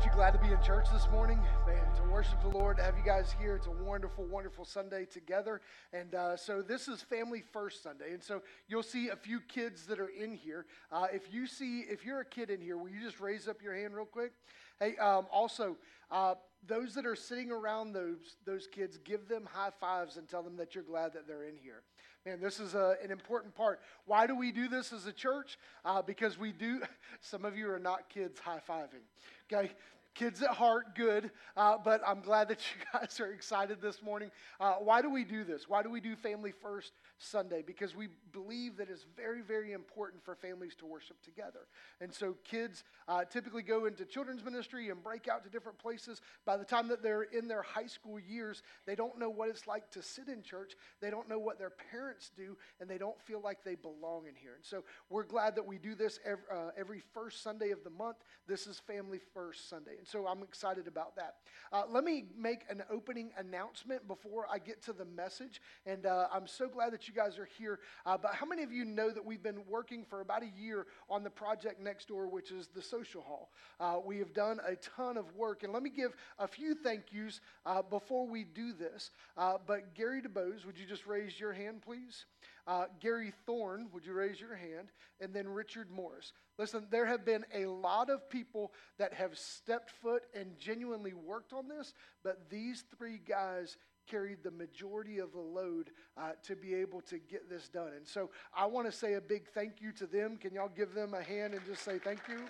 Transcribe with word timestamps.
Aren't 0.00 0.12
you 0.12 0.16
glad 0.16 0.30
to 0.30 0.38
be 0.38 0.50
in 0.50 0.62
church 0.62 0.86
this 0.90 1.10
morning? 1.10 1.38
Man, 1.66 1.84
to 1.96 2.10
worship 2.10 2.40
the 2.40 2.48
Lord, 2.48 2.78
to 2.78 2.82
have 2.82 2.96
you 2.96 3.04
guys 3.04 3.34
here. 3.38 3.54
It's 3.54 3.66
a 3.66 3.70
wonderful, 3.70 4.24
wonderful 4.24 4.64
Sunday 4.64 5.04
together. 5.04 5.60
And 5.92 6.14
uh, 6.14 6.38
so 6.38 6.62
this 6.62 6.88
is 6.88 7.02
Family 7.02 7.42
First 7.52 7.82
Sunday. 7.82 8.14
And 8.14 8.22
so 8.22 8.40
you'll 8.66 8.82
see 8.82 9.08
a 9.08 9.16
few 9.16 9.40
kids 9.40 9.84
that 9.88 10.00
are 10.00 10.08
in 10.08 10.32
here. 10.32 10.64
Uh, 10.90 11.08
if 11.12 11.30
you 11.30 11.46
see, 11.46 11.80
if 11.80 12.02
you're 12.02 12.20
a 12.20 12.24
kid 12.24 12.48
in 12.48 12.62
here, 12.62 12.78
will 12.78 12.88
you 12.88 13.02
just 13.02 13.20
raise 13.20 13.46
up 13.46 13.60
your 13.60 13.74
hand 13.74 13.94
real 13.94 14.06
quick? 14.06 14.32
Hey, 14.78 14.96
um, 14.96 15.26
also, 15.30 15.76
uh, 16.10 16.36
those 16.66 16.94
that 16.94 17.04
are 17.04 17.14
sitting 17.14 17.50
around 17.50 17.92
those, 17.92 18.36
those 18.46 18.66
kids, 18.66 18.96
give 19.04 19.28
them 19.28 19.46
high 19.52 19.72
fives 19.80 20.16
and 20.16 20.26
tell 20.26 20.42
them 20.42 20.56
that 20.56 20.74
you're 20.74 20.82
glad 20.82 21.12
that 21.12 21.28
they're 21.28 21.44
in 21.44 21.58
here. 21.62 21.82
Man, 22.26 22.38
this 22.38 22.60
is 22.60 22.74
a, 22.74 22.96
an 23.02 23.10
important 23.10 23.54
part. 23.54 23.80
Why 24.04 24.26
do 24.26 24.36
we 24.36 24.52
do 24.52 24.68
this 24.68 24.92
as 24.92 25.06
a 25.06 25.12
church? 25.12 25.58
Uh, 25.84 26.02
because 26.02 26.38
we 26.38 26.52
do, 26.52 26.82
some 27.20 27.46
of 27.46 27.56
you 27.56 27.70
are 27.70 27.78
not 27.78 28.10
kids 28.10 28.38
high 28.38 28.60
fiving, 28.68 29.04
okay? 29.50 29.70
Kids 30.14 30.42
at 30.42 30.50
heart, 30.50 30.96
good, 30.96 31.30
uh, 31.56 31.78
but 31.82 32.02
I'm 32.04 32.20
glad 32.20 32.48
that 32.48 32.58
you 32.60 32.84
guys 33.00 33.20
are 33.20 33.32
excited 33.32 33.80
this 33.80 34.02
morning. 34.02 34.30
Uh, 34.58 34.74
why 34.74 35.02
do 35.02 35.08
we 35.08 35.24
do 35.24 35.44
this? 35.44 35.68
Why 35.68 35.84
do 35.84 35.88
we 35.88 36.00
do 36.00 36.16
Family 36.16 36.50
First 36.50 36.92
Sunday? 37.18 37.62
Because 37.64 37.94
we 37.94 38.08
believe 38.32 38.76
that 38.78 38.90
it's 38.90 39.06
very, 39.16 39.40
very 39.40 39.72
important 39.72 40.24
for 40.24 40.34
families 40.34 40.74
to 40.76 40.86
worship 40.86 41.22
together. 41.22 41.60
And 42.00 42.12
so 42.12 42.36
kids 42.42 42.82
uh, 43.06 43.24
typically 43.24 43.62
go 43.62 43.86
into 43.86 44.04
children's 44.04 44.44
ministry 44.44 44.90
and 44.90 45.00
break 45.02 45.28
out 45.28 45.44
to 45.44 45.50
different 45.50 45.78
places. 45.78 46.20
By 46.44 46.56
the 46.56 46.64
time 46.64 46.88
that 46.88 47.04
they're 47.04 47.22
in 47.22 47.46
their 47.46 47.62
high 47.62 47.86
school 47.86 48.18
years, 48.18 48.64
they 48.86 48.96
don't 48.96 49.16
know 49.16 49.30
what 49.30 49.48
it's 49.48 49.68
like 49.68 49.90
to 49.92 50.02
sit 50.02 50.26
in 50.26 50.42
church. 50.42 50.72
They 51.00 51.10
don't 51.10 51.28
know 51.28 51.38
what 51.38 51.58
their 51.58 51.72
parents 51.90 52.32
do, 52.36 52.56
and 52.80 52.90
they 52.90 52.98
don't 52.98 53.20
feel 53.22 53.40
like 53.40 53.62
they 53.64 53.76
belong 53.76 54.26
in 54.28 54.34
here. 54.34 54.54
And 54.56 54.64
so 54.64 54.82
we're 55.08 55.22
glad 55.22 55.54
that 55.54 55.66
we 55.66 55.78
do 55.78 55.94
this 55.94 56.18
every, 56.24 56.44
uh, 56.52 56.70
every 56.76 57.00
first 57.14 57.44
Sunday 57.44 57.70
of 57.70 57.84
the 57.84 57.90
month. 57.90 58.16
This 58.48 58.66
is 58.66 58.80
Family 58.80 59.20
First 59.32 59.68
Sunday. 59.68 59.99
And 60.00 60.08
so 60.08 60.26
I'm 60.26 60.42
excited 60.42 60.88
about 60.88 61.14
that. 61.16 61.34
Uh, 61.70 61.82
let 61.86 62.04
me 62.04 62.24
make 62.34 62.62
an 62.70 62.82
opening 62.90 63.32
announcement 63.36 64.08
before 64.08 64.46
I 64.50 64.58
get 64.58 64.82
to 64.84 64.94
the 64.94 65.04
message. 65.04 65.60
And 65.84 66.06
uh, 66.06 66.26
I'm 66.32 66.46
so 66.46 66.68
glad 66.68 66.94
that 66.94 67.06
you 67.06 67.12
guys 67.12 67.38
are 67.38 67.48
here. 67.58 67.80
Uh, 68.06 68.16
but 68.16 68.34
how 68.34 68.46
many 68.46 68.62
of 68.62 68.72
you 68.72 68.86
know 68.86 69.10
that 69.10 69.22
we've 69.22 69.42
been 69.42 69.60
working 69.68 70.06
for 70.08 70.22
about 70.22 70.42
a 70.42 70.48
year 70.58 70.86
on 71.10 71.22
the 71.22 71.28
project 71.28 71.82
next 71.82 72.08
door, 72.08 72.28
which 72.28 72.50
is 72.50 72.68
the 72.68 72.80
social 72.80 73.20
hall? 73.20 73.50
Uh, 73.78 73.98
we 74.02 74.16
have 74.16 74.32
done 74.32 74.58
a 74.66 74.74
ton 74.76 75.18
of 75.18 75.36
work. 75.36 75.64
And 75.64 75.72
let 75.74 75.82
me 75.82 75.90
give 75.90 76.16
a 76.38 76.48
few 76.48 76.74
thank 76.74 77.12
yous 77.12 77.42
uh, 77.66 77.82
before 77.82 78.26
we 78.26 78.44
do 78.44 78.72
this. 78.72 79.10
Uh, 79.36 79.58
but 79.66 79.94
Gary 79.94 80.22
DeBose, 80.22 80.64
would 80.64 80.78
you 80.78 80.86
just 80.86 81.06
raise 81.06 81.38
your 81.38 81.52
hand, 81.52 81.82
please? 81.82 82.24
Uh, 82.66 82.84
Gary 83.00 83.32
Thorne, 83.46 83.88
would 83.92 84.04
you 84.04 84.12
raise 84.12 84.40
your 84.40 84.54
hand? 84.54 84.88
And 85.20 85.34
then 85.34 85.48
Richard 85.48 85.90
Morris. 85.90 86.32
Listen, 86.58 86.86
there 86.90 87.06
have 87.06 87.24
been 87.24 87.44
a 87.54 87.66
lot 87.66 88.10
of 88.10 88.28
people 88.28 88.72
that 88.98 89.14
have 89.14 89.38
stepped 89.38 89.90
foot 89.90 90.22
and 90.34 90.58
genuinely 90.58 91.14
worked 91.14 91.52
on 91.52 91.68
this, 91.68 91.94
but 92.22 92.50
these 92.50 92.84
three 92.96 93.18
guys 93.18 93.76
carried 94.10 94.42
the 94.42 94.50
majority 94.50 95.18
of 95.18 95.32
the 95.32 95.40
load 95.40 95.90
uh, 96.16 96.32
to 96.42 96.56
be 96.56 96.74
able 96.74 97.00
to 97.02 97.18
get 97.18 97.48
this 97.48 97.68
done. 97.68 97.92
And 97.96 98.06
so 98.06 98.30
I 98.54 98.66
want 98.66 98.90
to 98.90 98.92
say 98.92 99.14
a 99.14 99.20
big 99.20 99.46
thank 99.54 99.80
you 99.80 99.92
to 99.92 100.06
them. 100.06 100.36
Can 100.36 100.54
y'all 100.54 100.70
give 100.74 100.94
them 100.94 101.14
a 101.14 101.22
hand 101.22 101.54
and 101.54 101.64
just 101.66 101.82
say 101.82 101.98
thank 101.98 102.20
you? 102.28 102.40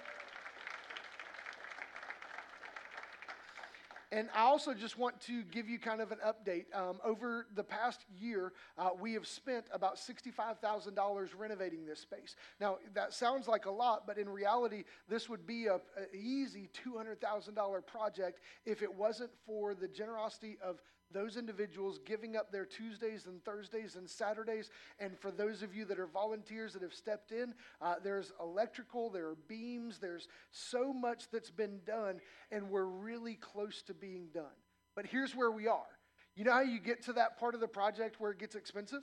And 4.13 4.29
I 4.35 4.43
also 4.43 4.75
just 4.75 4.99
want 4.99 5.21
to 5.23 5.43
give 5.45 5.69
you 5.69 5.79
kind 5.79 6.01
of 6.01 6.11
an 6.11 6.19
update. 6.27 6.65
Um, 6.75 6.99
over 7.05 7.47
the 7.55 7.63
past 7.63 8.05
year, 8.19 8.53
uh, 8.77 8.91
we 9.01 9.13
have 9.15 9.27
spent 9.27 9.67
about 9.73 9.97
$65,000 9.97 11.29
renovating 11.39 11.87
this 11.87 12.01
space. 12.01 12.35
Now, 12.61 12.79
that 12.95 13.15
sounds 13.15 13.47
like 13.47 13.67
a 13.67 13.71
lot, 13.71 14.09
but 14.09 14.19
in 14.19 14.29
reality, 14.29 14.83
this 15.09 15.29
would 15.29 15.47
be 15.47 15.69
an 15.69 15.81
easy 16.13 16.69
$200,000 16.85 17.87
project 17.87 18.41
if 18.67 18.83
it 18.83 18.93
wasn't 18.93 19.31
for 19.47 19.75
the 19.75 19.87
generosity 19.87 20.59
of 20.61 20.81
those 21.13 21.37
individuals 21.37 21.99
giving 22.05 22.37
up 22.37 22.51
their 22.51 22.65
Tuesdays 22.65 23.27
and 23.27 23.45
Thursdays 23.45 23.97
and 23.97 24.09
Saturdays. 24.09 24.71
And 24.99 25.19
for 25.19 25.31
those 25.31 25.63
of 25.63 25.75
you 25.75 25.85
that 25.87 25.99
are 25.99 26.07
volunteers 26.07 26.73
that 26.73 26.83
have 26.83 26.95
stepped 26.95 27.33
in, 27.33 27.55
uh, 27.81 27.97
there's 28.03 28.33
electrical, 28.41 29.11
there 29.11 29.29
are 29.29 29.37
beams, 29.49 29.99
there's 29.99 30.29
so 30.51 30.93
much 30.93 31.25
that's 31.33 31.51
been 31.51 31.81
done, 31.85 32.21
and 32.51 32.71
we're 32.71 32.85
really 32.85 33.35
close 33.35 33.83
to 33.83 33.95
being 33.95 34.29
done. 34.33 34.45
But 34.95 35.07
here's 35.07 35.35
where 35.35 35.51
we 35.51 35.69
are. 35.69 35.87
You 36.37 36.45
know 36.45 36.53
how 36.53 36.61
you 36.61 36.79
get 36.79 37.03
to 37.05 37.13
that 37.15 37.39
part 37.39 37.55
of 37.55 37.61
the 37.61 37.69
project 37.69 38.21
where 38.21 38.31
it 38.31 38.39
gets 38.39 38.55
expensive? 38.55 39.03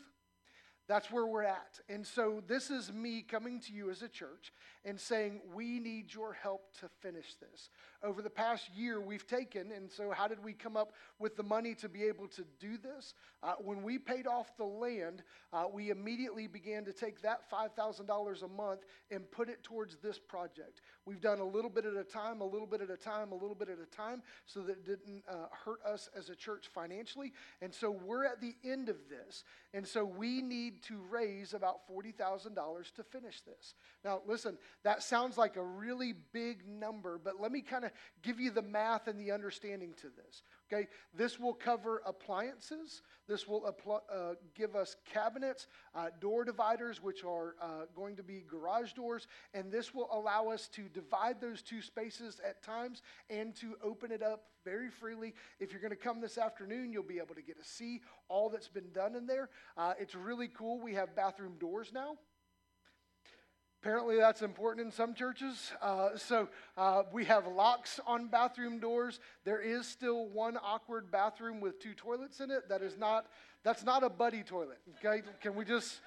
That's 0.88 1.12
where 1.12 1.26
we're 1.26 1.44
at. 1.44 1.80
And 1.90 2.08
so 2.08 2.42
this 2.48 2.70
is 2.70 2.94
me 2.94 3.22
coming 3.22 3.60
to 3.62 3.74
you 3.74 3.90
as 3.90 4.02
a 4.02 4.08
church 4.08 4.54
and 4.86 4.98
saying, 4.98 5.42
we 5.54 5.80
need 5.80 6.14
your 6.14 6.32
help 6.32 6.74
to 6.80 6.88
finish 7.02 7.36
this. 7.36 7.70
Over 8.02 8.22
the 8.22 8.30
past 8.30 8.70
year, 8.74 9.02
we've 9.02 9.28
taken, 9.28 9.74
and 9.74 9.92
so 9.92 10.12
how 10.12 10.30
did 10.30 10.42
we 10.42 10.54
come 10.54 10.78
up 10.78 10.94
with 11.20 11.36
the 11.36 11.44
money 11.44 11.76
to 11.76 11.90
be 11.90 12.04
able 12.04 12.28
to 12.30 12.46
do 12.60 12.78
this? 12.78 13.16
Uh, 13.44 13.56
when 13.60 13.84
we 13.84 13.98
paid 13.98 14.28
off 14.28 14.56
the 14.56 14.64
land, 14.64 15.24
uh, 15.52 15.66
we 15.72 15.90
immediately 15.90 16.48
began 16.48 16.86
to 16.86 16.94
take 16.94 17.22
that 17.22 17.52
$5,000 17.52 18.44
a 18.44 18.48
month 18.48 18.82
and 19.12 19.30
put 19.30 19.50
it 19.50 19.64
towards 19.64 19.98
this 19.98 20.18
project. 20.18 20.80
We've 21.06 21.20
done 21.20 21.40
a 21.40 21.46
little 21.46 21.70
bit 21.70 21.86
at 21.86 21.96
a 21.96 22.04
time, 22.04 22.40
a 22.40 22.46
little 22.46 22.68
bit 22.68 22.80
at 22.80 22.90
a 22.90 22.98
time, 22.98 23.34
a 23.34 23.36
little 23.36 23.56
bit 23.56 23.68
at 23.68 23.80
a 23.80 23.96
time, 23.96 24.22
so 24.46 24.62
that 24.62 24.72
it 24.72 24.86
didn't 24.86 25.24
uh, 25.30 25.48
hurt 25.52 25.84
us 25.86 26.10
as 26.18 26.30
a 26.30 26.36
church 26.36 26.68
financially. 26.74 27.34
And 27.62 27.74
so 27.74 27.92
we're 27.92 28.26
at 28.26 28.40
the 28.40 28.56
end 28.64 28.88
of 28.88 28.98
this. 29.10 29.44
And 29.74 29.86
so 29.86 30.06
we 30.06 30.42
need 30.42 30.77
to 30.84 31.02
raise 31.10 31.54
about 31.54 31.88
$40,000 31.90 32.94
to 32.96 33.04
finish 33.04 33.42
this. 33.42 33.76
Now, 34.04 34.22
listen, 34.26 34.58
that 34.84 35.04
sounds 35.04 35.38
like 35.38 35.56
a 35.56 35.64
really 35.64 36.14
big 36.34 36.68
number, 36.68 37.20
but 37.24 37.42
let 37.42 37.52
me 37.52 37.62
kind 37.62 37.86
of 37.86 37.92
give 38.22 38.40
you 38.40 38.52
the 38.52 38.62
math 38.62 39.08
and 39.08 39.20
the 39.20 39.32
understanding 39.32 39.94
to 40.02 40.08
this. 40.08 40.44
Okay, 40.72 40.88
this 41.14 41.40
will 41.40 41.54
cover 41.54 42.02
appliances. 42.06 43.02
This 43.28 43.48
will 43.48 43.66
uh, 43.66 44.34
give 44.54 44.76
us 44.76 44.98
cabinets, 45.06 45.68
uh, 45.96 46.08
door 46.20 46.44
dividers, 46.44 47.02
which 47.02 47.24
are 47.24 47.56
uh, 47.62 47.86
going 47.96 48.18
to 48.18 48.24
be 48.24 48.44
garage 48.48 48.92
doors, 48.92 49.28
and 49.54 49.72
this 49.72 49.94
will 49.94 50.10
allow 50.12 50.50
us 50.50 50.68
to 50.70 50.84
divide 50.90 51.40
those 51.40 51.62
two 51.62 51.82
spaces 51.82 52.42
at 52.46 52.62
times 52.64 53.02
and 53.30 53.56
to 53.56 53.76
open 53.82 54.12
it 54.12 54.22
up 54.22 54.44
very 54.66 54.90
freely. 54.90 55.34
If 55.60 55.72
you're 55.72 55.82
going 55.82 55.92
to 55.92 55.96
come 55.96 56.20
this 56.20 56.38
afternoon, 56.38 56.92
you'll 56.92 57.04
be 57.04 57.20
able 57.20 57.36
to 57.36 57.42
get 57.42 57.58
to 57.62 57.68
see 57.68 58.02
all 58.28 58.50
that's 58.50 58.68
been 58.68 58.92
done 58.94 59.16
in 59.16 59.26
there. 59.26 59.50
Uh, 59.78 59.94
it's 59.98 60.16
really 60.16 60.50
cool. 60.50 60.82
We 60.82 60.94
have 60.96 61.16
bathroom 61.16 61.54
doors 61.60 61.92
now. 61.94 62.18
Apparently, 63.82 64.18
that's 64.18 64.42
important 64.42 64.86
in 64.86 64.92
some 64.92 65.14
churches. 65.14 65.72
Uh, 65.82 66.10
so, 66.16 66.50
uh, 66.78 67.04
we 67.14 67.26
have 67.26 67.46
locks 67.46 68.00
on 68.08 68.28
bathroom 68.28 68.80
doors. 68.80 69.20
There 69.46 69.62
is 69.62 69.88
still 69.88 70.28
one 70.30 70.58
awkward 70.58 71.12
bathroom 71.12 71.62
with 71.62 71.80
two 71.80 71.94
toilets 71.94 72.40
in 72.40 72.50
it. 72.50 72.68
That 72.70 72.82
is 72.82 72.98
not, 72.98 73.28
that's 73.64 73.84
not 73.84 74.04
a 74.04 74.10
buddy 74.10 74.42
toilet. 74.42 74.80
Okay? 74.98 75.22
Can 75.42 75.54
we 75.54 75.64
just, 75.64 76.00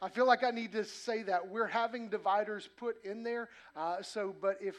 I 0.00 0.08
feel 0.08 0.26
like 0.26 0.42
I 0.42 0.50
need 0.50 0.72
to 0.72 0.84
say 0.84 1.22
that. 1.24 1.46
We're 1.46 1.66
having 1.66 2.08
dividers 2.08 2.68
put 2.78 3.04
in 3.04 3.22
there. 3.22 3.50
Uh, 3.76 4.00
so, 4.00 4.34
but 4.40 4.56
if, 4.62 4.76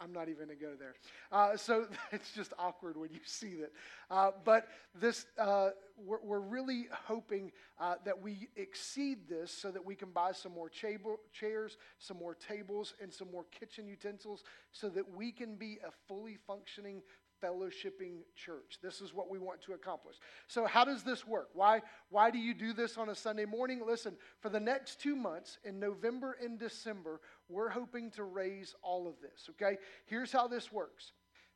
I'm 0.00 0.12
not 0.12 0.28
even 0.28 0.46
going 0.46 0.58
to 0.58 0.64
go 0.64 0.72
there. 0.78 0.94
Uh, 1.32 1.56
so 1.56 1.86
it's 2.12 2.32
just 2.32 2.52
awkward 2.58 2.96
when 2.96 3.10
you 3.12 3.20
see 3.24 3.54
that. 3.56 3.72
Uh, 4.10 4.30
but 4.44 4.68
this, 4.94 5.26
uh, 5.38 5.70
we're, 5.96 6.18
we're, 6.22 6.40
really 6.40 6.88
hoping 6.90 7.52
uh, 7.78 7.94
that 8.04 8.20
we 8.20 8.48
exceed 8.56 9.28
this 9.28 9.52
so 9.52 9.70
that 9.70 9.84
we 9.84 9.94
can 9.94 10.10
buy 10.10 10.32
some 10.32 10.52
more 10.52 10.68
chairs, 10.68 11.76
some 11.98 12.16
more 12.16 12.34
tables, 12.34 12.94
and 13.00 13.12
some 13.12 13.30
more 13.30 13.44
kitchen 13.50 13.86
utensils 13.86 14.42
so 14.72 14.88
that 14.88 15.04
we 15.14 15.30
can 15.30 15.54
be 15.54 15.78
a 15.86 15.90
fully 16.08 16.38
functioning 16.46 17.02
fellowshipping 17.42 18.18
church. 18.34 18.78
This 18.82 19.00
is 19.00 19.14
what 19.14 19.30
we 19.30 19.38
want 19.38 19.62
to 19.62 19.72
accomplish. 19.72 20.16
So, 20.46 20.66
how 20.66 20.84
does 20.84 21.02
this 21.02 21.26
work? 21.26 21.50
Why, 21.54 21.82
why 22.08 22.30
do 22.30 22.38
you 22.38 22.54
do 22.54 22.72
this 22.72 22.98
on 22.98 23.08
a 23.08 23.14
Sunday 23.14 23.44
morning? 23.44 23.82
Listen, 23.86 24.16
for 24.40 24.48
the 24.48 24.60
next 24.60 25.00
two 25.00 25.16
months, 25.16 25.58
in 25.64 25.78
November 25.78 26.36
and 26.42 26.58
December, 26.58 27.20
we're 27.48 27.70
hoping 27.70 28.10
to 28.12 28.24
raise 28.24 28.74
all 28.82 29.08
of 29.08 29.14
this, 29.20 29.48
okay? 29.50 29.78
Here's 30.06 30.32
how 30.32 30.48
this 30.48 30.72
works 30.72 31.12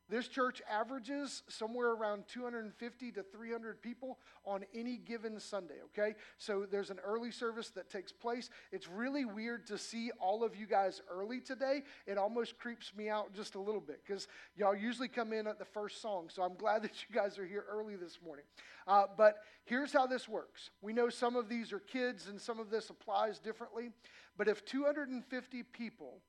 this 0.09 0.27
church 0.27 0.61
averages 0.69 1.41
somewhere 1.47 1.91
around 1.91 2.25
250 2.27 3.11
to 3.13 3.23
300 3.23 3.81
people 3.81 4.19
on 4.45 4.63
any 4.73 4.97
given 4.97 5.39
Sunday, 5.39 5.75
okay? 5.85 6.15
So 6.37 6.67
there's 6.69 6.91
an 6.91 6.99
early 7.03 7.31
service 7.31 7.69
that 7.71 7.89
takes 7.89 8.11
place. 8.11 8.49
It's 8.71 8.87
really 8.87 9.25
weird 9.25 9.65
to 9.67 9.77
see 9.77 10.11
all 10.19 10.43
of 10.43 10.55
you 10.55 10.67
guys 10.67 11.01
early 11.09 11.39
today. 11.39 11.81
It 12.05 12.17
almost 12.17 12.59
creeps 12.59 12.93
me 12.95 13.09
out 13.09 13.33
just 13.33 13.55
a 13.55 13.59
little 13.59 13.81
bit 13.81 14.01
because 14.05 14.27
y'all 14.55 14.75
usually 14.75 15.07
come 15.07 15.33
in 15.33 15.47
at 15.47 15.57
the 15.57 15.65
first 15.65 16.01
song. 16.01 16.29
So 16.29 16.43
I'm 16.43 16.55
glad 16.55 16.81
that 16.83 16.93
you 17.07 17.15
guys 17.15 17.39
are 17.39 17.45
here 17.45 17.65
early 17.69 17.95
this 17.95 18.19
morning. 18.23 18.45
Uh, 18.87 19.05
but 19.17 19.37
here's 19.63 19.91
how 19.91 20.05
this 20.05 20.29
works 20.29 20.69
we 20.81 20.93
know 20.93 21.09
some 21.09 21.35
of 21.35 21.49
these 21.49 21.73
are 21.73 21.79
kids 21.79 22.27
and 22.27 22.39
some 22.39 22.59
of 22.59 22.69
this 22.69 22.91
applies 22.91 23.39
differently. 23.39 23.89
But 24.37 24.47
if 24.47 24.65
250 24.65 25.63
people 25.63 26.19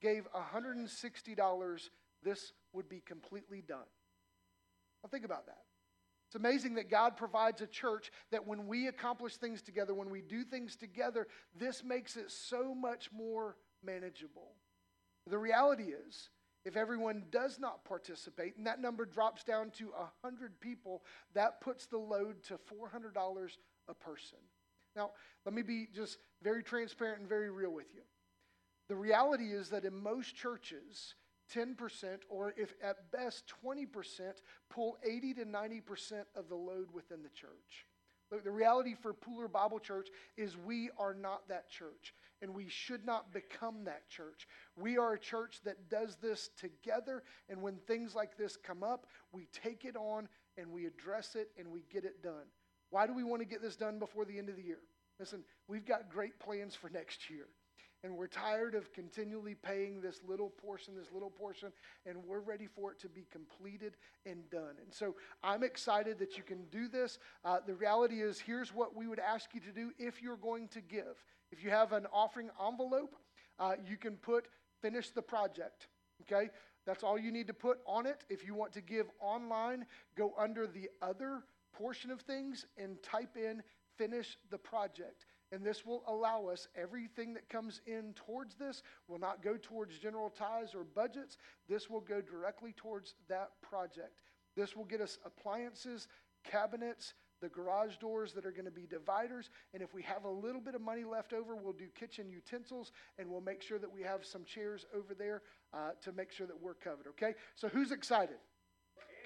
gave 0.00 0.26
$160, 0.32 1.88
this 2.22 2.52
would 2.76 2.88
be 2.88 3.00
completely 3.00 3.62
done. 3.66 3.88
Now, 5.02 5.08
think 5.10 5.24
about 5.24 5.46
that. 5.46 5.64
It's 6.28 6.36
amazing 6.36 6.74
that 6.74 6.90
God 6.90 7.16
provides 7.16 7.62
a 7.62 7.66
church 7.66 8.10
that 8.30 8.46
when 8.46 8.66
we 8.66 8.88
accomplish 8.88 9.36
things 9.36 9.62
together, 9.62 9.94
when 9.94 10.10
we 10.10 10.20
do 10.20 10.44
things 10.44 10.76
together, 10.76 11.26
this 11.58 11.84
makes 11.84 12.16
it 12.16 12.30
so 12.30 12.74
much 12.74 13.10
more 13.12 13.56
manageable. 13.84 14.52
The 15.28 15.38
reality 15.38 15.84
is, 15.84 16.30
if 16.64 16.76
everyone 16.76 17.24
does 17.30 17.60
not 17.60 17.84
participate, 17.84 18.56
and 18.56 18.66
that 18.66 18.80
number 18.80 19.04
drops 19.04 19.44
down 19.44 19.70
to 19.78 19.92
100 20.24 20.60
people, 20.60 21.04
that 21.34 21.60
puts 21.60 21.86
the 21.86 21.98
load 21.98 22.42
to 22.44 22.54
$400 22.54 23.50
a 23.88 23.94
person. 23.94 24.38
Now, 24.96 25.10
let 25.44 25.54
me 25.54 25.62
be 25.62 25.86
just 25.94 26.18
very 26.42 26.64
transparent 26.64 27.20
and 27.20 27.28
very 27.28 27.50
real 27.50 27.72
with 27.72 27.94
you. 27.94 28.00
The 28.88 28.96
reality 28.96 29.52
is 29.52 29.68
that 29.70 29.84
in 29.84 29.94
most 29.94 30.34
churches, 30.34 31.14
10% 31.54 31.76
or 32.28 32.54
if 32.56 32.74
at 32.82 33.10
best 33.12 33.44
20% 33.64 33.86
pull 34.70 34.96
80 35.04 35.34
to 35.34 35.44
90% 35.44 35.82
of 36.34 36.48
the 36.48 36.54
load 36.54 36.88
within 36.92 37.22
the 37.22 37.28
church. 37.30 37.86
Look, 38.30 38.42
the 38.42 38.50
reality 38.50 38.96
for 39.00 39.14
Pooler 39.14 39.50
Bible 39.50 39.78
Church 39.78 40.08
is 40.36 40.56
we 40.56 40.90
are 40.98 41.14
not 41.14 41.48
that 41.48 41.70
church, 41.70 42.12
and 42.42 42.52
we 42.52 42.68
should 42.68 43.06
not 43.06 43.32
become 43.32 43.84
that 43.84 44.08
church. 44.08 44.48
We 44.76 44.98
are 44.98 45.12
a 45.12 45.18
church 45.18 45.60
that 45.64 45.88
does 45.88 46.16
this 46.16 46.50
together, 46.58 47.22
and 47.48 47.62
when 47.62 47.76
things 47.86 48.16
like 48.16 48.36
this 48.36 48.56
come 48.56 48.82
up, 48.82 49.06
we 49.30 49.46
take 49.52 49.84
it 49.84 49.96
on 49.96 50.28
and 50.58 50.72
we 50.72 50.86
address 50.86 51.36
it 51.36 51.50
and 51.56 51.70
we 51.70 51.84
get 51.92 52.04
it 52.04 52.22
done. 52.22 52.46
Why 52.90 53.06
do 53.06 53.14
we 53.14 53.22
want 53.22 53.42
to 53.42 53.48
get 53.48 53.62
this 53.62 53.76
done 53.76 53.98
before 53.98 54.24
the 54.24 54.38
end 54.38 54.48
of 54.48 54.56
the 54.56 54.62
year? 54.62 54.80
Listen, 55.20 55.44
we've 55.68 55.86
got 55.86 56.10
great 56.10 56.38
plans 56.40 56.74
for 56.74 56.90
next 56.90 57.30
year. 57.30 57.46
And 58.06 58.16
we're 58.16 58.28
tired 58.28 58.76
of 58.76 58.92
continually 58.92 59.56
paying 59.56 60.00
this 60.00 60.20
little 60.24 60.50
portion, 60.50 60.94
this 60.94 61.10
little 61.10 61.28
portion, 61.28 61.72
and 62.06 62.16
we're 62.24 62.38
ready 62.38 62.68
for 62.68 62.92
it 62.92 63.00
to 63.00 63.08
be 63.08 63.26
completed 63.32 63.96
and 64.24 64.48
done. 64.48 64.76
And 64.80 64.94
so 64.94 65.16
I'm 65.42 65.64
excited 65.64 66.16
that 66.20 66.36
you 66.36 66.44
can 66.44 66.66
do 66.70 66.86
this. 66.86 67.18
Uh, 67.44 67.58
the 67.66 67.74
reality 67.74 68.22
is, 68.22 68.38
here's 68.38 68.72
what 68.72 68.94
we 68.94 69.08
would 69.08 69.18
ask 69.18 69.52
you 69.54 69.60
to 69.60 69.72
do 69.72 69.90
if 69.98 70.22
you're 70.22 70.36
going 70.36 70.68
to 70.68 70.80
give. 70.80 71.24
If 71.50 71.64
you 71.64 71.70
have 71.70 71.92
an 71.92 72.06
offering 72.12 72.48
envelope, 72.64 73.16
uh, 73.58 73.72
you 73.84 73.96
can 73.96 74.14
put 74.18 74.46
finish 74.80 75.10
the 75.10 75.22
project. 75.22 75.88
Okay? 76.22 76.50
That's 76.86 77.02
all 77.02 77.18
you 77.18 77.32
need 77.32 77.48
to 77.48 77.54
put 77.54 77.78
on 77.88 78.06
it. 78.06 78.22
If 78.30 78.46
you 78.46 78.54
want 78.54 78.72
to 78.74 78.82
give 78.82 79.06
online, 79.18 79.84
go 80.16 80.32
under 80.38 80.68
the 80.68 80.90
other 81.02 81.42
portion 81.72 82.12
of 82.12 82.20
things 82.20 82.66
and 82.78 83.02
type 83.02 83.36
in 83.36 83.64
finish 83.98 84.38
the 84.50 84.58
project. 84.58 85.26
And 85.52 85.64
this 85.64 85.86
will 85.86 86.02
allow 86.08 86.46
us, 86.46 86.68
everything 86.74 87.34
that 87.34 87.48
comes 87.48 87.80
in 87.86 88.14
towards 88.14 88.56
this 88.56 88.82
will 89.06 89.18
not 89.18 89.42
go 89.42 89.56
towards 89.56 89.98
general 89.98 90.30
ties 90.30 90.74
or 90.74 90.82
budgets. 90.82 91.36
This 91.68 91.88
will 91.88 92.00
go 92.00 92.20
directly 92.20 92.72
towards 92.76 93.14
that 93.28 93.50
project. 93.62 94.20
This 94.56 94.74
will 94.74 94.84
get 94.84 95.00
us 95.00 95.18
appliances, 95.24 96.08
cabinets, 96.44 97.14
the 97.40 97.48
garage 97.48 97.96
doors 97.96 98.32
that 98.32 98.46
are 98.46 98.50
going 98.50 98.64
to 98.64 98.70
be 98.70 98.86
dividers. 98.86 99.50
And 99.74 99.82
if 99.82 99.94
we 99.94 100.02
have 100.02 100.24
a 100.24 100.30
little 100.30 100.60
bit 100.60 100.74
of 100.74 100.80
money 100.80 101.04
left 101.04 101.32
over, 101.32 101.54
we'll 101.54 101.74
do 101.74 101.86
kitchen 101.94 102.30
utensils 102.30 102.92
and 103.18 103.28
we'll 103.28 103.40
make 103.40 103.62
sure 103.62 103.78
that 103.78 103.92
we 103.92 104.02
have 104.02 104.24
some 104.24 104.44
chairs 104.44 104.86
over 104.94 105.14
there 105.14 105.42
uh, 105.74 105.90
to 106.02 106.12
make 106.12 106.32
sure 106.32 106.46
that 106.46 106.60
we're 106.60 106.74
covered. 106.74 107.06
Okay? 107.08 107.34
So 107.54 107.68
who's 107.68 107.92
excited? 107.92 108.36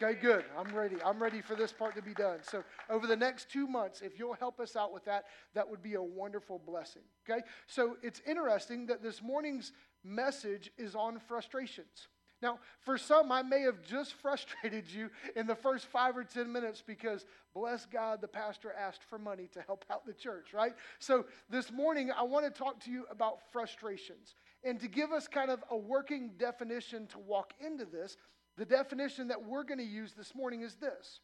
Okay, 0.03 0.19
good. 0.19 0.45
I'm 0.57 0.75
ready. 0.75 0.97
I'm 1.05 1.23
ready 1.23 1.43
for 1.43 1.55
this 1.55 1.73
part 1.73 1.95
to 1.97 2.01
be 2.01 2.15
done. 2.15 2.39
So, 2.43 2.65
over 2.89 3.07
the 3.07 3.17
next 3.17 3.51
two 3.51 3.67
months, 3.67 4.01
if 4.01 4.19
you'll 4.19 4.33
help 4.35 4.59
us 4.59 4.75
out 4.75 4.95
with 4.95 5.05
that, 5.05 5.25
that 5.55 5.69
would 5.69 5.83
be 5.83 5.95
a 5.95 6.03
wonderful 6.03 6.59
blessing. 6.59 7.03
Okay? 7.29 7.43
So, 7.67 7.99
it's 8.03 8.23
interesting 8.27 8.87
that 8.87 9.03
this 9.03 9.21
morning's 9.21 9.73
message 10.03 10.71
is 10.79 10.95
on 10.95 11.19
frustrations. 11.19 12.09
Now, 12.41 12.61
for 12.81 12.97
some, 12.97 13.31
I 13.31 13.43
may 13.43 13.61
have 13.61 13.83
just 13.83 14.15
frustrated 14.23 14.91
you 14.91 15.11
in 15.37 15.47
the 15.47 15.55
first 15.55 15.85
five 15.85 16.17
or 16.17 16.25
10 16.25 16.51
minutes 16.51 16.83
because, 16.87 17.27
bless 17.53 17.85
God, 17.85 18.23
the 18.23 18.29
pastor 18.29 18.73
asked 18.73 19.05
for 19.05 19.19
money 19.19 19.51
to 19.53 19.61
help 19.61 19.85
out 19.91 20.07
the 20.07 20.15
church, 20.15 20.55
right? 20.55 20.73
So, 20.99 21.27
this 21.51 21.71
morning, 21.71 22.11
I 22.11 22.23
want 22.23 22.47
to 22.47 22.51
talk 22.51 22.83
to 22.85 22.91
you 22.91 23.05
about 23.11 23.41
frustrations. 23.53 24.35
And 24.65 24.81
to 24.81 24.89
give 24.89 25.13
us 25.13 25.29
kind 25.29 25.51
of 25.51 25.63
a 25.71 25.77
working 25.77 26.33
definition 26.39 27.07
to 27.09 27.19
walk 27.19 27.53
into 27.61 27.85
this, 27.85 28.17
the 28.61 28.67
definition 28.67 29.29
that 29.29 29.43
we're 29.43 29.65
going 29.65 29.79
to 29.79 29.85
use 29.85 30.13
this 30.13 30.35
morning 30.35 30.61
is 30.61 30.75
this 30.75 31.21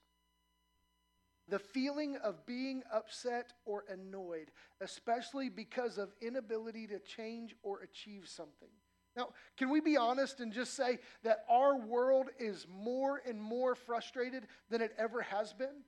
the 1.49 1.59
feeling 1.59 2.17
of 2.25 2.47
being 2.47 2.83
upset 2.91 3.53
or 3.67 3.85
annoyed, 3.91 4.51
especially 4.81 5.51
because 5.51 5.99
of 5.99 6.09
inability 6.23 6.87
to 6.87 6.99
change 6.99 7.55
or 7.63 7.81
achieve 7.83 8.27
something. 8.27 8.71
Now, 9.19 9.29
can 9.59 9.69
we 9.69 9.81
be 9.81 9.99
honest 9.99 10.41
and 10.41 10.51
just 10.51 10.75
say 10.75 10.99
that 11.25 11.45
our 11.49 11.77
world 11.77 12.29
is 12.39 12.67
more 12.69 13.21
and 13.29 13.41
more 13.41 13.75
frustrated 13.75 14.47
than 14.71 14.81
it 14.81 14.95
ever 14.99 15.21
has 15.21 15.53
been? 15.53 15.85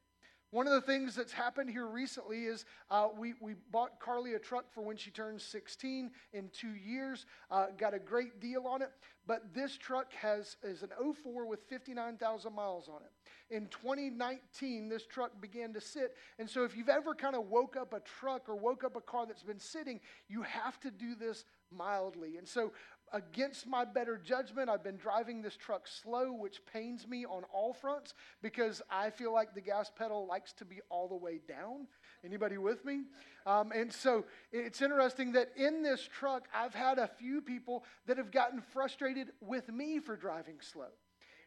One 0.51 0.67
of 0.67 0.73
the 0.73 0.81
things 0.81 1.15
that's 1.15 1.33
happened 1.33 1.69
here 1.69 1.87
recently 1.87 2.45
is 2.45 2.65
uh, 2.91 3.09
we, 3.17 3.35
we 3.41 3.55
bought 3.71 4.01
Carly 4.01 4.33
a 4.33 4.39
truck 4.39 4.73
for 4.73 4.83
when 4.83 4.97
she 4.97 5.11
turns 5.11 5.43
16 5.43 6.11
in 6.33 6.51
two 6.53 6.75
years, 6.75 7.27
uh, 7.51 7.67
got 7.77 7.93
a 7.93 7.99
great 7.99 8.41
deal 8.41 8.67
on 8.67 8.81
it. 8.81 8.91
But 9.27 9.53
this 9.53 9.77
truck 9.77 10.11
has 10.15 10.57
is 10.63 10.83
an 10.83 10.89
04 11.23 11.47
with 11.47 11.61
59,000 11.69 12.55
miles 12.55 12.89
on 12.89 13.03
it. 13.03 13.55
In 13.55 13.67
2019, 13.67 14.89
this 14.89 15.05
truck 15.05 15.39
began 15.39 15.75
to 15.75 15.83
sit. 15.83 16.15
And 16.39 16.49
so 16.49 16.65
if 16.65 16.75
you've 16.75 16.89
ever 16.89 17.15
kind 17.15 17.37
of 17.37 17.51
woke 17.51 17.77
up 17.77 17.93
a 17.93 18.01
truck 18.01 18.49
or 18.49 18.57
woke 18.57 18.85
up 18.85 18.97
a 18.97 19.03
car 19.03 19.27
that's 19.27 19.43
been 19.43 19.61
sitting, 19.61 20.01
you 20.29 20.41
have 20.43 20.81
to 20.81 20.91
do 20.91 21.15
this 21.15 21.45
mildly. 21.71 22.39
And 22.39 22.49
so 22.49 22.73
against 23.13 23.67
my 23.67 23.85
better 23.85 24.17
judgment, 24.17 24.69
I've 24.69 24.83
been 24.83 24.97
driving 24.97 25.43
this 25.43 25.57
truck 25.57 25.87
slow, 25.87 26.33
which 26.33 26.61
pains 26.73 27.07
me 27.07 27.25
on 27.25 27.45
all 27.53 27.73
fronts 27.73 28.15
because 28.43 28.83
I 28.91 29.11
feel 29.11 29.33
like 29.33 29.55
the 29.55 29.61
gas 29.61 29.91
pedal 29.97 30.27
likes 30.27 30.53
to 30.55 30.65
be 30.65 30.81
all 30.89 31.09
the 31.09 31.17
way 31.17 31.41
down. 31.47 31.87
Anybody 32.25 32.59
with 32.59 32.85
me? 32.85 33.03
Um, 33.47 33.73
and 33.73 33.93
so 33.93 34.25
it's 34.53 34.83
interesting 34.83 35.33
that 35.33 35.51
in 35.57 35.83
this 35.83 36.03
truck, 36.03 36.49
I've 36.55 36.75
had 36.75 36.99
a 36.99 37.07
few 37.07 37.41
people 37.41 37.85
that 38.07 38.19
have 38.19 38.31
gotten 38.31 38.61
frustrated 38.61 39.29
with 39.41 39.69
me 39.69 40.01
for 40.01 40.17
driving 40.17 40.57
slow. 40.61 40.91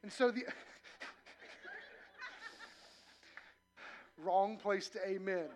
And 0.03 0.11
so 0.11 0.31
the 0.31 0.45
wrong 4.23 4.57
place 4.57 4.89
to 4.89 5.07
amen. 5.07 5.49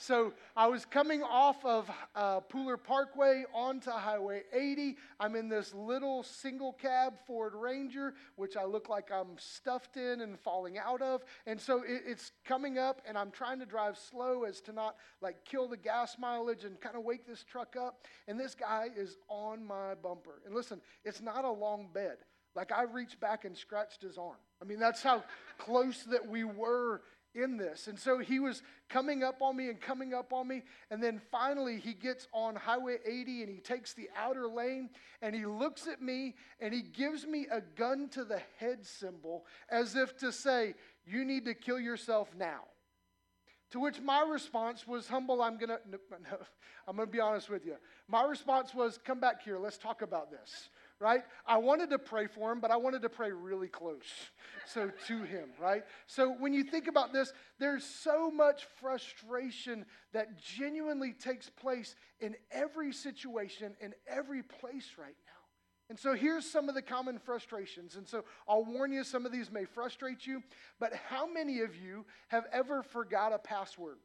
So 0.00 0.32
I 0.56 0.68
was 0.68 0.84
coming 0.84 1.24
off 1.24 1.64
of 1.64 1.90
uh, 2.14 2.38
Pooler 2.42 2.80
Parkway 2.80 3.42
onto 3.52 3.90
Highway 3.90 4.42
80. 4.52 4.96
I'm 5.18 5.34
in 5.34 5.48
this 5.48 5.74
little 5.74 6.22
single 6.22 6.72
cab 6.72 7.14
Ford 7.26 7.52
Ranger, 7.52 8.14
which 8.36 8.56
I 8.56 8.64
look 8.64 8.88
like 8.88 9.10
I'm 9.10 9.36
stuffed 9.38 9.96
in 9.96 10.20
and 10.20 10.38
falling 10.38 10.78
out 10.78 11.02
of. 11.02 11.24
And 11.48 11.60
so 11.60 11.82
it, 11.82 12.02
it's 12.06 12.30
coming 12.44 12.78
up, 12.78 13.02
and 13.08 13.18
I'm 13.18 13.32
trying 13.32 13.58
to 13.58 13.66
drive 13.66 13.98
slow 13.98 14.44
as 14.44 14.60
to 14.62 14.72
not 14.72 14.94
like 15.20 15.44
kill 15.44 15.66
the 15.66 15.76
gas 15.76 16.14
mileage 16.16 16.62
and 16.62 16.80
kind 16.80 16.94
of 16.94 17.02
wake 17.02 17.26
this 17.26 17.42
truck 17.42 17.74
up. 17.74 18.06
And 18.28 18.38
this 18.38 18.54
guy 18.54 18.86
is 18.96 19.16
on 19.28 19.66
my 19.66 19.96
bumper. 20.00 20.42
And 20.46 20.54
listen, 20.54 20.80
it's 21.04 21.20
not 21.20 21.44
a 21.44 21.50
long 21.50 21.88
bed. 21.92 22.18
Like 22.54 22.70
I 22.70 22.84
reached 22.84 23.18
back 23.18 23.44
and 23.44 23.56
scratched 23.56 24.02
his 24.02 24.16
arm. 24.16 24.36
I 24.62 24.64
mean, 24.64 24.78
that's 24.78 25.02
how 25.02 25.24
close 25.58 26.04
that 26.04 26.26
we 26.26 26.44
were 26.44 27.02
in 27.34 27.56
this. 27.56 27.86
And 27.86 27.98
so 27.98 28.18
he 28.18 28.38
was 28.38 28.62
coming 28.88 29.22
up 29.22 29.42
on 29.42 29.56
me 29.56 29.68
and 29.68 29.80
coming 29.80 30.14
up 30.14 30.32
on 30.32 30.48
me. 30.48 30.62
And 30.90 31.02
then 31.02 31.20
finally, 31.30 31.78
he 31.78 31.94
gets 31.94 32.26
on 32.32 32.56
Highway 32.56 32.98
80 33.04 33.42
and 33.42 33.50
he 33.50 33.58
takes 33.58 33.94
the 33.94 34.08
outer 34.16 34.46
lane 34.46 34.90
and 35.22 35.34
he 35.34 35.46
looks 35.46 35.86
at 35.86 36.02
me 36.02 36.34
and 36.60 36.72
he 36.72 36.82
gives 36.82 37.26
me 37.26 37.46
a 37.50 37.60
gun 37.60 38.08
to 38.10 38.24
the 38.24 38.40
head 38.58 38.84
symbol 38.84 39.46
as 39.68 39.94
if 39.96 40.16
to 40.18 40.32
say, 40.32 40.74
You 41.06 41.24
need 41.24 41.44
to 41.46 41.54
kill 41.54 41.80
yourself 41.80 42.28
now. 42.36 42.62
To 43.72 43.80
which 43.80 44.00
my 44.00 44.22
response 44.22 44.86
was 44.86 45.08
humble. 45.08 45.42
I'm 45.42 45.58
gonna, 45.58 45.78
no, 45.90 45.98
no, 46.10 46.38
I'm 46.88 46.96
gonna 46.96 47.06
be 47.06 47.20
honest 47.20 47.50
with 47.50 47.66
you. 47.66 47.76
My 48.08 48.24
response 48.24 48.74
was, 48.74 48.98
"Come 49.04 49.20
back 49.20 49.42
here. 49.42 49.58
Let's 49.58 49.76
talk 49.76 50.00
about 50.00 50.30
this." 50.30 50.70
Right? 51.00 51.22
I 51.46 51.58
wanted 51.58 51.90
to 51.90 51.98
pray 51.98 52.26
for 52.26 52.50
him, 52.50 52.60
but 52.60 52.70
I 52.70 52.76
wanted 52.76 53.02
to 53.02 53.08
pray 53.08 53.30
really 53.30 53.68
close. 53.68 54.06
So 54.66 54.90
to 55.06 55.22
him, 55.22 55.50
right? 55.60 55.82
So 56.06 56.30
when 56.30 56.52
you 56.52 56.64
think 56.64 56.88
about 56.88 57.12
this, 57.12 57.32
there's 57.58 57.84
so 57.84 58.30
much 58.30 58.66
frustration 58.80 59.86
that 60.12 60.38
genuinely 60.38 61.12
takes 61.12 61.48
place 61.48 61.94
in 62.20 62.36
every 62.50 62.92
situation, 62.92 63.74
in 63.80 63.94
every 64.06 64.42
place 64.42 64.92
right 64.98 65.16
now. 65.26 65.32
And 65.90 65.98
so 65.98 66.14
here's 66.14 66.44
some 66.44 66.68
of 66.68 66.74
the 66.74 66.82
common 66.82 67.18
frustrations. 67.18 67.96
And 67.96 68.06
so 68.06 68.24
I'll 68.46 68.64
warn 68.64 68.92
you, 68.92 69.04
some 69.04 69.24
of 69.24 69.32
these 69.32 69.50
may 69.50 69.64
frustrate 69.64 70.26
you, 70.26 70.42
but 70.78 70.92
how 71.08 71.26
many 71.26 71.60
of 71.60 71.76
you 71.76 72.04
have 72.28 72.44
ever 72.52 72.82
forgot 72.82 73.32
a 73.32 73.38
password? 73.38 73.96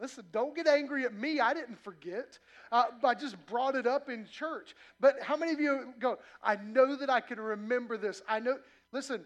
Listen, 0.00 0.24
don't 0.32 0.54
get 0.54 0.66
angry 0.66 1.04
at 1.04 1.14
me. 1.14 1.40
I 1.40 1.54
didn't 1.54 1.82
forget. 1.82 2.38
Uh, 2.72 2.84
I 3.02 3.14
just 3.14 3.36
brought 3.46 3.74
it 3.74 3.86
up 3.86 4.08
in 4.08 4.26
church. 4.26 4.74
But 5.00 5.22
how 5.22 5.36
many 5.36 5.52
of 5.52 5.60
you 5.60 5.94
go, 5.98 6.18
I 6.42 6.56
know 6.56 6.96
that 6.96 7.10
I 7.10 7.20
can 7.20 7.40
remember 7.40 7.96
this? 7.96 8.22
I 8.28 8.40
know. 8.40 8.58
Listen, 8.92 9.24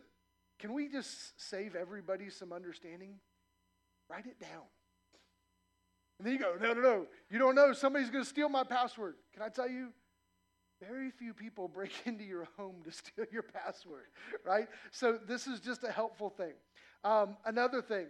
can 0.58 0.72
we 0.72 0.88
just 0.88 1.40
save 1.40 1.74
everybody 1.74 2.30
some 2.30 2.52
understanding? 2.52 3.14
Write 4.08 4.26
it 4.26 4.40
down. 4.40 4.64
And 6.18 6.26
then 6.26 6.34
you 6.34 6.38
go, 6.40 6.54
no, 6.60 6.72
no, 6.72 6.80
no. 6.80 7.06
You 7.30 7.38
don't 7.38 7.54
know. 7.54 7.72
Somebody's 7.72 8.10
going 8.10 8.24
to 8.24 8.28
steal 8.28 8.48
my 8.48 8.64
password. 8.64 9.14
Can 9.32 9.42
I 9.42 9.48
tell 9.48 9.68
you? 9.68 9.88
Very 10.80 11.10
few 11.10 11.34
people 11.34 11.68
break 11.74 11.92
into 12.04 12.24
your 12.24 12.48
home 12.56 12.76
to 12.84 12.92
steal 12.92 13.24
your 13.32 13.42
password, 13.42 14.06
right? 14.44 14.68
So 14.90 15.18
this 15.26 15.46
is 15.46 15.60
just 15.60 15.84
a 15.84 15.90
helpful 15.90 16.30
thing. 16.30 16.54
Um, 17.04 17.36
another 17.44 17.80
thing, 17.82 18.06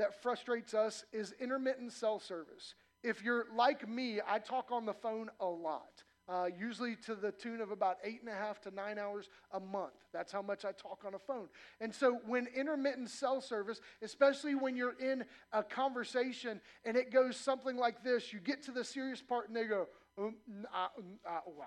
that 0.00 0.22
frustrates 0.22 0.74
us 0.74 1.04
is 1.12 1.32
intermittent 1.40 1.92
cell 1.92 2.18
service. 2.18 2.74
If 3.02 3.22
you're 3.22 3.46
like 3.54 3.88
me, 3.88 4.20
I 4.26 4.38
talk 4.38 4.72
on 4.72 4.84
the 4.84 4.94
phone 4.94 5.30
a 5.40 5.46
lot. 5.46 6.02
uh, 6.30 6.46
usually 6.56 6.94
to 6.94 7.16
the 7.16 7.32
tune 7.32 7.60
of 7.60 7.72
about 7.72 7.96
eight 8.04 8.20
and 8.20 8.28
a 8.28 8.34
half 8.34 8.60
to 8.60 8.70
nine 8.70 8.98
hours 8.98 9.28
a 9.52 9.58
month. 9.58 9.94
That's 10.12 10.30
how 10.30 10.42
much 10.42 10.64
I 10.64 10.70
talk 10.70 11.02
on 11.04 11.14
a 11.14 11.18
phone. 11.18 11.48
And 11.80 11.92
so, 11.92 12.20
when 12.24 12.46
intermittent 12.54 13.10
cell 13.10 13.40
service, 13.40 13.80
especially 14.00 14.54
when 14.54 14.76
you're 14.76 14.98
in 15.00 15.24
a 15.52 15.64
conversation 15.64 16.60
and 16.84 16.96
it 16.96 17.12
goes 17.12 17.36
something 17.36 17.76
like 17.76 18.04
this, 18.04 18.32
you 18.32 18.38
get 18.38 18.62
to 18.64 18.70
the 18.70 18.84
serious 18.84 19.20
part 19.20 19.48
and 19.48 19.56
they 19.56 19.64
go, 19.64 19.88
um, 20.18 20.36
uh, 20.72 20.86
um, 20.96 21.04
uh, 21.26 21.40
wow. 21.48 21.64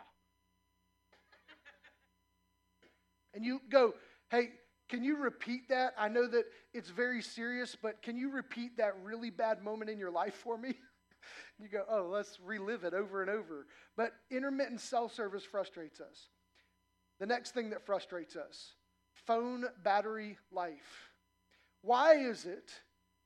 and 3.33 3.43
you 3.43 3.59
go, 3.69 3.93
hey, 4.31 4.51
can 4.93 5.03
you 5.03 5.17
repeat 5.17 5.69
that? 5.69 5.95
I 5.97 6.07
know 6.07 6.27
that 6.27 6.45
it's 6.71 6.91
very 6.91 7.23
serious, 7.23 7.75
but 7.75 8.03
can 8.03 8.15
you 8.15 8.29
repeat 8.29 8.77
that 8.77 8.93
really 9.03 9.31
bad 9.31 9.63
moment 9.63 9.89
in 9.89 9.97
your 9.97 10.11
life 10.11 10.35
for 10.35 10.55
me? 10.55 10.75
you 11.59 11.67
go, 11.67 11.83
oh, 11.89 12.09
let's 12.11 12.39
relive 12.39 12.83
it 12.83 12.93
over 12.93 13.23
and 13.23 13.31
over. 13.31 13.65
But 13.97 14.11
intermittent 14.29 14.81
cell 14.81 15.09
service 15.09 15.43
frustrates 15.43 15.99
us. 15.99 16.27
The 17.19 17.25
next 17.25 17.55
thing 17.55 17.71
that 17.71 17.87
frustrates 17.87 18.35
us 18.35 18.73
phone 19.25 19.65
battery 19.83 20.37
life. 20.51 21.09
Why 21.81 22.13
is 22.13 22.45
it 22.45 22.71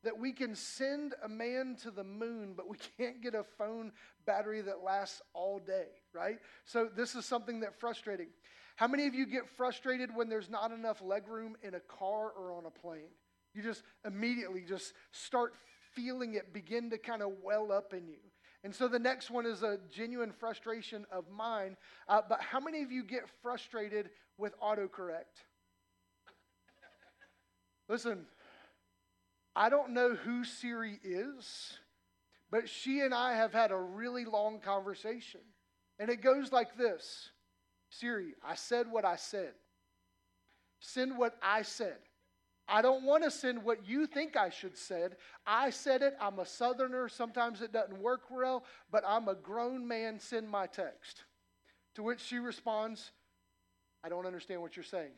that 0.06 0.18
we 0.18 0.32
can 0.32 0.56
send 0.56 1.16
a 1.22 1.28
man 1.28 1.76
to 1.82 1.92
the 1.92 2.06
moon, 2.06 2.54
but 2.56 2.70
we 2.70 2.78
can't 2.98 3.22
get 3.22 3.36
a 3.36 3.44
phone 3.44 3.92
battery 4.26 4.62
that 4.62 4.86
lasts 4.86 5.22
all 5.34 5.60
day, 5.60 5.88
right? 6.14 6.38
So 6.64 6.88
this 6.96 7.14
is 7.14 7.26
something 7.26 7.60
that's 7.60 7.76
frustrating. 7.78 8.28
How 8.78 8.88
many 8.88 9.08
of 9.08 9.16
you 9.16 9.26
get 9.26 9.50
frustrated 9.58 10.16
when 10.16 10.30
there's 10.30 10.52
not 10.52 10.72
enough 10.72 11.02
legroom 11.02 11.54
in 11.64 11.74
a 11.74 11.80
car 11.80 12.30
or 12.30 12.54
on 12.54 12.68
a 12.68 12.70
plane? 12.70 13.10
You 13.56 13.64
just 13.64 13.82
immediately 14.06 14.62
just 14.62 14.94
start 15.12 15.56
feeling 15.96 16.36
it 16.36 16.54
begin 16.54 16.92
to 16.92 17.00
kind 17.00 17.24
of 17.24 17.32
well 17.44 17.72
up 17.72 17.92
in 17.92 18.08
you. 18.08 18.20
And 18.64 18.76
so 18.76 18.88
the 18.88 19.00
next 19.00 19.32
one 19.32 19.48
is 19.48 19.64
a 19.64 19.80
genuine 19.92 20.32
frustration 20.32 21.08
of 21.12 21.26
mine. 21.28 21.76
Uh, 22.08 22.22
but 22.30 22.40
how 22.40 22.60
many 22.60 22.84
of 22.84 22.92
you 22.92 23.04
get 23.04 23.24
frustrated 23.42 24.12
with 24.38 24.54
autocorrect? 24.60 25.42
Listen, 27.90 28.28
I 29.56 29.70
don't 29.70 29.94
know 29.94 30.14
who 30.14 30.44
Siri 30.44 31.00
is, 31.04 31.80
but 32.52 32.70
she 32.70 33.00
and 33.00 33.12
I 33.12 33.38
have 33.38 33.54
had 33.54 33.72
a 33.72 33.78
really 33.78 34.26
long 34.26 34.60
conversation. 34.60 35.42
And 35.98 36.12
it 36.12 36.22
goes 36.22 36.52
like 36.52 36.78
this 36.78 37.32
Siri, 37.90 38.34
I 38.46 38.56
said 38.56 38.88
what 38.90 39.06
I 39.06 39.16
said. 39.16 39.54
Send 40.80 41.18
what 41.18 41.36
I 41.42 41.62
said. 41.62 41.98
I 42.68 42.82
don't 42.82 43.04
want 43.04 43.24
to 43.24 43.32
send 43.32 43.64
what 43.64 43.88
you 43.88 44.06
think 44.06 44.36
I 44.36 44.50
should 44.50 44.78
said. 44.78 45.16
I 45.46 45.70
said 45.70 46.02
it. 46.02 46.18
I'm 46.20 46.40
a 46.40 46.46
southerner. 46.46 47.08
Sometimes 47.08 47.62
it 47.62 47.72
doesn't 47.72 47.98
work 48.02 48.24
well, 48.30 48.66
but 48.92 49.04
I'm 49.08 49.30
a 49.30 49.36
grown 49.36 49.88
man. 49.88 50.20
Send 50.20 50.50
my 50.50 50.68
text. 50.68 51.24
To 51.96 52.04
which 52.04 52.20
she 52.20 52.40
responds, 52.40 53.12
I 54.04 54.10
don't 54.10 54.26
understand 54.26 54.62
what 54.62 54.76
you're 54.76 54.84
saying. 54.84 55.12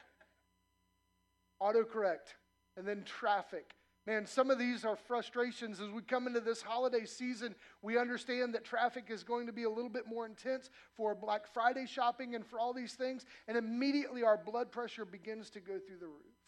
Autocorrect. 1.62 2.34
And 2.76 2.86
then 2.86 3.02
traffic. 3.02 3.74
Man, 4.08 4.24
some 4.24 4.50
of 4.50 4.58
these 4.58 4.86
are 4.86 4.96
frustrations 4.96 5.82
as 5.82 5.90
we 5.90 6.00
come 6.00 6.26
into 6.26 6.40
this 6.40 6.62
holiday 6.62 7.04
season. 7.04 7.54
We 7.82 7.98
understand 7.98 8.54
that 8.54 8.64
traffic 8.64 9.08
is 9.10 9.22
going 9.22 9.46
to 9.48 9.52
be 9.52 9.64
a 9.64 9.68
little 9.68 9.90
bit 9.90 10.06
more 10.06 10.24
intense 10.24 10.70
for 10.96 11.14
Black 11.14 11.46
Friday 11.46 11.84
shopping 11.84 12.34
and 12.34 12.46
for 12.46 12.58
all 12.58 12.72
these 12.72 12.94
things, 12.94 13.26
and 13.48 13.58
immediately 13.58 14.22
our 14.22 14.38
blood 14.38 14.72
pressure 14.72 15.04
begins 15.04 15.50
to 15.50 15.60
go 15.60 15.78
through 15.78 15.98
the 15.98 16.06
roof. 16.06 16.38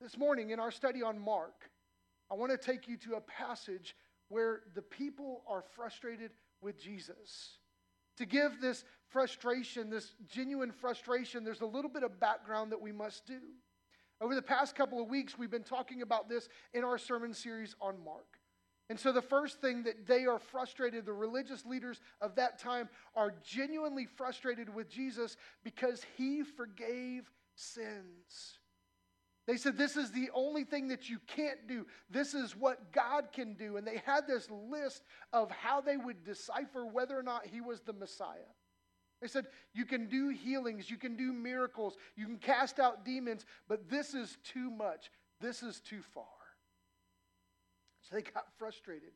This 0.00 0.16
morning 0.16 0.52
in 0.52 0.58
our 0.58 0.70
study 0.70 1.02
on 1.02 1.18
Mark, 1.18 1.68
I 2.30 2.34
want 2.34 2.50
to 2.50 2.56
take 2.56 2.88
you 2.88 2.96
to 2.96 3.16
a 3.16 3.20
passage 3.20 3.94
where 4.28 4.60
the 4.74 4.80
people 4.80 5.42
are 5.46 5.62
frustrated 5.76 6.30
with 6.62 6.80
Jesus. 6.80 7.58
To 8.16 8.24
give 8.24 8.62
this 8.62 8.84
frustration, 9.10 9.90
this 9.90 10.14
genuine 10.30 10.72
frustration, 10.72 11.44
there's 11.44 11.60
a 11.60 11.66
little 11.66 11.90
bit 11.90 12.04
of 12.04 12.18
background 12.18 12.72
that 12.72 12.80
we 12.80 12.90
must 12.90 13.26
do. 13.26 13.40
Over 14.24 14.34
the 14.34 14.40
past 14.40 14.74
couple 14.74 15.02
of 15.02 15.10
weeks, 15.10 15.36
we've 15.38 15.50
been 15.50 15.62
talking 15.62 16.00
about 16.00 16.30
this 16.30 16.48
in 16.72 16.82
our 16.82 16.96
sermon 16.96 17.34
series 17.34 17.76
on 17.78 18.02
Mark. 18.02 18.38
And 18.88 18.98
so, 18.98 19.12
the 19.12 19.20
first 19.20 19.60
thing 19.60 19.82
that 19.82 20.06
they 20.06 20.24
are 20.24 20.38
frustrated, 20.38 21.04
the 21.04 21.12
religious 21.12 21.66
leaders 21.66 22.00
of 22.22 22.34
that 22.36 22.58
time 22.58 22.88
are 23.14 23.34
genuinely 23.44 24.06
frustrated 24.06 24.74
with 24.74 24.88
Jesus 24.88 25.36
because 25.62 26.06
he 26.16 26.42
forgave 26.42 27.30
sins. 27.54 28.60
They 29.46 29.58
said, 29.58 29.76
This 29.76 29.94
is 29.94 30.10
the 30.10 30.30
only 30.32 30.64
thing 30.64 30.88
that 30.88 31.10
you 31.10 31.18
can't 31.26 31.68
do. 31.68 31.84
This 32.08 32.32
is 32.32 32.56
what 32.56 32.92
God 32.92 33.26
can 33.30 33.52
do. 33.52 33.76
And 33.76 33.86
they 33.86 34.00
had 34.06 34.26
this 34.26 34.48
list 34.50 35.02
of 35.34 35.50
how 35.50 35.82
they 35.82 35.98
would 35.98 36.24
decipher 36.24 36.86
whether 36.86 37.18
or 37.18 37.22
not 37.22 37.44
he 37.44 37.60
was 37.60 37.82
the 37.82 37.92
Messiah. 37.92 38.38
They 39.24 39.28
said, 39.28 39.46
You 39.72 39.86
can 39.86 40.06
do 40.06 40.28
healings, 40.28 40.90
you 40.90 40.98
can 40.98 41.16
do 41.16 41.32
miracles, 41.32 41.96
you 42.14 42.26
can 42.26 42.36
cast 42.36 42.78
out 42.78 43.06
demons, 43.06 43.46
but 43.70 43.88
this 43.88 44.12
is 44.12 44.36
too 44.44 44.68
much. 44.68 45.10
This 45.40 45.62
is 45.62 45.80
too 45.80 46.02
far. 46.12 46.26
So 48.02 48.16
they 48.16 48.20
got 48.20 48.44
frustrated. 48.58 49.12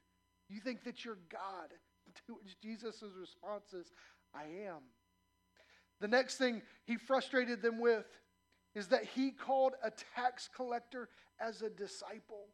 You 0.49 0.61
think 0.61 0.83
that 0.85 1.05
you're 1.05 1.19
God. 1.31 1.75
To 2.27 2.37
which 2.43 2.59
Jesus' 2.63 3.05
response 3.21 3.75
is, 3.75 3.93
I 4.35 4.45
am. 4.67 4.81
The 6.01 6.09
next 6.09 6.39
thing 6.39 6.63
he 6.87 6.97
frustrated 6.97 7.61
them 7.61 7.79
with 7.79 8.07
is 8.75 8.89
that 8.89 9.05
he 9.05 9.31
called 9.31 9.75
a 9.85 9.91
tax 10.17 10.49
collector 10.57 11.11
as 11.39 11.61
a 11.61 11.69
disciple. 11.69 12.47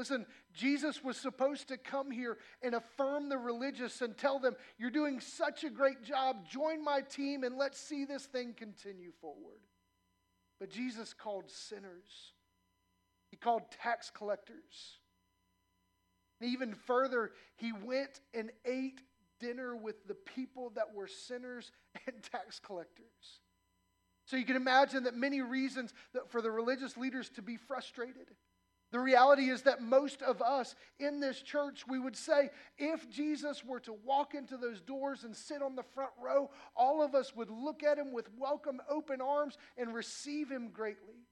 Listen, 0.00 0.24
Jesus 0.54 1.04
was 1.04 1.18
supposed 1.18 1.68
to 1.68 1.76
come 1.76 2.10
here 2.10 2.38
and 2.62 2.74
affirm 2.74 3.28
the 3.28 3.36
religious 3.36 4.00
and 4.00 4.16
tell 4.16 4.38
them, 4.38 4.56
You're 4.78 4.90
doing 4.90 5.20
such 5.20 5.62
a 5.62 5.68
great 5.68 6.02
job. 6.02 6.48
Join 6.48 6.82
my 6.82 7.02
team 7.02 7.44
and 7.44 7.58
let's 7.58 7.78
see 7.78 8.06
this 8.06 8.24
thing 8.24 8.54
continue 8.56 9.12
forward. 9.20 9.60
But 10.58 10.70
Jesus 10.70 11.12
called 11.12 11.50
sinners, 11.50 12.32
he 13.30 13.36
called 13.36 13.64
tax 13.82 14.10
collectors. 14.10 15.00
And 16.40 16.48
even 16.48 16.72
further, 16.72 17.32
he 17.56 17.70
went 17.70 18.22
and 18.32 18.50
ate 18.64 19.02
dinner 19.38 19.76
with 19.76 20.06
the 20.08 20.14
people 20.14 20.72
that 20.76 20.94
were 20.94 21.08
sinners 21.08 21.72
and 22.06 22.22
tax 22.22 22.58
collectors. 22.58 23.40
So 24.24 24.38
you 24.38 24.46
can 24.46 24.56
imagine 24.56 25.04
that 25.04 25.14
many 25.14 25.42
reasons 25.42 25.92
for 26.28 26.40
the 26.40 26.50
religious 26.50 26.96
leaders 26.96 27.28
to 27.34 27.42
be 27.42 27.58
frustrated. 27.58 28.28
The 28.92 28.98
reality 28.98 29.50
is 29.50 29.62
that 29.62 29.80
most 29.80 30.20
of 30.20 30.42
us 30.42 30.74
in 30.98 31.20
this 31.20 31.40
church, 31.40 31.84
we 31.86 32.00
would 32.00 32.16
say, 32.16 32.50
if 32.76 33.08
Jesus 33.08 33.64
were 33.64 33.78
to 33.80 33.94
walk 34.04 34.34
into 34.34 34.56
those 34.56 34.80
doors 34.80 35.22
and 35.22 35.36
sit 35.36 35.62
on 35.62 35.76
the 35.76 35.84
front 35.94 36.10
row, 36.20 36.50
all 36.74 37.02
of 37.02 37.14
us 37.14 37.34
would 37.36 37.50
look 37.50 37.84
at 37.84 37.98
him 37.98 38.12
with 38.12 38.28
welcome, 38.36 38.80
open 38.88 39.20
arms, 39.20 39.56
and 39.78 39.94
receive 39.94 40.50
him 40.50 40.70
greatly. 40.72 41.26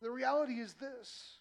The 0.00 0.10
reality 0.10 0.54
is 0.54 0.74
this 0.74 1.38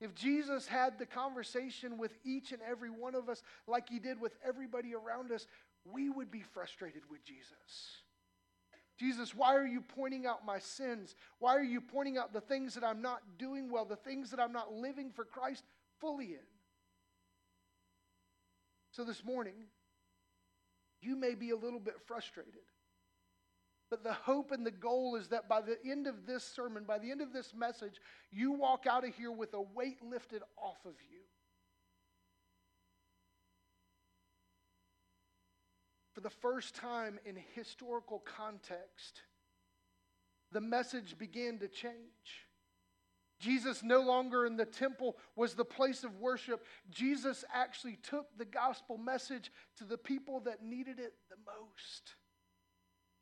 if 0.00 0.14
Jesus 0.14 0.66
had 0.66 0.98
the 0.98 1.06
conversation 1.06 1.96
with 1.96 2.12
each 2.24 2.52
and 2.52 2.60
every 2.68 2.90
one 2.90 3.14
of 3.14 3.30
us 3.30 3.42
like 3.66 3.88
he 3.88 3.98
did 3.98 4.20
with 4.20 4.36
everybody 4.46 4.94
around 4.94 5.32
us, 5.32 5.46
we 5.90 6.10
would 6.10 6.30
be 6.30 6.42
frustrated 6.42 7.02
with 7.10 7.24
Jesus. 7.24 8.03
Jesus, 8.96 9.34
why 9.34 9.56
are 9.56 9.66
you 9.66 9.80
pointing 9.80 10.24
out 10.24 10.46
my 10.46 10.58
sins? 10.58 11.16
Why 11.38 11.56
are 11.56 11.64
you 11.64 11.80
pointing 11.80 12.16
out 12.16 12.32
the 12.32 12.40
things 12.40 12.74
that 12.74 12.84
I'm 12.84 13.02
not 13.02 13.22
doing 13.38 13.70
well, 13.70 13.84
the 13.84 13.96
things 13.96 14.30
that 14.30 14.40
I'm 14.40 14.52
not 14.52 14.72
living 14.72 15.10
for 15.10 15.24
Christ 15.24 15.64
fully 16.00 16.26
in? 16.26 16.46
So 18.92 19.02
this 19.02 19.24
morning, 19.24 19.54
you 21.00 21.16
may 21.16 21.34
be 21.34 21.50
a 21.50 21.56
little 21.56 21.80
bit 21.80 21.96
frustrated. 22.06 22.62
But 23.90 24.04
the 24.04 24.12
hope 24.12 24.52
and 24.52 24.64
the 24.64 24.70
goal 24.70 25.16
is 25.16 25.28
that 25.28 25.48
by 25.48 25.60
the 25.60 25.76
end 25.84 26.06
of 26.06 26.26
this 26.26 26.44
sermon, 26.44 26.84
by 26.84 26.98
the 26.98 27.10
end 27.10 27.20
of 27.20 27.32
this 27.32 27.52
message, 27.54 28.00
you 28.30 28.52
walk 28.52 28.86
out 28.88 29.06
of 29.06 29.14
here 29.14 29.32
with 29.32 29.52
a 29.54 29.60
weight 29.60 29.98
lifted 30.02 30.42
off 30.56 30.78
of 30.84 30.94
you. 31.10 31.20
The 36.24 36.30
first 36.30 36.74
time 36.74 37.20
in 37.26 37.36
historical 37.54 38.18
context, 38.18 39.20
the 40.52 40.60
message 40.60 41.18
began 41.18 41.58
to 41.58 41.68
change. 41.68 42.48
Jesus, 43.38 43.82
no 43.82 44.00
longer 44.00 44.46
in 44.46 44.56
the 44.56 44.64
temple, 44.64 45.18
was 45.36 45.52
the 45.52 45.66
place 45.66 46.02
of 46.02 46.18
worship. 46.18 46.64
Jesus 46.90 47.44
actually 47.52 47.98
took 48.02 48.26
the 48.38 48.46
gospel 48.46 48.96
message 48.96 49.52
to 49.76 49.84
the 49.84 49.98
people 49.98 50.40
that 50.40 50.62
needed 50.62 50.98
it 50.98 51.12
the 51.28 51.36
most. 51.46 52.14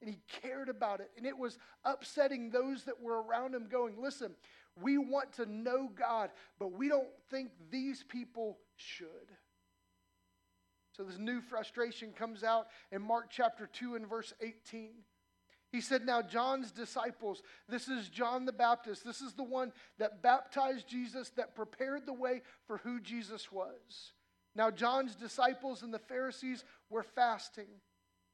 And 0.01 0.09
he 0.09 0.21
cared 0.41 0.69
about 0.69 1.01
it. 1.01 1.11
And 1.17 1.27
it 1.27 1.37
was 1.37 1.59
upsetting 1.85 2.51
those 2.51 2.85
that 2.85 3.03
were 3.03 3.21
around 3.21 3.53
him, 3.53 3.67
going, 3.69 4.01
Listen, 4.01 4.37
we 4.81 4.97
want 4.97 5.33
to 5.35 5.47
know 5.47 5.91
God, 5.93 6.31
but 6.61 6.73
we 6.73 6.89
don't 6.89 7.11
think 7.31 7.51
these 7.69 8.05
people 8.05 8.59
should. 8.77 9.09
So 10.97 11.03
this 11.05 11.19
new 11.19 11.41
frustration 11.41 12.13
comes 12.13 12.45
out 12.45 12.69
in 12.91 13.03
Mark 13.03 13.27
chapter 13.31 13.67
2 13.67 13.95
and 13.95 14.07
verse 14.07 14.33
18. 14.41 14.91
He 15.71 15.81
said, 15.81 16.05
Now 16.05 16.21
John's 16.21 16.71
disciples, 16.71 17.43
this 17.69 17.89
is 17.89 18.09
John 18.09 18.45
the 18.45 18.53
Baptist. 18.53 19.05
This 19.05 19.23
is 19.23 19.33
the 19.33 19.43
one 19.43 19.73
that 19.99 20.23
baptized 20.23 20.87
Jesus, 20.87 21.31
that 21.31 21.55
prepared 21.55 22.05
the 22.05 22.13
way 22.13 22.43
for 22.67 22.77
who 22.79 23.01
Jesus 23.01 23.51
was. 23.51 24.13
Now, 24.55 24.71
John's 24.71 25.15
disciples 25.15 25.83
and 25.83 25.95
the 25.95 25.99
Pharisees 25.99 26.65
were 26.91 27.03
fasting. 27.03 27.69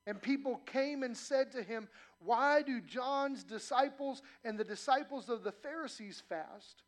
And 0.07 0.21
people 0.21 0.57
came 0.67 1.03
and 1.03 1.17
said 1.17 1.53
to 1.53 1.63
him, 1.63 1.87
Why 2.19 2.63
do 2.63 2.81
John's 2.81 3.45
disciples 3.45 4.23
and 4.45 4.59
the 4.59 4.65
disciples 4.65 5.29
of 5.29 5.45
the 5.45 5.53
Pharisees 5.53 6.23
fast? 6.29 6.83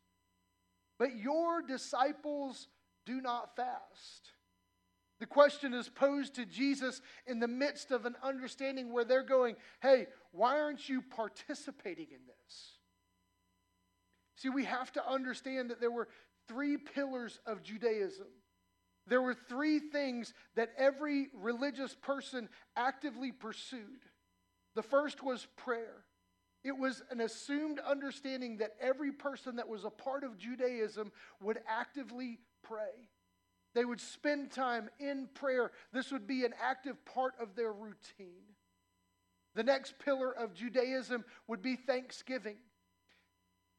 But 0.97 1.15
your 1.15 1.61
disciples 1.61 2.67
do 3.05 3.21
not 3.21 3.55
fast. 3.55 4.31
The 5.21 5.27
question 5.27 5.75
is 5.75 5.87
posed 5.87 6.33
to 6.35 6.47
Jesus 6.47 6.99
in 7.27 7.39
the 7.39 7.47
midst 7.47 7.91
of 7.91 8.07
an 8.07 8.15
understanding 8.23 8.91
where 8.91 9.05
they're 9.05 9.21
going, 9.21 9.55
Hey, 9.79 10.07
why 10.31 10.59
aren't 10.59 10.89
you 10.89 11.03
participating 11.03 12.07
in 12.09 12.21
this? 12.25 12.71
See, 14.37 14.49
we 14.49 14.65
have 14.65 14.91
to 14.93 15.07
understand 15.07 15.69
that 15.69 15.79
there 15.79 15.91
were 15.91 16.07
three 16.47 16.75
pillars 16.75 17.39
of 17.45 17.61
Judaism. 17.61 18.25
There 19.05 19.21
were 19.21 19.35
three 19.35 19.77
things 19.77 20.33
that 20.55 20.71
every 20.75 21.27
religious 21.35 21.95
person 22.01 22.49
actively 22.75 23.31
pursued. 23.31 24.01
The 24.73 24.81
first 24.81 25.21
was 25.21 25.45
prayer. 25.55 26.03
It 26.63 26.75
was 26.75 27.03
an 27.11 27.21
assumed 27.21 27.77
understanding 27.77 28.57
that 28.57 28.71
every 28.81 29.11
person 29.11 29.57
that 29.57 29.69
was 29.69 29.85
a 29.85 29.91
part 29.91 30.23
of 30.23 30.39
Judaism 30.39 31.11
would 31.41 31.59
actively 31.67 32.39
pray. 32.63 33.09
They 33.73 33.85
would 33.85 34.01
spend 34.01 34.51
time 34.51 34.89
in 34.99 35.29
prayer. 35.33 35.71
This 35.93 36.11
would 36.11 36.27
be 36.27 36.43
an 36.43 36.53
active 36.61 37.03
part 37.05 37.33
of 37.39 37.55
their 37.55 37.71
routine. 37.71 38.43
The 39.55 39.63
next 39.63 39.99
pillar 39.99 40.31
of 40.31 40.53
Judaism 40.53 41.25
would 41.47 41.61
be 41.61 41.75
thanksgiving. 41.75 42.57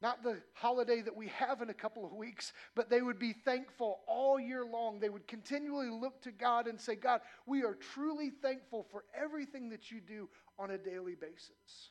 Not 0.01 0.25
the 0.25 0.39
holiday 0.55 1.01
that 1.01 1.17
we 1.17 1.29
have 1.29 1.63
in 1.63 1.71
a 1.71 1.75
couple 1.75 2.05
of 2.05 2.13
weeks, 2.13 2.53
but 2.75 2.91
they 2.91 3.03
would 3.03 3.21
be 3.21 3.33
thankful 3.33 4.01
all 4.09 4.41
year 4.41 4.67
long. 4.67 4.99
They 4.99 5.09
would 5.09 5.29
continually 5.29 5.91
look 5.91 6.21
to 6.23 6.33
God 6.33 6.67
and 6.67 6.81
say, 6.81 6.97
God, 6.97 7.21
we 7.47 7.63
are 7.63 7.75
truly 7.75 8.31
thankful 8.31 8.85
for 8.91 9.05
everything 9.15 9.69
that 9.71 9.93
you 9.93 10.01
do 10.01 10.29
on 10.59 10.73
a 10.73 10.79
daily 10.79 11.15
basis. 11.15 11.91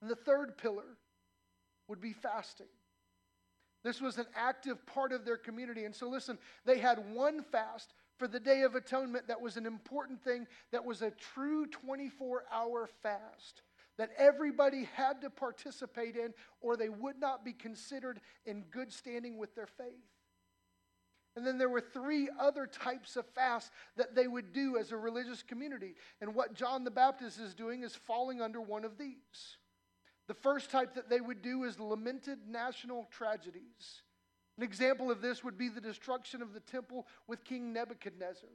And 0.00 0.08
the 0.08 0.14
third 0.14 0.56
pillar 0.56 0.98
would 1.88 2.00
be 2.00 2.12
fasting. 2.12 2.68
This 3.82 4.00
was 4.00 4.18
an 4.18 4.26
active 4.34 4.84
part 4.86 5.12
of 5.12 5.24
their 5.24 5.36
community. 5.36 5.84
And 5.84 5.94
so, 5.94 6.08
listen, 6.08 6.38
they 6.64 6.78
had 6.78 7.14
one 7.14 7.42
fast 7.42 7.94
for 8.16 8.28
the 8.28 8.40
Day 8.40 8.62
of 8.62 8.74
Atonement 8.74 9.26
that 9.28 9.40
was 9.40 9.56
an 9.56 9.66
important 9.66 10.22
thing, 10.22 10.46
that 10.70 10.84
was 10.84 11.02
a 11.02 11.10
true 11.10 11.66
24 11.66 12.44
hour 12.52 12.88
fast 13.02 13.62
that 13.98 14.10
everybody 14.16 14.88
had 14.94 15.20
to 15.20 15.30
participate 15.30 16.16
in, 16.16 16.32
or 16.60 16.76
they 16.76 16.88
would 16.88 17.20
not 17.20 17.44
be 17.44 17.52
considered 17.52 18.20
in 18.46 18.62
good 18.70 18.92
standing 18.92 19.38
with 19.38 19.54
their 19.54 19.66
faith. 19.66 19.86
And 21.36 21.46
then 21.46 21.56
there 21.56 21.68
were 21.68 21.80
three 21.80 22.28
other 22.38 22.66
types 22.66 23.16
of 23.16 23.26
fasts 23.26 23.70
that 23.96 24.14
they 24.14 24.26
would 24.26 24.52
do 24.52 24.76
as 24.76 24.92
a 24.92 24.96
religious 24.96 25.42
community. 25.42 25.94
And 26.20 26.34
what 26.34 26.54
John 26.54 26.84
the 26.84 26.90
Baptist 26.90 27.40
is 27.40 27.54
doing 27.54 27.82
is 27.82 27.94
falling 27.94 28.42
under 28.42 28.60
one 28.60 28.84
of 28.84 28.98
these. 28.98 29.56
The 30.28 30.34
first 30.34 30.70
type 30.70 30.94
that 30.94 31.10
they 31.10 31.20
would 31.20 31.42
do 31.42 31.64
is 31.64 31.78
lamented 31.78 32.38
national 32.48 33.08
tragedies. 33.10 34.02
An 34.56 34.62
example 34.62 35.10
of 35.10 35.20
this 35.20 35.42
would 35.42 35.58
be 35.58 35.68
the 35.68 35.80
destruction 35.80 36.42
of 36.42 36.52
the 36.52 36.60
temple 36.60 37.06
with 37.26 37.44
King 37.44 37.72
Nebuchadnezzar. 37.72 38.50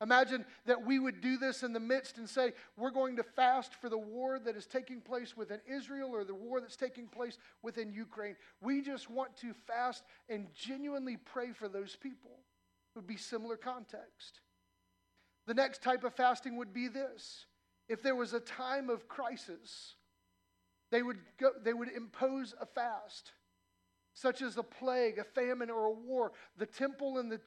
Imagine 0.00 0.44
that 0.66 0.86
we 0.86 1.00
would 1.00 1.20
do 1.20 1.38
this 1.38 1.64
in 1.64 1.72
the 1.72 1.80
midst 1.80 2.18
and 2.18 2.28
say, 2.28 2.52
we're 2.76 2.90
going 2.90 3.16
to 3.16 3.24
fast 3.24 3.74
for 3.74 3.88
the 3.88 3.98
war 3.98 4.38
that 4.38 4.56
is 4.56 4.66
taking 4.66 5.00
place 5.00 5.36
within 5.36 5.60
Israel 5.66 6.10
or 6.14 6.22
the 6.22 6.34
war 6.34 6.60
that's 6.60 6.76
taking 6.76 7.08
place 7.08 7.36
within 7.62 7.92
Ukraine. 7.92 8.36
We 8.60 8.80
just 8.80 9.10
want 9.10 9.36
to 9.38 9.52
fast 9.66 10.04
and 10.28 10.46
genuinely 10.54 11.16
pray 11.16 11.52
for 11.52 11.68
those 11.68 11.96
people. 11.96 12.30
It 12.94 12.98
would 12.98 13.08
be 13.08 13.16
similar 13.16 13.56
context. 13.56 14.40
The 15.48 15.54
next 15.54 15.82
type 15.82 16.04
of 16.04 16.14
fasting 16.14 16.56
would 16.58 16.72
be 16.72 16.86
this. 16.86 17.46
If 17.88 18.02
there 18.02 18.14
was 18.14 18.34
a 18.34 18.40
time 18.40 18.90
of 18.90 19.08
crisis, 19.08 19.96
they 20.90 21.02
would, 21.02 21.18
go, 21.38 21.50
they 21.62 21.72
would 21.72 21.90
impose 21.90 22.54
a 22.60 22.66
fast 22.66 23.32
such 24.18 24.42
as 24.42 24.56
a 24.56 24.64
plague, 24.64 25.18
a 25.18 25.24
famine, 25.24 25.70
or 25.70 25.84
a 25.84 25.92
war, 25.92 26.32
the 26.56 26.66
temple 26.66 27.18
and 27.18 27.30
the, 27.30 27.40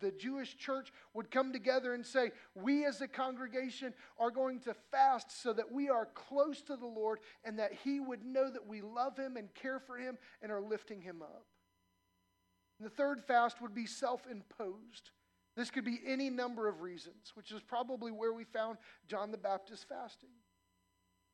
the 0.00 0.10
Jewish 0.10 0.56
church 0.56 0.92
would 1.14 1.30
come 1.30 1.52
together 1.52 1.94
and 1.94 2.04
say, 2.04 2.32
We 2.56 2.84
as 2.84 3.00
a 3.00 3.06
congregation 3.06 3.94
are 4.18 4.32
going 4.32 4.58
to 4.60 4.74
fast 4.90 5.40
so 5.40 5.52
that 5.52 5.70
we 5.70 5.88
are 5.88 6.06
close 6.06 6.62
to 6.62 6.76
the 6.76 6.86
Lord 6.86 7.20
and 7.44 7.60
that 7.60 7.72
He 7.84 8.00
would 8.00 8.24
know 8.24 8.50
that 8.50 8.66
we 8.66 8.80
love 8.80 9.16
Him 9.16 9.36
and 9.36 9.54
care 9.54 9.78
for 9.78 9.96
Him 9.96 10.18
and 10.42 10.50
are 10.50 10.60
lifting 10.60 11.00
Him 11.00 11.22
up. 11.22 11.46
And 12.80 12.86
the 12.86 12.94
third 12.94 13.22
fast 13.22 13.62
would 13.62 13.74
be 13.74 13.86
self 13.86 14.22
imposed. 14.28 15.10
This 15.56 15.70
could 15.70 15.84
be 15.84 16.00
any 16.04 16.28
number 16.28 16.68
of 16.68 16.80
reasons, 16.80 17.32
which 17.34 17.52
is 17.52 17.62
probably 17.62 18.10
where 18.10 18.32
we 18.32 18.44
found 18.44 18.78
John 19.06 19.30
the 19.30 19.38
Baptist 19.38 19.88
fasting. 19.88 20.30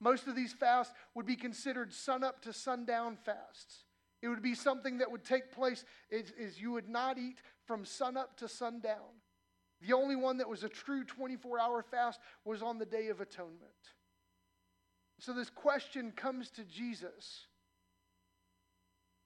Most 0.03 0.27
of 0.27 0.35
these 0.35 0.53
fasts 0.53 0.93
would 1.15 1.27
be 1.27 1.37
considered 1.37 1.93
sun 1.93 2.25
up 2.25 2.43
to 2.43 2.53
sundown 2.53 3.17
fasts. 3.17 3.85
It 4.21 4.27
would 4.27 4.43
be 4.43 4.57
something 4.57 4.99
that 4.99 5.13
would 5.13 5.25
take 5.25 5.53
place 5.53 5.85
is, 6.11 6.33
is 6.37 6.61
you 6.61 6.73
would 6.73 6.89
not 6.89 7.19
eat 7.19 7.37
from 7.67 7.85
sunup 7.85 8.37
to 8.39 8.49
sundown. 8.49 9.21
The 9.81 9.93
only 9.93 10.17
one 10.17 10.39
that 10.39 10.49
was 10.49 10.65
a 10.65 10.69
true 10.69 11.05
24 11.05 11.61
hour 11.61 11.83
fast 11.85 12.19
was 12.45 12.63
on 12.63 12.79
the 12.79 12.87
Day 12.87 13.09
of 13.09 13.21
Atonement. 13.21 13.71
So 15.21 15.33
this 15.33 15.51
question 15.51 16.13
comes 16.17 16.51
to 16.51 16.65
Jesus. 16.65 17.47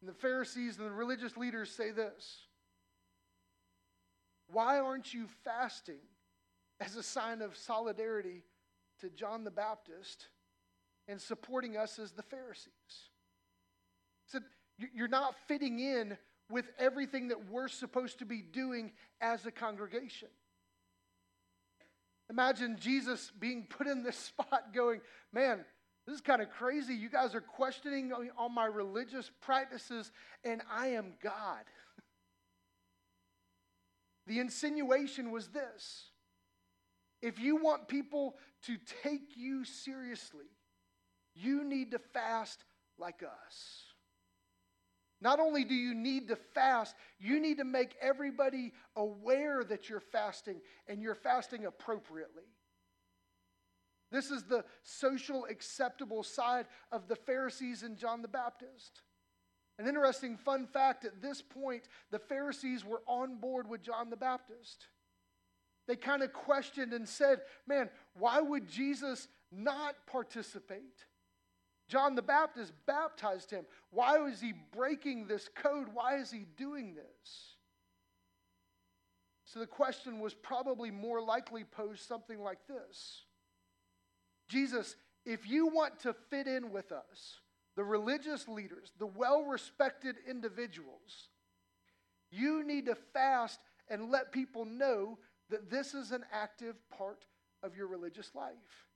And 0.03 0.11
the 0.11 0.15
Pharisees 0.15 0.77
and 0.77 0.87
the 0.87 0.93
religious 0.93 1.39
leaders 1.39 1.71
say 1.71 1.91
this 1.91 2.49
Why 4.49 4.79
aren't 4.79 5.15
you 5.15 5.27
fasting 5.43 6.05
as 6.81 6.97
a 6.97 7.03
sign 7.03 7.41
of 7.41 7.57
solidarity 7.57 8.45
to 9.01 9.09
John 9.09 9.43
the 9.43 9.51
Baptist 9.51 10.29
and 11.09 11.21
supporting 11.21 11.77
us 11.77 11.99
as 11.99 12.13
the 12.13 12.23
Pharisees? 12.23 12.71
He 14.27 14.33
Said, 14.33 14.43
you're 14.95 15.09
not 15.09 15.35
fitting 15.47 15.79
in 15.79 16.17
with 16.51 16.67
everything 16.79 17.29
that 17.29 17.51
we're 17.51 17.69
supposed 17.69 18.19
to 18.21 18.25
be 18.25 18.41
doing 18.41 18.93
as 19.21 19.47
a 19.47 19.51
congregation. 19.51 20.29
Imagine 22.31 22.77
Jesus 22.79 23.33
being 23.39 23.67
put 23.69 23.87
in 23.87 24.03
this 24.03 24.17
spot 24.39 24.75
going, 24.75 25.01
man, 25.33 25.65
this 26.07 26.15
is 26.15 26.21
kind 26.21 26.41
of 26.41 26.51
crazy. 26.51 26.95
You 26.95 27.09
guys 27.09 27.35
are 27.35 27.41
questioning 27.41 28.13
all 28.39 28.49
my 28.49 28.67
religious 28.67 29.31
practices, 29.41 30.13
and 30.45 30.63
I 30.71 30.89
am 30.89 31.15
God. 31.23 31.65
the 34.27 34.39
insinuation 34.39 35.31
was 35.31 35.49
this 35.49 36.11
if 37.23 37.41
you 37.41 37.57
want 37.57 37.89
people 37.89 38.37
to 38.65 38.77
take 39.03 39.37
you 39.37 39.65
seriously, 39.65 40.45
you 41.37 41.65
need 41.65 41.93
to 41.93 41.99
fast 41.99 42.65
like 42.99 43.23
us. 43.23 43.83
Not 45.21 45.41
only 45.41 45.65
do 45.65 45.75
you 45.75 45.95
need 45.95 46.29
to 46.29 46.37
fast, 46.37 46.95
you 47.19 47.41
need 47.41 47.59
to 47.59 47.65
make 47.65 47.97
everybody 48.01 48.73
aware 48.97 49.65
that 49.65 49.89
you're 49.89 50.01
fasting 50.01 50.61
and 50.89 51.01
you're 51.01 51.15
fasting 51.15 51.65
appropriately. 51.65 52.43
This 54.13 54.31
is 54.31 54.45
the 54.45 54.65
social 54.83 55.47
acceptable 55.47 56.23
side 56.23 56.67
of 56.93 57.09
the 57.09 57.17
Pharisees 57.17 57.83
and 57.83 57.97
John 57.97 58.23
the 58.23 58.29
Baptist. 58.29 59.03
An 59.79 59.87
interesting 59.87 60.37
fun 60.37 60.67
fact 60.67 61.05
at 61.05 61.21
this 61.21 61.43
point, 61.43 61.89
the 62.11 62.19
Pharisees 62.19 62.85
were 62.85 63.03
on 63.07 63.37
board 63.37 63.69
with 63.69 63.83
John 63.83 64.11
the 64.11 64.17
Baptist. 64.17 64.87
They 65.87 65.97
kind 65.97 66.23
of 66.23 66.33
questioned 66.33 66.93
and 66.93 67.09
said, 67.09 67.41
Man, 67.67 67.91
why 68.15 68.41
would 68.41 68.69
Jesus 68.69 69.29
not 69.53 69.95
participate? 70.07 71.05
John 71.89 72.15
the 72.15 72.23
Baptist 72.23 72.73
baptized 72.87 73.51
him. 73.51 73.65
Why 73.91 74.19
was 74.19 74.41
he 74.41 74.55
breaking 74.75 75.27
this 75.27 75.49
code? 75.55 75.89
Why 75.93 76.17
is 76.17 76.31
he 76.31 76.47
doing 76.57 76.95
this? 76.95 77.57
So 79.45 79.61
the 79.61 79.67
question 79.67 80.19
was 80.19 80.35
probably 80.35 80.91
more 80.91 81.23
likely 81.23 81.65
posed 81.65 82.03
something 82.03 82.41
like 82.41 82.59
this 82.67 83.23
Jesus, 84.49 84.97
if 85.25 85.49
you 85.49 85.67
want 85.69 86.01
to 86.01 86.15
fit 86.31 86.47
in 86.47 86.71
with 86.71 86.93
us, 86.93 87.41
the 87.77 87.85
religious 87.85 88.49
leaders, 88.49 88.93
the 88.99 89.07
well 89.07 89.45
respected 89.45 90.17
individuals, 90.29 91.29
you 92.31 92.65
need 92.65 92.87
to 92.87 92.97
fast 93.13 93.61
and 93.89 94.11
let 94.11 94.33
people 94.33 94.65
know 94.65 95.19
that 95.51 95.71
this 95.71 95.95
is 95.95 96.11
an 96.11 96.25
active 96.33 96.75
part 96.91 97.25
of 97.63 97.77
your 97.77 97.87
religious 97.87 98.35
life. 98.35 98.87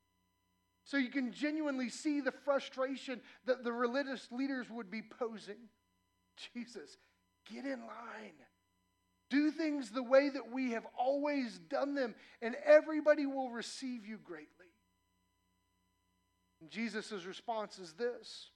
So 0.90 0.96
you 0.96 1.10
can 1.10 1.30
genuinely 1.30 1.88
see 1.88 2.20
the 2.20 2.32
frustration 2.32 3.20
that 3.44 3.62
the 3.62 3.72
religious 3.72 4.26
leaders 4.32 4.66
would 4.68 4.90
be 4.90 5.02
posing. 5.02 5.68
Jesus, 6.52 6.96
get 7.48 7.64
in 7.64 7.78
line. 7.78 8.34
Do 9.28 9.52
things 9.52 9.90
the 9.90 10.02
way 10.02 10.30
that 10.30 10.50
we 10.50 10.72
have 10.72 10.82
always 10.98 11.60
done 11.60 11.94
them, 11.94 12.16
and 12.42 12.56
everybody 12.66 13.24
will 13.24 13.50
receive 13.50 14.04
you 14.04 14.18
greatly. 14.18 14.48
And 16.60 16.68
Jesus' 16.68 17.24
response 17.24 17.78
is 17.78 17.92
this 17.92 18.50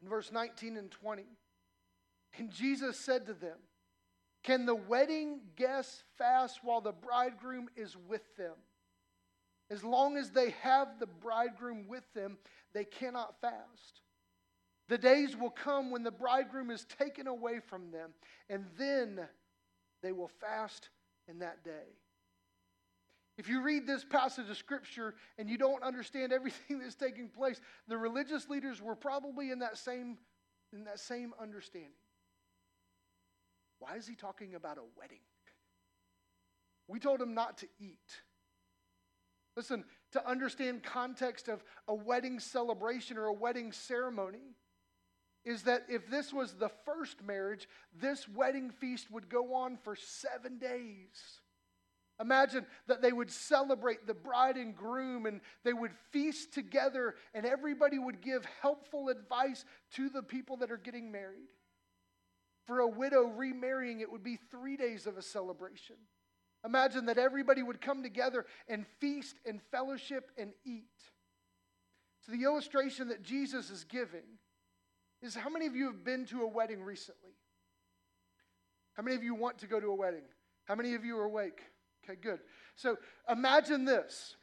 in 0.00 0.08
verse 0.08 0.30
19 0.30 0.76
and 0.76 0.92
20. 0.92 1.24
And 2.38 2.52
Jesus 2.52 3.00
said 3.00 3.26
to 3.26 3.34
them, 3.34 3.58
Can 4.44 4.64
the 4.64 4.76
wedding 4.76 5.40
guests 5.56 6.04
fast 6.18 6.60
while 6.62 6.80
the 6.80 6.92
bridegroom 6.92 7.66
is 7.74 7.96
with 8.08 8.36
them? 8.36 8.54
As 9.70 9.82
long 9.82 10.16
as 10.16 10.30
they 10.30 10.50
have 10.62 11.00
the 11.00 11.06
bridegroom 11.06 11.86
with 11.88 12.04
them, 12.14 12.38
they 12.72 12.84
cannot 12.84 13.40
fast. 13.40 14.02
The 14.88 14.98
days 14.98 15.36
will 15.36 15.50
come 15.50 15.90
when 15.90 16.04
the 16.04 16.12
bridegroom 16.12 16.70
is 16.70 16.86
taken 16.98 17.26
away 17.26 17.58
from 17.58 17.90
them, 17.90 18.10
and 18.48 18.66
then 18.78 19.20
they 20.02 20.12
will 20.12 20.30
fast 20.40 20.90
in 21.28 21.40
that 21.40 21.64
day. 21.64 21.98
If 23.38 23.48
you 23.48 23.60
read 23.60 23.86
this 23.86 24.04
passage 24.04 24.48
of 24.48 24.56
scripture 24.56 25.14
and 25.36 25.50
you 25.50 25.58
don't 25.58 25.82
understand 25.82 26.32
everything 26.32 26.78
that's 26.80 26.94
taking 26.94 27.28
place, 27.28 27.60
the 27.88 27.98
religious 27.98 28.48
leaders 28.48 28.80
were 28.80 28.94
probably 28.94 29.50
in 29.50 29.58
that 29.58 29.76
same, 29.76 30.16
in 30.72 30.84
that 30.84 31.00
same 31.00 31.32
understanding. 31.40 31.90
Why 33.78 33.96
is 33.96 34.06
he 34.06 34.14
talking 34.14 34.54
about 34.54 34.78
a 34.78 34.84
wedding? 34.98 35.20
We 36.88 36.98
told 36.98 37.20
him 37.20 37.34
not 37.34 37.58
to 37.58 37.66
eat. 37.78 38.22
Listen, 39.56 39.84
to 40.12 40.28
understand 40.28 40.82
context 40.82 41.48
of 41.48 41.64
a 41.88 41.94
wedding 41.94 42.38
celebration 42.38 43.16
or 43.16 43.26
a 43.26 43.32
wedding 43.32 43.72
ceremony 43.72 44.54
is 45.44 45.62
that 45.62 45.86
if 45.88 46.10
this 46.10 46.32
was 46.32 46.54
the 46.54 46.70
first 46.84 47.22
marriage, 47.22 47.68
this 47.98 48.28
wedding 48.28 48.70
feast 48.70 49.10
would 49.10 49.28
go 49.28 49.54
on 49.54 49.78
for 49.78 49.96
7 49.96 50.58
days. 50.58 51.40
Imagine 52.20 52.66
that 52.86 53.02
they 53.02 53.12
would 53.12 53.30
celebrate 53.30 54.06
the 54.06 54.14
bride 54.14 54.56
and 54.56 54.74
groom 54.74 55.26
and 55.26 55.40
they 55.64 55.72
would 55.72 55.92
feast 56.10 56.52
together 56.52 57.14
and 57.34 57.46
everybody 57.46 57.98
would 57.98 58.20
give 58.20 58.44
helpful 58.60 59.08
advice 59.08 59.64
to 59.92 60.08
the 60.08 60.22
people 60.22 60.56
that 60.58 60.70
are 60.70 60.78
getting 60.78 61.12
married. 61.12 61.48
For 62.66 62.80
a 62.80 62.88
widow 62.88 63.26
remarrying, 63.28 64.00
it 64.00 64.10
would 64.10 64.24
be 64.24 64.38
three 64.50 64.76
days 64.76 65.06
of 65.06 65.16
a 65.16 65.22
celebration. 65.22 65.96
Imagine 66.66 67.06
that 67.06 67.16
everybody 67.16 67.62
would 67.62 67.80
come 67.80 68.02
together 68.02 68.44
and 68.68 68.84
feast 69.00 69.36
and 69.46 69.60
fellowship 69.70 70.30
and 70.36 70.52
eat. 70.64 70.84
So, 72.22 72.32
the 72.32 72.42
illustration 72.42 73.08
that 73.08 73.22
Jesus 73.22 73.70
is 73.70 73.84
giving 73.84 74.26
is 75.22 75.36
how 75.36 75.48
many 75.48 75.66
of 75.66 75.76
you 75.76 75.86
have 75.86 76.04
been 76.04 76.26
to 76.26 76.42
a 76.42 76.46
wedding 76.48 76.82
recently? 76.82 77.30
How 78.94 79.04
many 79.04 79.14
of 79.14 79.22
you 79.22 79.34
want 79.34 79.58
to 79.58 79.68
go 79.68 79.78
to 79.78 79.86
a 79.86 79.94
wedding? 79.94 80.24
How 80.64 80.74
many 80.74 80.94
of 80.94 81.04
you 81.04 81.16
are 81.18 81.24
awake? 81.24 81.60
Okay, 82.04 82.18
good. 82.20 82.40
So 82.74 82.96
imagine 83.30 83.84
this. 83.84 84.34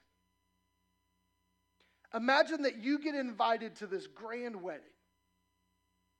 Imagine 2.14 2.62
that 2.62 2.78
you 2.78 3.00
get 3.00 3.16
invited 3.16 3.76
to 3.78 3.88
this 3.88 4.08
grand 4.08 4.62
wedding. 4.62 4.84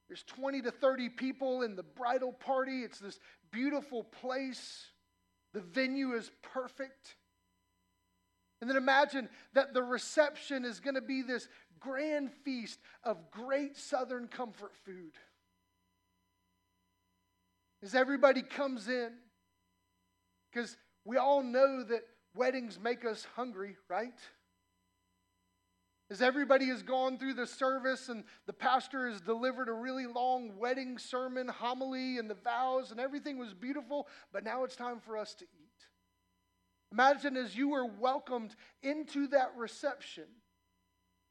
There's 0.10 0.24
20 0.24 0.64
to 0.64 0.72
30 0.72 1.10
people 1.10 1.62
in 1.62 1.76
the 1.76 1.84
bridal 1.84 2.34
party. 2.34 2.82
It's 2.82 3.00
this 3.00 3.20
beautiful 3.52 4.04
place. 4.04 4.88
The 5.54 5.62
venue 5.62 6.14
is 6.14 6.32
perfect. 6.42 7.16
And 8.62 8.70
then 8.70 8.78
imagine 8.78 9.30
that 9.54 9.74
the 9.74 9.84
reception 9.84 10.66
is 10.66 10.80
going 10.80 10.96
to 10.96 11.02
be 11.02 11.22
this 11.22 11.48
grand 11.80 12.32
feast 12.46 12.80
of 13.04 13.30
great 13.30 13.78
southern 13.78 14.28
comfort 14.28 14.72
food. 14.86 15.14
As 17.84 17.94
everybody 17.94 18.42
comes 18.42 18.88
in, 18.88 19.12
because 20.52 20.78
we 21.04 21.18
all 21.18 21.44
know 21.44 21.84
that 21.84 22.04
weddings 22.36 22.80
make 22.82 23.04
us 23.04 23.28
hungry, 23.36 23.76
right? 23.90 24.18
As 26.12 26.22
everybody 26.22 26.66
has 26.66 26.84
gone 26.84 27.18
through 27.18 27.34
the 27.34 27.48
service 27.48 28.10
and 28.10 28.24
the 28.46 28.54
pastor 28.54 29.10
has 29.10 29.22
delivered 29.22 29.70
a 29.70 29.74
really 29.74 30.06
long 30.06 30.58
wedding 30.58 30.98
sermon, 30.98 31.48
homily, 31.48 32.18
and 32.18 32.30
the 32.30 32.36
vows, 32.36 32.92
and 32.92 33.00
everything 33.00 33.38
was 33.38 33.54
beautiful, 33.54 34.08
but 34.32 34.44
now 34.44 34.64
it's 34.64 34.76
time 34.76 35.00
for 35.00 35.18
us 35.18 35.34
to 35.36 35.46
eat. 35.46 35.88
Imagine 36.92 37.38
as 37.38 37.56
you 37.56 37.70
were 37.70 37.86
welcomed 37.86 38.56
into 38.84 39.28
that 39.28 39.54
reception, 39.58 40.26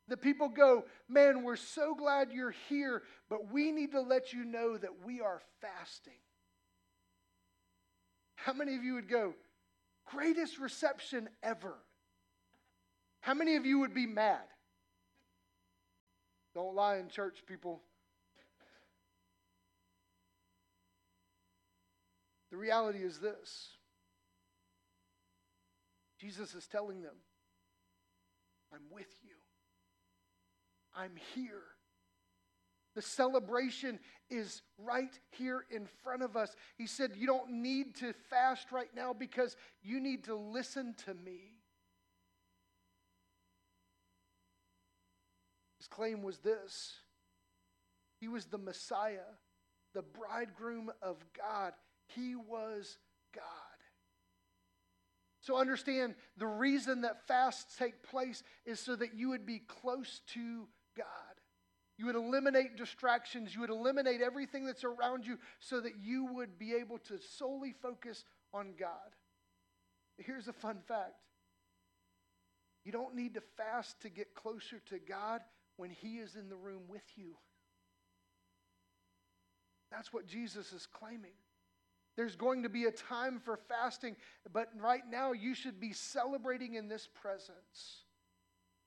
the 0.09 0.17
people 0.17 0.49
go, 0.49 0.85
Man, 1.09 1.45
we're 1.45 1.57
so 1.57 1.95
glad 1.95 2.33
you're 2.33 2.55
here, 2.69 3.03
but 3.29 3.53
we 3.53 3.71
need 3.71 3.93
to 3.93 4.01
let 4.01 4.33
you 4.33 4.45
know 4.45 4.77
that 4.77 5.05
we 5.07 5.21
are 5.21 5.41
fasting. 5.61 6.19
How 8.35 8.53
many 8.53 8.75
of 8.75 8.83
you 8.83 8.95
would 8.95 9.09
go, 9.09 9.35
Greatest 10.07 10.59
reception 10.59 11.29
ever. 11.43 11.75
How 13.21 13.35
many 13.35 13.57
of 13.57 13.65
you 13.65 13.79
would 13.81 13.95
be 13.95 14.07
mad? 14.07 14.43
Don't 16.55 16.75
lie 16.75 16.97
in 16.97 17.09
church, 17.09 17.45
people. 17.47 17.83
The 22.51 22.59
reality 22.59 22.99
is 22.99 23.19
this 23.19 23.71
Jesus 26.21 26.55
is 26.55 26.67
telling 26.67 27.03
them, 27.03 27.17
I'm 28.73 28.83
with 28.91 29.13
you, 29.23 29.35
I'm 30.95 31.13
here. 31.35 31.63
The 32.95 33.03
celebration 33.03 33.99
is 34.29 34.61
right 34.77 35.19
here 35.31 35.65
in 35.71 35.87
front 36.03 36.23
of 36.23 36.37
us. 36.37 36.55
He 36.77 36.87
said, 36.87 37.13
You 37.17 37.27
don't 37.27 37.51
need 37.51 37.97
to 37.97 38.13
fast 38.29 38.71
right 38.71 38.91
now 38.95 39.15
because 39.15 39.57
you 39.83 39.99
need 39.99 40.25
to 40.25 40.35
listen 40.35 40.95
to 41.07 41.15
me. 41.15 41.62
Claim 45.95 46.23
was 46.23 46.39
this 46.39 46.95
He 48.21 48.29
was 48.29 48.47
the 48.47 48.59
Messiah, 48.59 49.31
the 49.95 50.03
bridegroom 50.03 50.91
of 51.01 51.17
God. 51.37 51.73
He 52.15 52.35
was 52.35 52.99
God. 53.35 53.45
So 55.41 55.57
understand 55.57 56.15
the 56.37 56.47
reason 56.47 57.03
that 57.03 57.27
fasts 57.27 57.77
take 57.77 58.03
place 58.05 58.43
is 58.65 58.79
so 58.79 58.95
that 58.95 59.15
you 59.15 59.31
would 59.31 59.45
be 59.45 59.59
close 59.59 60.21
to 60.35 60.69
God. 60.97 61.07
You 61.99 62.07
would 62.07 62.15
eliminate 62.15 62.77
distractions. 62.77 63.55
You 63.55 63.63
would 63.63 63.71
eliminate 63.71 64.21
everything 64.21 64.67
that's 64.67 64.85
around 64.85 65.27
you 65.27 65.39
so 65.59 65.81
that 65.81 65.95
you 66.01 66.27
would 66.27 66.59
be 66.59 66.75
able 66.75 66.99
to 66.99 67.19
solely 67.37 67.75
focus 67.83 68.25
on 68.55 68.75
God. 68.79 68.91
Here's 70.17 70.47
a 70.47 70.53
fun 70.53 70.79
fact 70.87 71.15
you 72.85 72.93
don't 72.93 73.15
need 73.15 73.35
to 73.35 73.43
fast 73.57 74.01
to 74.03 74.09
get 74.09 74.35
closer 74.35 74.81
to 74.91 74.99
God 74.99 75.41
when 75.83 75.91
He 75.91 76.19
is 76.19 76.37
in 76.37 76.49
the 76.49 76.55
room 76.55 76.83
with 76.89 77.03
you. 77.17 77.35
That's 79.91 80.13
what 80.13 80.29
Jesus 80.29 80.73
is 80.73 80.87
claiming. 80.87 81.35
There's 82.17 82.37
going 82.37 82.63
to 82.63 82.69
be 82.69 82.85
a 82.85 82.93
time 82.93 83.41
for 83.41 83.57
fasting, 83.57 84.15
but 84.53 84.69
right 84.81 85.03
now 85.11 85.33
you 85.33 85.57
should 85.57 85.81
be 85.81 85.93
celebrating 85.93 86.75
in 86.75 86.87
this 86.87 87.09
presence. 87.21 88.05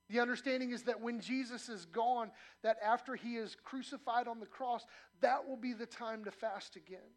The 0.08 0.21
understanding 0.21 0.71
is 0.71 0.84
that 0.84 1.01
when 1.01 1.19
Jesus 1.19 1.67
is 1.67 1.84
gone, 1.84 2.31
that 2.63 2.77
after 2.81 3.17
he 3.17 3.36
is 3.36 3.58
crucified 3.62 4.29
on 4.29 4.39
the 4.39 4.45
cross, 4.45 4.86
that 5.19 5.45
will 5.45 5.58
be 5.58 5.73
the 5.73 5.86
time 5.86 6.23
to 6.23 6.31
fast 6.31 6.77
again. 6.77 7.12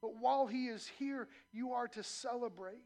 But 0.00 0.16
while 0.18 0.46
he 0.46 0.68
is 0.68 0.90
here, 0.98 1.28
you 1.52 1.74
are 1.74 1.88
to 1.88 2.02
celebrate. 2.02 2.78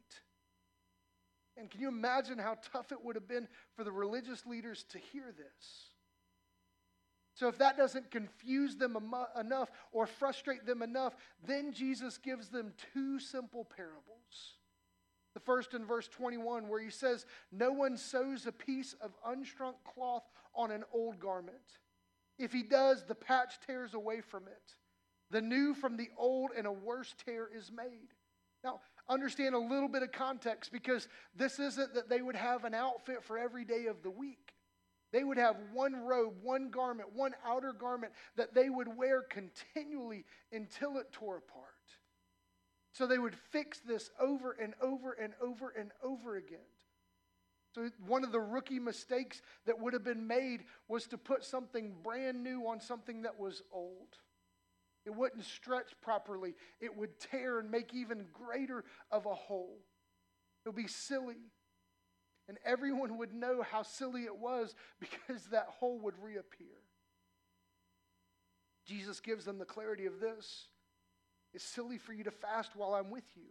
And 1.56 1.70
can 1.70 1.80
you 1.80 1.86
imagine 1.86 2.38
how 2.38 2.56
tough 2.72 2.90
it 2.90 3.04
would 3.04 3.14
have 3.14 3.28
been 3.28 3.46
for 3.76 3.84
the 3.84 3.92
religious 3.92 4.44
leaders 4.46 4.84
to 4.88 4.98
hear 4.98 5.32
this? 5.36 5.93
So, 7.34 7.48
if 7.48 7.58
that 7.58 7.76
doesn't 7.76 8.12
confuse 8.12 8.76
them 8.76 8.96
enough 9.38 9.70
or 9.90 10.06
frustrate 10.06 10.66
them 10.66 10.82
enough, 10.82 11.16
then 11.44 11.72
Jesus 11.72 12.16
gives 12.16 12.48
them 12.48 12.72
two 12.92 13.18
simple 13.18 13.64
parables. 13.64 14.54
The 15.34 15.40
first 15.40 15.74
in 15.74 15.84
verse 15.84 16.06
21, 16.06 16.68
where 16.68 16.80
he 16.80 16.90
says, 16.90 17.26
No 17.50 17.72
one 17.72 17.96
sews 17.96 18.46
a 18.46 18.52
piece 18.52 18.94
of 19.00 19.10
unshrunk 19.26 19.74
cloth 19.84 20.22
on 20.54 20.70
an 20.70 20.84
old 20.92 21.18
garment. 21.18 21.56
If 22.38 22.52
he 22.52 22.62
does, 22.62 23.04
the 23.04 23.16
patch 23.16 23.54
tears 23.66 23.94
away 23.94 24.20
from 24.20 24.44
it. 24.44 24.74
The 25.30 25.42
new 25.42 25.74
from 25.74 25.96
the 25.96 26.10
old, 26.16 26.50
and 26.56 26.66
a 26.66 26.72
worse 26.72 27.14
tear 27.24 27.48
is 27.52 27.72
made. 27.72 28.14
Now, 28.62 28.80
understand 29.08 29.56
a 29.56 29.58
little 29.58 29.88
bit 29.88 30.02
of 30.02 30.12
context 30.12 30.72
because 30.72 31.08
this 31.36 31.58
isn't 31.58 31.94
that 31.94 32.08
they 32.08 32.22
would 32.22 32.36
have 32.36 32.64
an 32.64 32.74
outfit 32.74 33.24
for 33.24 33.36
every 33.36 33.64
day 33.64 33.86
of 33.86 34.02
the 34.02 34.10
week. 34.10 34.54
They 35.14 35.22
would 35.22 35.38
have 35.38 35.54
one 35.72 35.94
robe, 35.94 36.34
one 36.42 36.70
garment, 36.70 37.10
one 37.14 37.34
outer 37.46 37.72
garment 37.72 38.12
that 38.34 38.52
they 38.52 38.68
would 38.68 38.88
wear 38.88 39.22
continually 39.22 40.24
until 40.50 40.96
it 40.96 41.12
tore 41.12 41.36
apart. 41.36 41.68
So 42.90 43.06
they 43.06 43.18
would 43.18 43.36
fix 43.52 43.78
this 43.78 44.10
over 44.18 44.56
and 44.60 44.74
over 44.82 45.12
and 45.12 45.32
over 45.40 45.72
and 45.78 45.92
over 46.02 46.34
again. 46.34 46.58
So, 47.76 47.88
one 48.04 48.24
of 48.24 48.32
the 48.32 48.40
rookie 48.40 48.80
mistakes 48.80 49.40
that 49.66 49.78
would 49.78 49.92
have 49.92 50.02
been 50.02 50.26
made 50.26 50.64
was 50.88 51.06
to 51.06 51.18
put 51.18 51.44
something 51.44 51.94
brand 52.02 52.42
new 52.42 52.66
on 52.66 52.80
something 52.80 53.22
that 53.22 53.38
was 53.38 53.62
old. 53.70 54.18
It 55.06 55.14
wouldn't 55.14 55.44
stretch 55.44 55.92
properly, 56.02 56.54
it 56.80 56.96
would 56.96 57.20
tear 57.20 57.60
and 57.60 57.70
make 57.70 57.94
even 57.94 58.26
greater 58.32 58.84
of 59.12 59.26
a 59.26 59.34
hole. 59.34 59.78
It 60.64 60.70
would 60.70 60.76
be 60.76 60.88
silly. 60.88 61.52
And 62.48 62.58
everyone 62.64 63.18
would 63.18 63.32
know 63.32 63.62
how 63.62 63.82
silly 63.82 64.24
it 64.24 64.36
was 64.36 64.74
because 65.00 65.46
that 65.46 65.66
hole 65.68 65.98
would 66.00 66.14
reappear. 66.22 66.76
Jesus 68.86 69.20
gives 69.20 69.44
them 69.44 69.58
the 69.58 69.64
clarity 69.64 70.06
of 70.06 70.20
this 70.20 70.68
It's 71.54 71.64
silly 71.64 71.98
for 71.98 72.12
you 72.12 72.24
to 72.24 72.30
fast 72.30 72.72
while 72.74 72.94
I'm 72.94 73.10
with 73.10 73.24
you. 73.36 73.50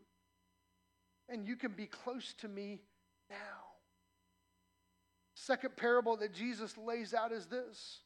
And 1.30 1.48
you 1.48 1.56
can 1.56 1.72
be 1.72 1.86
close 1.86 2.34
to 2.40 2.48
me 2.48 2.82
now. 3.30 3.38
Second 5.36 5.76
parable 5.78 6.18
that 6.18 6.34
Jesus 6.34 6.78
lays 6.78 7.14
out 7.14 7.32
is 7.32 7.48
this. 7.48 8.00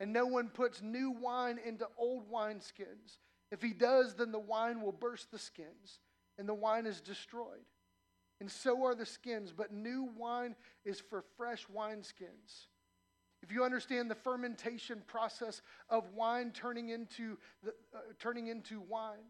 And 0.00 0.12
no 0.12 0.26
one 0.26 0.48
puts 0.48 0.80
new 0.80 1.10
wine 1.10 1.58
into 1.64 1.86
old 1.98 2.30
wineskins. 2.30 3.18
If 3.50 3.62
he 3.62 3.72
does, 3.72 4.14
then 4.14 4.30
the 4.30 4.38
wine 4.38 4.80
will 4.82 4.92
burst 4.92 5.30
the 5.30 5.38
skins, 5.38 5.98
and 6.38 6.48
the 6.48 6.54
wine 6.54 6.86
is 6.86 7.00
destroyed. 7.00 7.64
And 8.40 8.50
so 8.50 8.84
are 8.84 8.94
the 8.94 9.06
skins, 9.06 9.52
but 9.56 9.72
new 9.72 10.10
wine 10.16 10.54
is 10.84 11.00
for 11.00 11.24
fresh 11.36 11.66
wineskins. 11.74 12.66
If 13.42 13.52
you 13.52 13.64
understand 13.64 14.10
the 14.10 14.14
fermentation 14.14 15.02
process 15.06 15.62
of 15.88 16.12
wine 16.14 16.52
turning 16.52 16.90
into, 16.90 17.38
the, 17.62 17.70
uh, 17.94 18.00
turning 18.18 18.48
into 18.48 18.80
wine, 18.80 19.26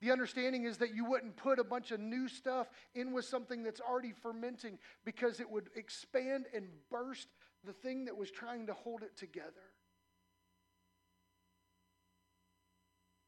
the 0.00 0.12
understanding 0.12 0.64
is 0.64 0.78
that 0.78 0.94
you 0.94 1.04
wouldn't 1.04 1.36
put 1.36 1.58
a 1.58 1.64
bunch 1.64 1.90
of 1.90 1.98
new 1.98 2.28
stuff 2.28 2.68
in 2.94 3.12
with 3.12 3.24
something 3.24 3.62
that's 3.62 3.80
already 3.80 4.12
fermenting 4.12 4.78
because 5.04 5.40
it 5.40 5.50
would 5.50 5.70
expand 5.74 6.46
and 6.54 6.68
burst 6.90 7.28
the 7.64 7.72
thing 7.72 8.04
that 8.04 8.16
was 8.16 8.30
trying 8.30 8.66
to 8.68 8.74
hold 8.74 9.02
it 9.02 9.16
together. 9.16 9.52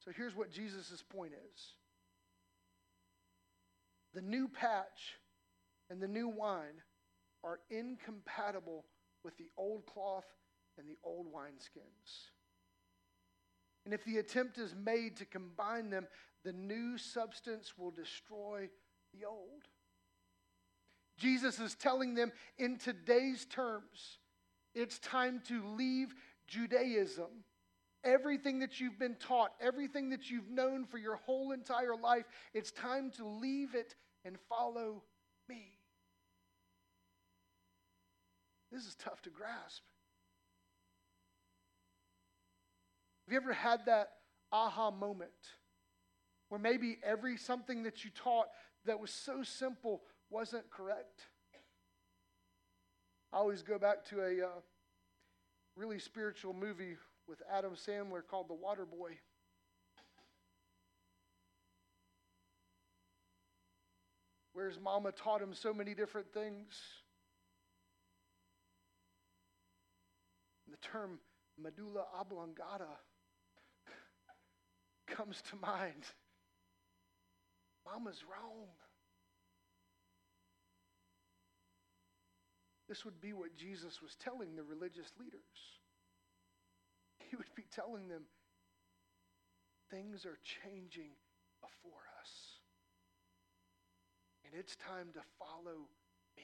So 0.04 0.12
here's 0.16 0.36
what 0.36 0.50
Jesus' 0.50 1.02
point 1.08 1.32
is 1.52 1.74
the 4.14 4.20
new 4.20 4.48
patch 4.48 5.18
and 5.88 6.00
the 6.00 6.08
new 6.08 6.28
wine 6.28 6.82
are 7.44 7.60
incompatible 7.70 8.84
with 9.24 9.36
the 9.36 9.48
old 9.56 9.86
cloth 9.86 10.24
and 10.78 10.88
the 10.88 10.98
old 11.04 11.26
wineskins. 11.32 12.30
And 13.84 13.94
if 13.94 14.04
the 14.04 14.18
attempt 14.18 14.58
is 14.58 14.74
made 14.74 15.16
to 15.16 15.24
combine 15.24 15.90
them, 15.90 16.06
the 16.44 16.52
new 16.52 16.98
substance 16.98 17.74
will 17.76 17.90
destroy 17.90 18.68
the 19.12 19.26
old. 19.26 19.64
Jesus 21.18 21.58
is 21.60 21.74
telling 21.74 22.14
them 22.14 22.32
in 22.58 22.78
today's 22.78 23.44
terms, 23.44 24.18
it's 24.74 24.98
time 24.98 25.42
to 25.48 25.62
leave 25.76 26.14
Judaism. 26.46 27.44
Everything 28.02 28.60
that 28.60 28.80
you've 28.80 28.98
been 28.98 29.16
taught, 29.16 29.52
everything 29.60 30.10
that 30.10 30.30
you've 30.30 30.48
known 30.48 30.86
for 30.86 30.98
your 30.98 31.16
whole 31.16 31.52
entire 31.52 31.96
life, 31.96 32.24
it's 32.54 32.70
time 32.70 33.10
to 33.16 33.26
leave 33.26 33.74
it 33.74 33.94
and 34.24 34.36
follow 34.48 35.02
me. 35.48 35.78
This 38.72 38.86
is 38.86 38.94
tough 38.94 39.20
to 39.22 39.30
grasp. 39.30 39.82
Have 43.26 43.32
you 43.32 43.36
ever 43.36 43.52
had 43.52 43.86
that 43.86 44.10
aha 44.52 44.90
moment? 44.90 45.30
where 46.50 46.58
maybe 46.58 46.98
every 47.02 47.36
something 47.36 47.84
that 47.84 48.04
you 48.04 48.10
taught 48.10 48.48
that 48.84 49.00
was 49.00 49.10
so 49.10 49.42
simple 49.42 50.02
wasn't 50.28 50.68
correct. 50.68 51.28
I 53.32 53.36
always 53.38 53.62
go 53.62 53.78
back 53.78 54.04
to 54.06 54.20
a 54.20 54.46
uh, 54.46 54.60
really 55.76 56.00
spiritual 56.00 56.52
movie 56.52 56.96
with 57.30 57.40
Adam 57.48 57.74
Sandler 57.76 58.22
called 58.28 58.48
The 58.48 58.54
Waterboy. 58.54 59.12
Where 64.52 64.68
his 64.68 64.80
mama 64.80 65.12
taught 65.12 65.40
him 65.40 65.54
so 65.54 65.72
many 65.72 65.94
different 65.94 66.26
things. 66.34 66.74
The 70.68 70.76
term 70.78 71.20
medulla 71.56 72.04
oblongata 72.18 72.98
comes 75.06 75.40
to 75.50 75.56
mind. 75.56 76.04
Mama's 77.86 78.24
wrong. 78.28 78.66
This 82.88 83.04
would 83.04 83.20
be 83.20 83.32
what 83.32 83.56
Jesus 83.56 84.02
was 84.02 84.16
telling 84.16 84.56
the 84.56 84.64
religious 84.64 85.12
leaders. 85.20 85.79
He 87.30 87.36
would 87.36 87.54
be 87.54 87.64
telling 87.74 88.08
them, 88.08 88.22
things 89.90 90.24
are 90.24 90.38
changing 90.64 91.10
before 91.60 92.02
us. 92.20 92.30
And 94.44 94.58
it's 94.58 94.74
time 94.76 95.08
to 95.14 95.20
follow 95.38 95.78
me. 96.36 96.42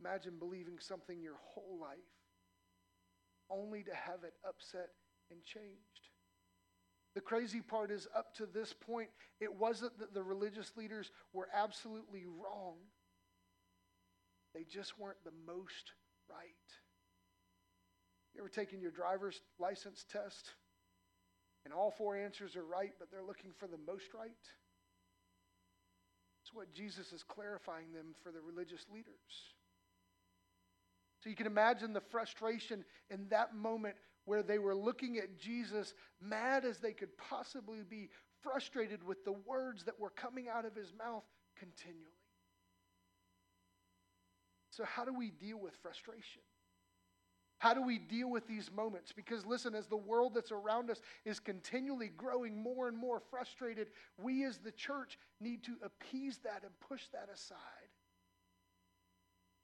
Imagine 0.00 0.34
believing 0.38 0.78
something 0.78 1.20
your 1.20 1.38
whole 1.54 1.78
life 1.80 1.98
only 3.50 3.82
to 3.82 3.94
have 3.94 4.24
it 4.24 4.34
upset 4.48 4.90
and 5.30 5.42
changed. 5.44 6.08
The 7.14 7.20
crazy 7.20 7.60
part 7.60 7.90
is, 7.90 8.06
up 8.14 8.34
to 8.36 8.46
this 8.46 8.72
point, 8.72 9.08
it 9.40 9.52
wasn't 9.52 9.98
that 9.98 10.14
the 10.14 10.22
religious 10.22 10.72
leaders 10.76 11.10
were 11.32 11.48
absolutely 11.52 12.24
wrong, 12.24 12.76
they 14.54 14.64
just 14.64 14.98
weren't 14.98 15.22
the 15.24 15.32
most 15.46 15.92
right. 16.28 16.46
You 18.34 18.40
ever 18.40 18.48
taken 18.48 18.80
your 18.80 18.90
driver's 18.90 19.40
license 19.58 20.04
test? 20.10 20.50
And 21.64 21.74
all 21.74 21.90
four 21.90 22.16
answers 22.16 22.56
are 22.56 22.64
right, 22.64 22.92
but 22.98 23.10
they're 23.10 23.22
looking 23.22 23.50
for 23.58 23.66
the 23.66 23.78
most 23.86 24.14
right? 24.14 24.30
It's 26.42 26.54
what 26.54 26.72
Jesus 26.72 27.12
is 27.12 27.22
clarifying 27.22 27.92
them 27.92 28.14
for 28.22 28.32
the 28.32 28.40
religious 28.40 28.86
leaders. 28.92 29.54
So 31.22 31.28
you 31.28 31.36
can 31.36 31.46
imagine 31.46 31.92
the 31.92 32.00
frustration 32.00 32.84
in 33.10 33.28
that 33.28 33.54
moment 33.54 33.96
where 34.24 34.42
they 34.42 34.58
were 34.58 34.74
looking 34.74 35.18
at 35.18 35.38
Jesus, 35.38 35.92
mad 36.20 36.64
as 36.64 36.78
they 36.78 36.92
could 36.92 37.16
possibly 37.18 37.82
be, 37.88 38.08
frustrated 38.42 39.04
with 39.04 39.22
the 39.24 39.34
words 39.46 39.84
that 39.84 40.00
were 40.00 40.10
coming 40.10 40.48
out 40.48 40.64
of 40.64 40.74
his 40.74 40.92
mouth 40.96 41.24
continually. 41.58 42.19
So, 44.80 44.86
how 44.86 45.04
do 45.04 45.12
we 45.12 45.28
deal 45.28 45.58
with 45.60 45.74
frustration? 45.82 46.40
How 47.58 47.74
do 47.74 47.82
we 47.82 47.98
deal 47.98 48.30
with 48.30 48.48
these 48.48 48.70
moments? 48.74 49.12
Because 49.12 49.44
listen, 49.44 49.74
as 49.74 49.86
the 49.86 49.94
world 49.94 50.32
that's 50.34 50.52
around 50.52 50.88
us 50.88 51.02
is 51.26 51.38
continually 51.38 52.08
growing 52.16 52.56
more 52.56 52.88
and 52.88 52.96
more 52.96 53.20
frustrated, 53.20 53.88
we 54.16 54.46
as 54.46 54.56
the 54.56 54.72
church 54.72 55.18
need 55.38 55.62
to 55.64 55.72
appease 55.84 56.38
that 56.44 56.62
and 56.62 56.70
push 56.88 57.02
that 57.12 57.28
aside. 57.30 57.58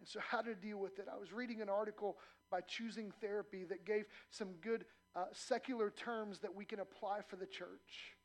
And 0.00 0.06
so, 0.06 0.20
how 0.20 0.42
to 0.42 0.54
deal 0.54 0.76
with 0.76 0.98
it? 0.98 1.06
I 1.10 1.18
was 1.18 1.32
reading 1.32 1.62
an 1.62 1.70
article 1.70 2.18
by 2.50 2.60
Choosing 2.60 3.10
Therapy 3.22 3.64
that 3.64 3.86
gave 3.86 4.04
some 4.28 4.48
good 4.60 4.84
uh, 5.14 5.24
secular 5.32 5.88
terms 5.88 6.40
that 6.40 6.54
we 6.54 6.66
can 6.66 6.80
apply 6.80 7.20
for 7.26 7.36
the 7.36 7.46
church. 7.46 8.15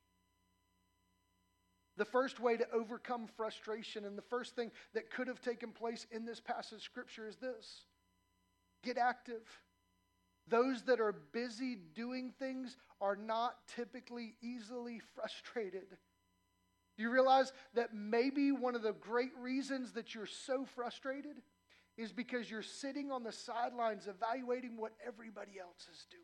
The 2.01 2.05
first 2.05 2.39
way 2.39 2.57
to 2.57 2.65
overcome 2.73 3.27
frustration, 3.37 4.05
and 4.05 4.17
the 4.17 4.23
first 4.23 4.55
thing 4.55 4.71
that 4.95 5.11
could 5.11 5.27
have 5.27 5.39
taken 5.39 5.69
place 5.71 6.07
in 6.09 6.25
this 6.25 6.39
passage 6.39 6.77
of 6.77 6.81
scripture 6.81 7.27
is 7.27 7.35
this 7.35 7.85
get 8.83 8.97
active. 8.97 9.47
Those 10.47 10.81
that 10.85 10.99
are 10.99 11.11
busy 11.11 11.77
doing 11.93 12.33
things 12.39 12.75
are 13.01 13.15
not 13.15 13.53
typically 13.75 14.33
easily 14.41 14.99
frustrated. 15.13 15.89
Do 16.97 17.03
you 17.03 17.11
realize 17.11 17.53
that 17.75 17.93
maybe 17.93 18.51
one 18.51 18.73
of 18.73 18.81
the 18.81 18.93
great 18.93 19.37
reasons 19.39 19.91
that 19.91 20.15
you're 20.15 20.25
so 20.25 20.65
frustrated 20.65 21.35
is 21.97 22.11
because 22.11 22.49
you're 22.49 22.63
sitting 22.63 23.11
on 23.11 23.23
the 23.23 23.31
sidelines 23.31 24.07
evaluating 24.07 24.75
what 24.75 24.93
everybody 25.05 25.59
else 25.61 25.87
is 25.91 26.07
doing. 26.09 26.23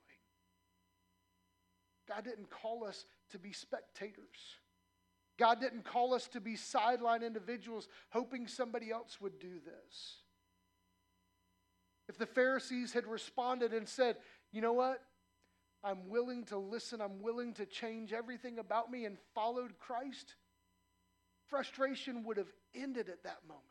God 2.09 2.23
didn't 2.23 2.49
call 2.49 2.83
us 2.83 3.05
to 3.29 3.37
be 3.37 3.51
spectators. 3.51 4.57
God 5.37 5.61
didn't 5.61 5.85
call 5.85 6.13
us 6.13 6.27
to 6.29 6.41
be 6.41 6.55
sideline 6.55 7.23
individuals 7.23 7.87
hoping 8.09 8.47
somebody 8.47 8.91
else 8.91 9.21
would 9.21 9.39
do 9.39 9.59
this. 9.63 10.15
If 12.09 12.17
the 12.17 12.25
Pharisees 12.25 12.93
had 12.93 13.05
responded 13.05 13.73
and 13.73 13.87
said, 13.87 14.17
you 14.51 14.61
know 14.61 14.73
what? 14.73 15.01
I'm 15.83 16.09
willing 16.09 16.45
to 16.45 16.57
listen, 16.57 17.01
I'm 17.01 17.21
willing 17.21 17.53
to 17.55 17.65
change 17.65 18.13
everything 18.13 18.57
about 18.59 18.89
me 18.89 19.05
and 19.05 19.17
followed 19.35 19.77
Christ, 19.77 20.35
frustration 21.47 22.23
would 22.23 22.37
have 22.37 22.51
ended 22.73 23.09
at 23.09 23.23
that 23.23 23.39
moment. 23.47 23.63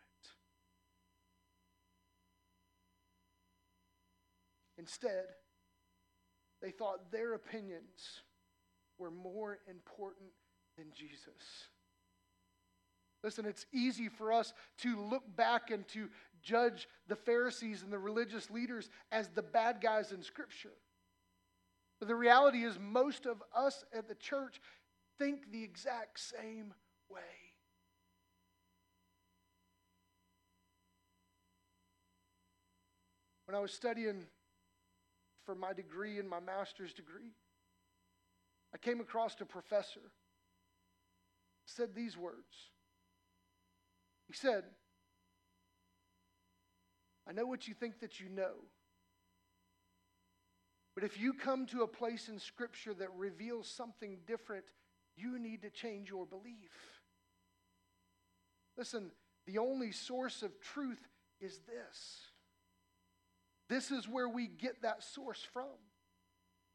Instead, 4.79 5.25
they 6.63 6.71
thought 6.71 7.11
their 7.11 7.35
opinions 7.35 8.23
were 8.99 9.11
more 9.11 9.59
important 9.69 10.31
than 10.77 10.87
Jesus. 10.95 11.69
Listen, 13.23 13.47
it's 13.47 13.67
easy 13.73 14.09
for 14.09 14.33
us 14.33 14.53
to 14.79 15.01
look 15.01 15.25
back 15.37 15.71
and 15.71 15.87
to 15.89 16.09
judge 16.43 16.89
the 17.09 17.17
Pharisees 17.17 17.83
and 17.83 17.93
the 17.93 17.99
religious 17.99 18.51
leaders 18.51 18.89
as 19.11 19.29
the 19.29 19.43
bad 19.43 19.81
guys 19.81 20.13
in 20.13 20.23
Scripture. 20.23 20.73
But 21.99 22.09
the 22.09 22.15
reality 22.15 22.63
is, 22.63 22.79
most 22.79 23.27
of 23.27 23.43
us 23.55 23.85
at 23.93 24.07
the 24.07 24.15
church 24.15 24.61
think 25.19 25.51
the 25.51 25.65
exact 25.65 26.21
same 26.21 26.75
way. 27.11 27.21
When 33.47 33.55
I 33.55 33.61
was 33.61 33.73
studying 33.73 34.27
for 35.45 35.55
my 35.55 35.73
degree 35.73 36.19
and 36.19 36.29
my 36.29 36.41
master's 36.41 36.93
degree, 36.93 37.33
I 38.75 38.79
came 38.79 39.01
across 39.01 39.37
a 39.41 39.45
professor 39.47 40.01
said 41.67 41.95
these 41.95 42.17
words. 42.17 42.71
He 44.27 44.33
said, 44.33 44.65
I 47.29 47.33
know 47.33 47.47
what 47.47 47.69
you 47.69 47.75
think 47.75 48.01
that 48.01 48.21
you 48.21 48.29
know. 48.29 48.55
But 50.95 51.05
if 51.05 51.21
you 51.21 51.35
come 51.35 51.67
to 51.67 51.83
a 51.83 51.87
place 51.87 52.29
in 52.29 52.39
Scripture 52.39 52.95
that 52.95 53.11
reveals 53.17 53.69
something 53.69 54.19
different, 54.27 54.65
you 55.17 55.39
need 55.39 55.63
to 55.63 55.71
change 55.71 56.09
your 56.09 56.25
belief. 56.25 56.73
Listen, 58.79 59.11
the 59.47 59.59
only 59.59 59.93
source 59.93 60.43
of 60.43 60.59
truth 60.61 61.07
is 61.41 61.61
this. 61.67 62.21
This 63.69 63.91
is 63.91 64.09
where 64.09 64.29
we 64.29 64.47
get 64.47 64.83
that 64.83 65.03
source 65.03 65.45
from. 65.53 65.65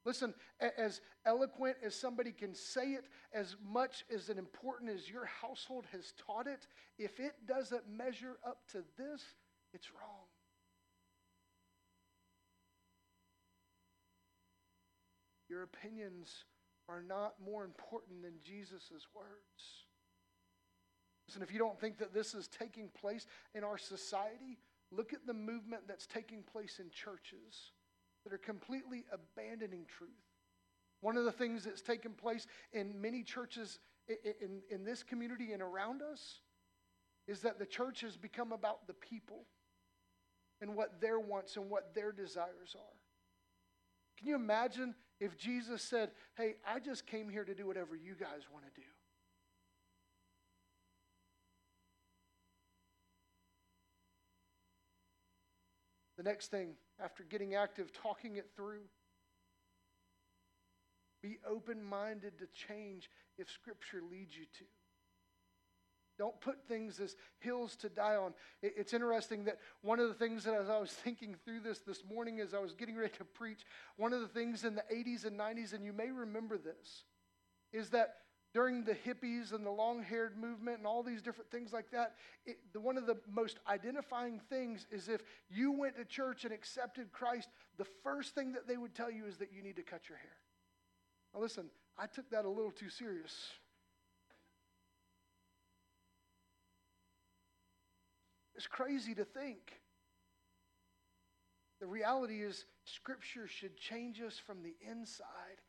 Listen, 0.04 0.34
as 0.78 1.02
eloquent 1.26 1.78
as 1.84 1.94
somebody 1.94 2.32
can 2.32 2.56
say 2.56 2.94
it, 2.94 3.06
as 3.34 3.56
much 3.72 4.04
as 4.14 4.30
an 4.30 4.40
important 4.40 4.90
as 4.90 5.10
your 5.10 5.26
household 5.26 5.86
has 5.92 6.14
taught 6.26 6.48
it, 6.48 6.68
if 6.98 7.20
it 7.20 7.34
doesn't 7.48 7.84
measure 7.88 8.38
up 8.46 8.60
to 8.72 8.84
this, 8.98 9.22
it's 9.74 9.92
wrong. 9.92 10.26
Your 15.50 15.64
opinions 15.64 16.46
are 16.90 17.04
not 17.04 17.36
more 17.44 17.64
important 17.64 18.24
than 18.24 18.34
Jesus' 18.44 19.08
words. 19.14 19.86
Listen, 21.28 21.44
if 21.44 21.54
you 21.54 21.60
don't 21.60 21.80
think 21.80 22.00
that 22.00 22.14
this 22.14 22.34
is 22.34 22.48
taking 22.48 22.90
place 22.90 23.28
in 23.54 23.64
our 23.64 23.78
society, 23.78 24.58
look 24.92 25.14
at 25.14 25.28
the 25.28 25.34
movement 25.34 25.84
that's 25.88 26.08
taking 26.08 26.42
place 26.42 26.80
in 26.80 26.90
churches 26.90 27.72
that 28.24 28.34
are 28.34 28.38
completely 28.38 29.06
abandoning 29.12 29.86
truth. 29.86 30.10
One 31.02 31.18
of 31.18 31.26
the 31.26 31.32
things 31.32 31.64
that's 31.64 31.82
taken 31.82 32.14
place 32.14 32.46
in 32.74 33.02
many 33.02 33.24
churches 33.24 33.80
in, 34.08 34.62
in, 34.70 34.84
this 34.84 35.04
community 35.04 35.54
and 35.54 35.62
around 35.62 36.02
us 36.02 36.42
is 37.28 37.42
that 37.42 37.60
the 37.60 37.66
church 37.66 38.02
has 38.02 38.18
become 38.18 38.52
about 38.52 38.88
the 38.88 38.94
people 38.94 39.46
and 40.60 40.76
what 40.76 41.00
their 41.02 41.20
wants 41.20 41.56
and 41.56 41.70
what 41.70 41.96
their 41.96 42.12
desires 42.12 42.76
are. 42.76 42.98
Can 44.18 44.28
you 44.28 44.36
imagine 44.36 44.96
if 45.20 45.38
Jesus 45.38 45.82
said, 45.82 46.12
Hey, 46.36 46.56
I 46.68 46.80
just 46.80 47.08
came 47.08 47.30
here 47.30 47.44
to 47.44 47.56
do 47.56 47.66
whatever 47.66 47.96
you 47.96 48.14
guys 48.14 48.42
want 48.52 48.66
to 48.66 48.82
do? 48.82 48.88
The 56.18 56.30
next 56.30 56.52
thing, 56.52 56.76
after 57.04 57.24
getting 57.24 57.56
active, 57.56 57.92
talking 57.92 58.36
it 58.36 58.50
through, 58.56 58.84
be 61.22 61.38
open 61.48 61.84
minded 61.84 62.34
to 62.40 62.48
change 62.68 63.10
if 63.38 63.50
Scripture 63.50 64.02
leads 64.10 64.36
you 64.36 64.46
to. 64.58 64.66
Don't 66.18 66.40
put 66.42 66.68
things 66.68 67.00
as 67.00 67.16
hills 67.40 67.76
to 67.78 67.90
die 67.90 68.16
on. 68.16 68.34
It's 68.62 68.94
interesting 68.94 69.46
that 69.46 69.58
one 69.82 70.00
of 70.00 70.08
the 70.08 70.14
things 70.14 70.44
that 70.44 70.54
as 70.54 70.70
I 70.70 70.78
was 70.78 70.92
thinking 71.04 71.36
through 71.46 71.62
this 71.62 71.80
this 71.80 72.04
morning 72.08 72.40
as 72.40 72.54
I 72.54 72.60
was 72.60 72.74
getting 72.74 72.96
ready 72.96 73.14
to 73.18 73.24
preach, 73.24 73.66
one 73.98 74.14
of 74.14 74.22
the 74.22 74.28
things 74.28 74.64
in 74.64 74.76
the 74.76 74.84
80s 74.94 75.26
and 75.26 75.40
90s, 75.40 75.74
and 75.74 75.84
you 75.84 75.94
may 75.94 76.12
remember 76.12 76.58
this, 76.58 77.06
is 77.72 77.90
that 77.90 78.16
during 78.54 78.84
the 78.84 78.94
hippies 78.94 79.54
and 79.54 79.66
the 79.66 79.72
long 79.72 80.04
haired 80.04 80.38
movement 80.38 80.78
and 80.78 80.86
all 80.86 81.04
these 81.04 81.22
different 81.22 81.50
things 81.50 81.72
like 81.72 81.90
that, 81.92 82.16
it, 82.46 82.58
the, 82.74 82.80
one 82.80 82.98
of 82.98 83.06
the 83.06 83.18
most 83.32 83.60
identifying 83.68 84.40
things 84.50 84.88
is 84.92 85.08
if 85.08 85.22
you 85.50 85.72
went 85.72 85.96
to 85.96 86.06
church 86.06 86.44
and 86.44 86.54
accepted 86.54 87.12
Christ, 87.14 87.50
the 87.78 87.86
first 88.04 88.36
thing 88.36 88.52
that 88.54 88.68
they 88.68 88.78
would 88.78 88.94
tell 88.94 89.10
you 89.10 89.26
is 89.26 89.38
that 89.38 89.50
you 89.54 89.64
need 89.64 89.78
to 89.78 89.84
cut 89.84 90.10
your 90.10 90.18
hair. 90.18 90.38
Now, 91.34 91.40
listen, 91.40 91.70
I 91.98 92.08
took 92.08 92.30
that 92.32 92.44
a 92.44 92.50
little 92.50 92.72
too 92.72 92.90
serious. 92.90 93.34
It's 98.56 98.68
crazy 98.68 99.16
to 99.16 99.24
think. 99.24 99.80
The 101.80 101.88
reality 101.88 102.44
is, 102.44 102.66
Scripture 102.84 103.48
should 103.48 103.78
change 103.78 104.22
us 104.22 104.38
from 104.38 104.62
the 104.62 104.76
inside 104.88 105.62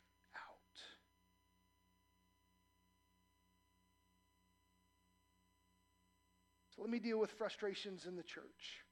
So 6.72 6.72
let 6.83 6.89
me 6.89 6.99
deal 6.99 7.17
with 7.17 7.31
frustrations 7.31 8.05
in 8.05 8.17
the 8.17 8.23
church. 8.23 8.83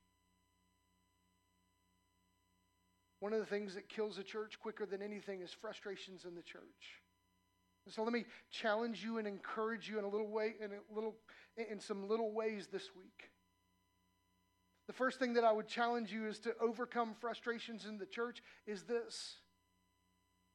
One 3.20 3.34
of 3.34 3.40
the 3.40 3.46
things 3.46 3.76
that 3.76 3.90
kills 3.90 4.18
a 4.18 4.24
church 4.24 4.58
quicker 4.62 4.86
than 4.86 5.02
anything 5.02 5.42
is 5.42 5.52
frustrations 5.52 6.24
in 6.24 6.34
the 6.34 6.42
church. 6.42 7.02
so 7.90 8.02
let 8.04 8.14
me 8.14 8.24
challenge 8.50 9.04
you 9.04 9.18
and 9.18 9.28
encourage 9.28 9.90
you 9.90 10.00
in 10.00 10.06
a 10.06 10.08
little 10.08 10.30
way, 10.30 10.54
in 10.64 10.72
a 10.72 10.96
little, 10.96 11.16
in 11.58 11.82
some 11.82 12.08
little 12.08 12.32
ways 12.32 12.70
this 12.72 12.96
week. 12.96 13.30
The 14.88 14.94
first 14.94 15.20
thing 15.20 15.34
that 15.34 15.44
I 15.44 15.52
would 15.52 15.68
challenge 15.68 16.14
you 16.14 16.28
is 16.28 16.40
to 16.40 16.56
overcome 16.62 17.14
frustrations 17.20 17.86
in 17.86 17.98
the 17.98 18.06
church 18.06 18.42
is 18.66 18.84
this. 18.84 19.36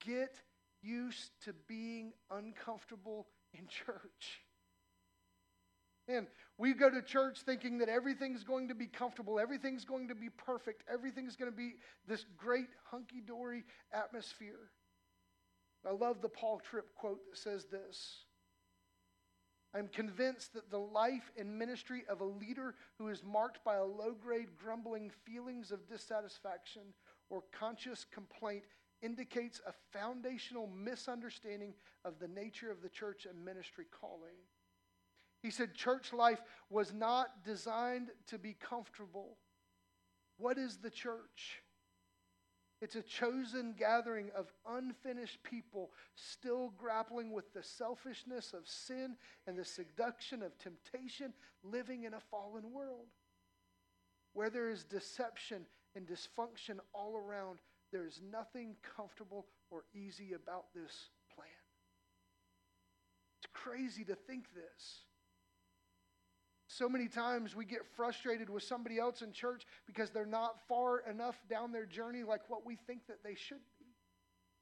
Get 0.07 0.41
used 0.81 1.33
to 1.45 1.53
being 1.69 2.15
uncomfortable 2.31 3.27
in 3.53 3.67
church. 3.69 4.46
Man, 6.09 6.29
we 6.57 6.73
go 6.73 6.89
to 6.89 7.03
church 7.03 7.41
thinking 7.41 7.79
that 7.79 7.89
everything's 7.89 8.45
going 8.45 8.69
to 8.69 8.75
be 8.75 8.87
comfortable, 8.87 9.41
everything's 9.41 9.85
going 9.85 10.09
to 10.09 10.15
be 10.15 10.29
perfect, 10.29 10.85
everything's 10.93 11.35
going 11.35 11.51
to 11.51 11.57
be 11.57 11.75
this 12.07 12.25
great 12.37 12.69
hunky 12.85 13.21
dory 13.21 13.65
atmosphere. 13.93 14.71
I 15.87 15.93
love 15.93 16.23
the 16.23 16.29
Paul 16.29 16.61
Tripp 16.61 16.95
quote 16.95 17.21
that 17.31 17.39
says 17.39 17.67
this 17.67 18.25
I'm 19.75 19.89
convinced 19.89 20.55
that 20.55 20.71
the 20.71 20.79
life 20.79 21.31
and 21.37 21.59
ministry 21.59 22.05
of 22.09 22.21
a 22.21 22.25
leader 22.25 22.75
who 22.99 23.09
is 23.09 23.23
marked 23.25 23.63
by 23.65 23.77
a 23.77 23.85
low 23.85 24.13
grade 24.13 24.57
grumbling 24.57 25.11
feelings 25.25 25.71
of 25.71 25.89
dissatisfaction 25.89 26.83
or 27.31 27.43
conscious 27.53 28.07
complaint 28.13 28.65
indicates 29.03 29.61
a 29.67 29.75
foundational 29.93 30.67
misunderstanding 30.69 31.75
of 32.05 32.19
the 32.19 32.29
nature 32.29 32.71
of 32.71 32.81
the 32.81 32.89
church 32.89 33.27
and 33.27 33.45
ministry 33.45 33.85
calling. 33.91 34.37
He 35.47 35.53
said 35.53 35.75
church 35.75 36.13
life 36.13 36.43
was 36.71 36.93
not 36.93 37.45
designed 37.45 38.09
to 38.27 38.37
be 38.37 38.57
comfortable. 38.59 39.37
What 40.39 40.59
is 40.59 40.79
the 40.79 40.91
church? 40.91 41.63
It's 42.83 42.97
a 42.97 43.03
chosen 43.03 43.77
gathering 43.79 44.33
of 44.37 44.53
unfinished 44.69 45.45
people 45.45 45.93
still 46.17 46.73
grappling 46.77 47.31
with 47.31 47.53
the 47.55 47.63
selfishness 47.63 48.55
of 48.55 48.67
sin 48.67 49.15
and 49.47 49.57
the 49.57 49.65
seduction 49.65 50.43
of 50.43 50.59
temptation, 50.59 51.33
living 51.63 52.03
in 52.03 52.15
a 52.15 52.21
fallen 52.29 52.73
world. 52.73 53.07
Where 54.33 54.51
there 54.51 54.69
is 54.69 54.83
deception 54.83 55.65
and 55.95 56.09
dysfunction 56.09 56.81
all 56.93 57.15
around, 57.17 57.61
there 57.93 58.05
is 58.05 58.21
nothing 58.33 58.75
comfortable 58.97 59.47
or 59.71 59.85
easy 59.95 60.33
about 60.33 60.75
this 60.75 61.11
plan. 61.33 61.47
It's 63.39 63.53
crazy 63.53 64.03
to 64.07 64.17
think 64.17 64.47
this. 64.53 65.05
So 66.77 66.91
many 66.91 67.09
times 67.09 67.57
we 67.57 67.65
get 67.65 67.87
frustrated 67.97 68.51
with 68.51 68.63
somebody 68.63 68.99
else 68.99 69.23
in 69.23 69.33
church 69.33 69.65
because 69.87 70.11
they're 70.11 70.27
not 70.27 70.61
far 70.69 70.99
enough 71.11 71.43
down 71.49 71.73
their 71.73 71.87
journey 71.87 72.23
like 72.23 72.43
what 72.49 72.67
we 72.67 72.77
think 72.87 73.07
that 73.07 73.25
they 73.25 73.35
should 73.35 73.65
be. 73.81 73.87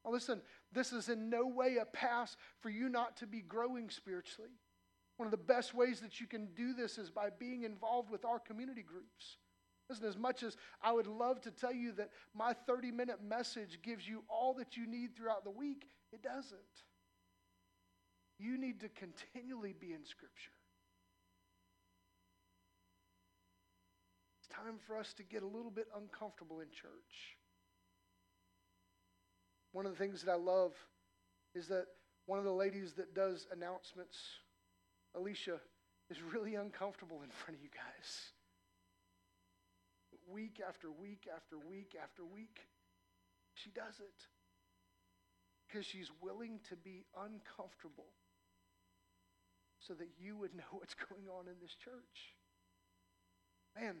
Now, 0.05 0.11
listen, 0.11 0.41
this 0.71 0.93
is 0.93 1.09
in 1.09 1.29
no 1.29 1.45
way 1.45 1.75
a 1.75 1.83
pass 1.83 2.37
for 2.61 2.69
you 2.69 2.87
not 2.87 3.17
to 3.17 3.27
be 3.27 3.41
growing 3.41 3.89
spiritually. 3.89 4.51
One 5.17 5.27
of 5.27 5.31
the 5.31 5.37
best 5.37 5.73
ways 5.73 5.99
that 5.99 6.21
you 6.21 6.25
can 6.25 6.47
do 6.55 6.73
this 6.73 6.97
is 6.97 7.09
by 7.09 7.31
being 7.37 7.63
involved 7.63 8.09
with 8.09 8.23
our 8.23 8.39
community 8.39 8.83
groups. 8.83 9.35
Listen, 9.89 10.05
as 10.05 10.17
much 10.17 10.41
as 10.41 10.55
I 10.81 10.93
would 10.93 11.07
love 11.07 11.41
to 11.41 11.51
tell 11.51 11.73
you 11.73 11.91
that 11.97 12.11
my 12.33 12.53
30 12.53 12.91
minute 12.91 13.21
message 13.27 13.79
gives 13.83 14.07
you 14.07 14.23
all 14.29 14.53
that 14.53 14.77
you 14.77 14.87
need 14.87 15.17
throughout 15.17 15.43
the 15.43 15.51
week, 15.51 15.89
it 16.13 16.23
doesn't. 16.23 16.61
You 18.39 18.57
need 18.57 18.79
to 18.79 18.87
continually 18.87 19.73
be 19.77 19.91
in 19.91 20.05
Scripture. 20.05 20.51
It's 24.44 24.44
time 24.55 24.75
for 24.87 24.97
us 24.97 25.13
to 25.13 25.23
get 25.23 25.43
a 25.43 25.47
little 25.47 25.71
bit 25.71 25.87
uncomfortable 25.95 26.59
in 26.59 26.67
church. 26.69 27.37
One 29.71 29.85
of 29.85 29.91
the 29.91 29.97
things 29.97 30.23
that 30.23 30.31
I 30.31 30.35
love 30.35 30.73
is 31.53 31.67
that 31.67 31.87
one 32.25 32.39
of 32.39 32.45
the 32.45 32.51
ladies 32.51 32.93
that 32.93 33.13
does 33.13 33.47
announcements, 33.51 34.17
Alicia, 35.15 35.59
is 36.09 36.17
really 36.21 36.55
uncomfortable 36.55 37.21
in 37.23 37.29
front 37.29 37.57
of 37.57 37.63
you 37.63 37.69
guys. 37.69 38.31
Week 40.27 40.61
after 40.67 40.91
week 40.91 41.27
after 41.33 41.57
week 41.57 41.95
after 42.01 42.23
week, 42.25 42.59
she 43.53 43.69
does 43.69 43.99
it 43.99 44.27
because 45.67 45.85
she's 45.85 46.09
willing 46.21 46.59
to 46.69 46.75
be 46.75 47.05
uncomfortable 47.15 48.09
so 49.79 49.93
that 49.93 50.09
you 50.17 50.37
would 50.37 50.55
know 50.55 50.63
what's 50.71 50.95
going 50.95 51.27
on 51.29 51.47
in 51.47 51.55
this 51.61 51.75
church. 51.75 52.33
Man, 53.79 53.97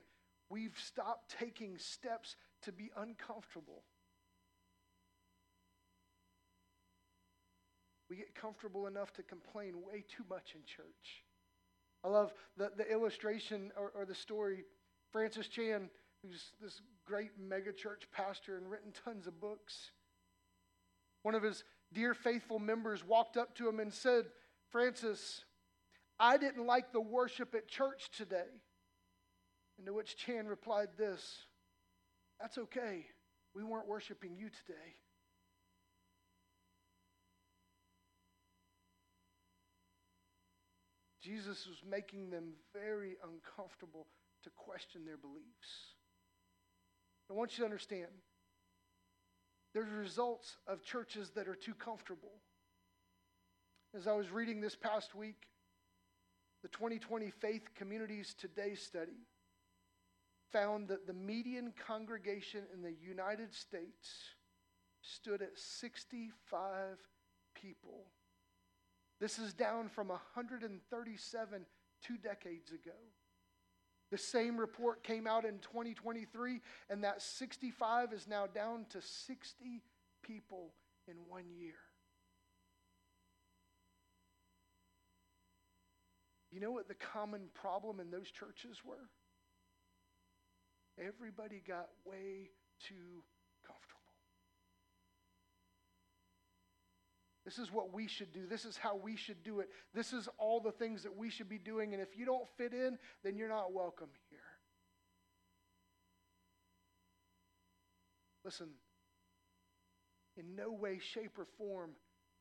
We've 0.49 0.77
stopped 0.77 1.35
taking 1.39 1.77
steps 1.77 2.35
to 2.63 2.71
be 2.71 2.91
uncomfortable. 2.95 3.83
We 8.09 8.17
get 8.17 8.35
comfortable 8.35 8.87
enough 8.87 9.11
to 9.13 9.23
complain 9.23 9.81
way 9.81 10.03
too 10.07 10.23
much 10.29 10.53
in 10.53 10.61
church. 10.63 11.23
I 12.03 12.09
love 12.09 12.33
the, 12.55 12.71
the 12.77 12.89
illustration 12.89 13.71
or, 13.75 13.91
or 13.95 14.05
the 14.05 14.13
story. 14.13 14.63
Francis 15.11 15.47
Chan, 15.47 15.89
who's 16.21 16.51
this 16.61 16.81
great 17.05 17.31
megachurch 17.41 18.05
pastor 18.13 18.57
and 18.57 18.69
written 18.69 18.91
tons 19.03 19.25
of 19.25 19.39
books, 19.39 19.91
one 21.23 21.33
of 21.33 21.41
his 21.41 21.63
dear 21.91 22.13
faithful 22.13 22.59
members 22.59 23.03
walked 23.03 23.37
up 23.37 23.55
to 23.55 23.67
him 23.67 23.79
and 23.79 23.91
said, 23.91 24.25
Francis, 24.69 25.43
I 26.19 26.37
didn't 26.37 26.67
like 26.67 26.91
the 26.91 27.01
worship 27.01 27.55
at 27.55 27.67
church 27.67 28.11
today. 28.15 28.61
And 29.77 29.87
to 29.87 29.93
which 29.93 30.17
Chan 30.17 30.47
replied 30.47 30.89
this 30.97 31.45
That's 32.39 32.57
okay. 32.57 33.05
We 33.53 33.63
weren't 33.63 33.87
worshiping 33.87 34.35
you 34.35 34.49
today. 34.49 34.95
Jesus 41.23 41.65
was 41.65 41.77
making 41.89 42.29
them 42.29 42.53
very 42.71 43.15
uncomfortable 43.23 44.05
to 44.43 44.49
question 44.51 45.05
their 45.05 45.17
beliefs. 45.17 45.95
I 47.31 47.33
want 47.33 47.57
you 47.57 47.63
to 47.63 47.65
understand 47.65 48.11
there's 49.73 49.89
results 49.89 50.57
of 50.67 50.83
churches 50.83 51.31
that 51.31 51.47
are 51.47 51.55
too 51.55 51.73
comfortable. 51.73 52.31
As 53.97 54.07
I 54.07 54.13
was 54.13 54.29
reading 54.29 54.61
this 54.61 54.75
past 54.75 55.15
week, 55.15 55.47
the 56.61 56.67
2020 56.69 57.31
Faith 57.31 57.63
Communities 57.75 58.35
Today 58.37 58.75
study 58.75 59.25
found 60.51 60.87
that 60.87 61.07
the 61.07 61.13
median 61.13 61.73
congregation 61.87 62.63
in 62.73 62.81
the 62.81 62.93
United 63.05 63.53
States 63.53 64.35
stood 65.01 65.41
at 65.41 65.57
65 65.57 66.97
people. 67.53 68.05
This 69.19 69.39
is 69.39 69.53
down 69.53 69.89
from 69.89 70.09
137 70.09 71.65
two 72.01 72.17
decades 72.17 72.71
ago. 72.71 72.97
The 74.11 74.17
same 74.17 74.57
report 74.57 75.03
came 75.03 75.25
out 75.25 75.45
in 75.45 75.59
2023, 75.59 76.61
and 76.89 77.03
that 77.03 77.21
65 77.21 78.13
is 78.13 78.27
now 78.27 78.45
down 78.45 78.85
to 78.91 79.01
60 79.01 79.81
people 80.21 80.73
in 81.07 81.15
one 81.27 81.45
year. 81.57 81.73
You 86.51 86.61
know 86.61 86.71
what 86.71 86.87
the 86.87 86.93
common 86.93 87.49
problem 87.53 87.99
in 87.99 88.11
those 88.11 88.31
churches 88.31 88.77
were? 88.85 89.09
Everybody 90.97 91.61
got 91.67 91.89
way 92.05 92.49
too 92.79 93.23
comfortable. 93.65 94.01
This 97.45 97.59
is 97.59 97.71
what 97.71 97.93
we 97.93 98.07
should 98.07 98.33
do. 98.33 98.47
This 98.47 98.65
is 98.65 98.75
how 98.75 98.95
we 98.95 99.15
should 99.15 99.43
do 99.43 99.59
it. 99.59 99.69
This 99.93 100.13
is 100.13 100.27
all 100.39 100.59
the 100.59 100.71
things 100.71 101.03
that 101.03 101.15
we 101.15 101.29
should 101.29 101.47
be 101.47 101.59
doing. 101.59 101.93
And 101.93 102.01
if 102.01 102.17
you 102.17 102.25
don't 102.25 102.47
fit 102.57 102.73
in, 102.73 102.97
then 103.23 103.37
you're 103.37 103.49
not 103.49 103.71
welcome 103.71 104.09
here. 104.29 104.39
Listen, 108.43 108.69
in 110.37 110.55
no 110.55 110.71
way, 110.71 110.99
shape, 110.99 111.37
or 111.37 111.45
form 111.57 111.91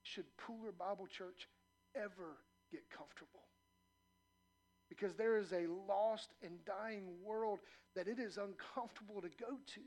should 0.02 0.26
Pooler 0.38 0.76
Bible 0.76 1.06
Church 1.06 1.48
ever 1.94 2.38
get 2.70 2.82
comfortable. 2.90 3.42
Because 4.96 5.14
there 5.14 5.38
is 5.38 5.52
a 5.52 5.66
lost 5.88 6.30
and 6.42 6.64
dying 6.64 7.08
world 7.24 7.60
that 7.96 8.08
it 8.08 8.18
is 8.18 8.38
uncomfortable 8.38 9.20
to 9.20 9.28
go 9.28 9.56
to. 9.74 9.80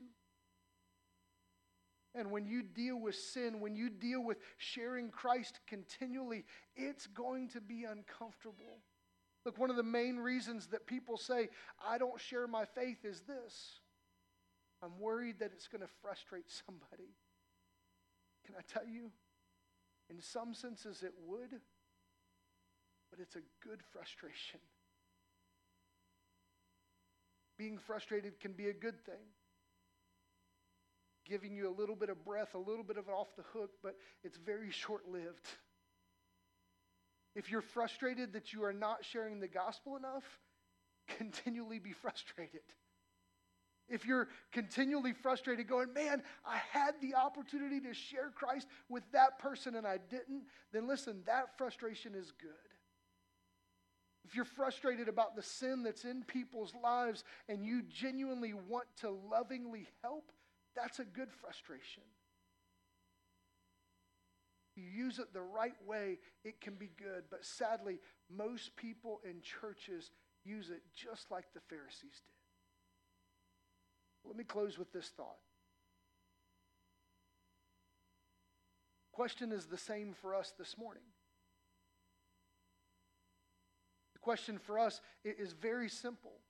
And 2.14 2.30
when 2.30 2.46
you 2.46 2.62
deal 2.62 2.98
with 2.98 3.14
sin, 3.14 3.60
when 3.60 3.76
you 3.76 3.90
deal 3.90 4.22
with 4.22 4.38
sharing 4.56 5.10
Christ 5.10 5.60
continually, 5.66 6.44
it's 6.74 7.06
going 7.06 7.48
to 7.50 7.60
be 7.60 7.84
uncomfortable. 7.84 8.80
Look, 9.44 9.58
one 9.58 9.70
of 9.70 9.76
the 9.76 9.82
main 9.82 10.16
reasons 10.16 10.66
that 10.68 10.86
people 10.86 11.16
say, 11.16 11.48
I 11.86 11.96
don't 11.96 12.20
share 12.20 12.46
my 12.46 12.64
faith 12.64 13.04
is 13.04 13.22
this 13.22 13.80
I'm 14.82 14.98
worried 14.98 15.36
that 15.40 15.52
it's 15.54 15.68
going 15.68 15.82
to 15.82 15.92
frustrate 16.02 16.50
somebody. 16.66 17.14
Can 18.46 18.54
I 18.56 18.62
tell 18.72 18.86
you? 18.86 19.10
In 20.10 20.20
some 20.20 20.54
senses, 20.54 21.02
it 21.02 21.12
would, 21.26 21.60
but 23.10 23.20
it's 23.20 23.36
a 23.36 23.42
good 23.62 23.80
frustration. 23.92 24.60
Being 27.58 27.76
frustrated 27.78 28.40
can 28.40 28.52
be 28.52 28.68
a 28.68 28.72
good 28.72 29.04
thing 29.04 29.20
giving 31.28 31.54
you 31.54 31.68
a 31.68 31.74
little 31.78 31.94
bit 31.94 32.08
of 32.08 32.24
breath, 32.24 32.54
a 32.54 32.58
little 32.58 32.82
bit 32.82 32.96
of 32.96 33.08
off 33.08 33.28
the 33.36 33.42
hook, 33.52 33.70
but 33.82 33.96
it's 34.24 34.38
very 34.38 34.70
short 34.70 35.06
lived. 35.08 35.46
If 37.34 37.50
you're 37.50 37.62
frustrated 37.62 38.32
that 38.32 38.52
you 38.52 38.64
are 38.64 38.72
not 38.72 39.04
sharing 39.04 39.38
the 39.38 39.48
gospel 39.48 39.96
enough, 39.96 40.24
continually 41.18 41.78
be 41.78 41.92
frustrated. 41.92 42.62
If 43.88 44.04
you're 44.04 44.28
continually 44.52 45.14
frustrated, 45.14 45.66
going, 45.66 45.94
man, 45.94 46.22
I 46.44 46.58
had 46.72 46.94
the 47.00 47.14
opportunity 47.14 47.80
to 47.80 47.94
share 47.94 48.30
Christ 48.34 48.66
with 48.90 49.02
that 49.12 49.38
person 49.38 49.76
and 49.76 49.86
I 49.86 49.98
didn't, 50.10 50.42
then 50.72 50.86
listen, 50.86 51.22
that 51.26 51.56
frustration 51.56 52.14
is 52.14 52.32
good. 52.32 52.50
If 54.28 54.36
you're 54.36 54.44
frustrated 54.44 55.08
about 55.08 55.36
the 55.36 55.42
sin 55.42 55.82
that's 55.82 56.04
in 56.04 56.22
people's 56.22 56.74
lives 56.84 57.24
and 57.48 57.64
you 57.64 57.80
genuinely 57.80 58.52
want 58.52 58.84
to 59.00 59.08
lovingly 59.08 59.86
help, 60.02 60.30
that's 60.76 60.98
a 60.98 61.04
good 61.04 61.32
frustration. 61.32 62.02
You 64.76 64.84
use 64.84 65.18
it 65.18 65.32
the 65.32 65.40
right 65.40 65.74
way, 65.86 66.18
it 66.44 66.60
can 66.60 66.74
be 66.74 66.90
good. 66.98 67.24
But 67.30 67.42
sadly, 67.42 68.00
most 68.30 68.76
people 68.76 69.20
in 69.24 69.40
churches 69.40 70.10
use 70.44 70.68
it 70.68 70.82
just 70.94 71.30
like 71.30 71.46
the 71.54 71.60
Pharisees 71.60 72.20
did. 72.26 72.34
Let 74.26 74.36
me 74.36 74.44
close 74.44 74.78
with 74.78 74.92
this 74.92 75.08
thought. 75.16 75.38
Question 79.12 79.52
is 79.52 79.64
the 79.64 79.78
same 79.78 80.12
for 80.12 80.34
us 80.34 80.52
this 80.58 80.76
morning. 80.76 81.04
The 84.18 84.24
question 84.24 84.58
for 84.58 84.78
us 84.78 85.00
is 85.24 85.52
very 85.52 85.88
simple 85.88 86.40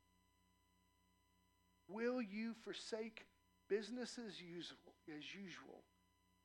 Will 1.89 2.21
you 2.21 2.55
forsake 2.65 3.27
business 3.69 4.19
as 4.19 4.41
usual, 4.41 4.77
as 5.09 5.35
usual 5.35 5.83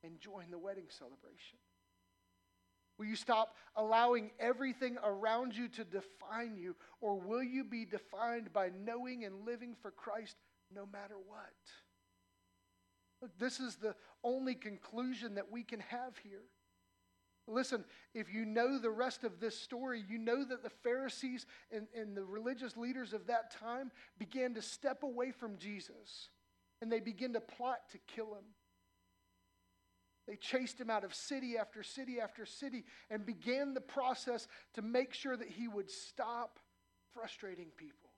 and 0.04 0.20
join 0.20 0.52
the 0.52 0.58
wedding 0.58 0.86
celebration? 0.88 1.58
Will 2.98 3.06
you 3.08 3.16
stop 3.16 3.56
allowing 3.76 4.32
everything 4.40 4.98
around 5.04 5.56
you 5.56 5.68
to 5.70 5.84
define 5.84 6.56
you, 6.56 6.76
or 7.02 7.20
will 7.20 7.44
you 7.44 7.64
be 7.64 7.86
defined 7.86 8.54
by 8.54 8.70
knowing 8.86 9.26
and 9.26 9.46
living 9.46 9.76
for 9.82 9.92
Christ 9.92 10.38
no 10.74 10.86
matter 10.86 11.16
what? 11.28 11.54
Look, 13.22 13.38
this 13.40 13.60
is 13.60 13.78
the 13.78 13.96
only 14.24 14.54
conclusion 14.54 15.36
that 15.36 15.52
we 15.52 15.64
can 15.64 15.80
have 15.80 16.18
here. 16.18 16.44
Listen, 17.48 17.84
if 18.14 18.34
you 18.34 18.46
know 18.46 18.80
the 18.80 18.90
rest 18.90 19.24
of 19.24 19.40
this 19.40 19.60
story, 19.60 20.04
you 20.08 20.18
know 20.18 20.46
that 20.46 20.64
the 20.64 20.70
Pharisees 20.70 21.46
and, 21.72 21.88
and 21.96 22.16
the 22.16 22.24
religious 22.24 22.78
leaders 22.78 23.12
of 23.12 23.28
that 23.28 23.52
time 23.52 23.92
began 24.18 24.54
to 24.54 24.62
step 24.62 25.04
away 25.04 25.32
from 25.32 25.58
Jesus 25.58 26.30
and 26.82 26.92
they 26.92 27.02
begin 27.02 27.34
to 27.34 27.42
plot 27.42 27.80
to 27.92 27.98
kill 28.08 28.34
him. 28.36 28.46
They 30.28 30.38
chased 30.38 30.80
him 30.80 30.90
out 30.90 31.04
of 31.04 31.14
city 31.14 31.58
after 31.58 31.84
city 31.84 32.22
after 32.22 32.46
city 32.46 32.86
and 33.10 33.26
began 33.26 33.74
the 33.74 33.82
process 33.82 34.48
to 34.76 34.82
make 34.82 35.14
sure 35.14 35.36
that 35.36 35.50
he 35.50 35.68
would 35.68 35.92
stop 35.92 36.60
frustrating 37.14 37.68
people. 37.76 38.10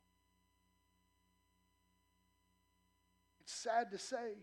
It's 3.41 3.53
sad 3.53 3.89
to 3.91 3.97
say, 3.97 4.37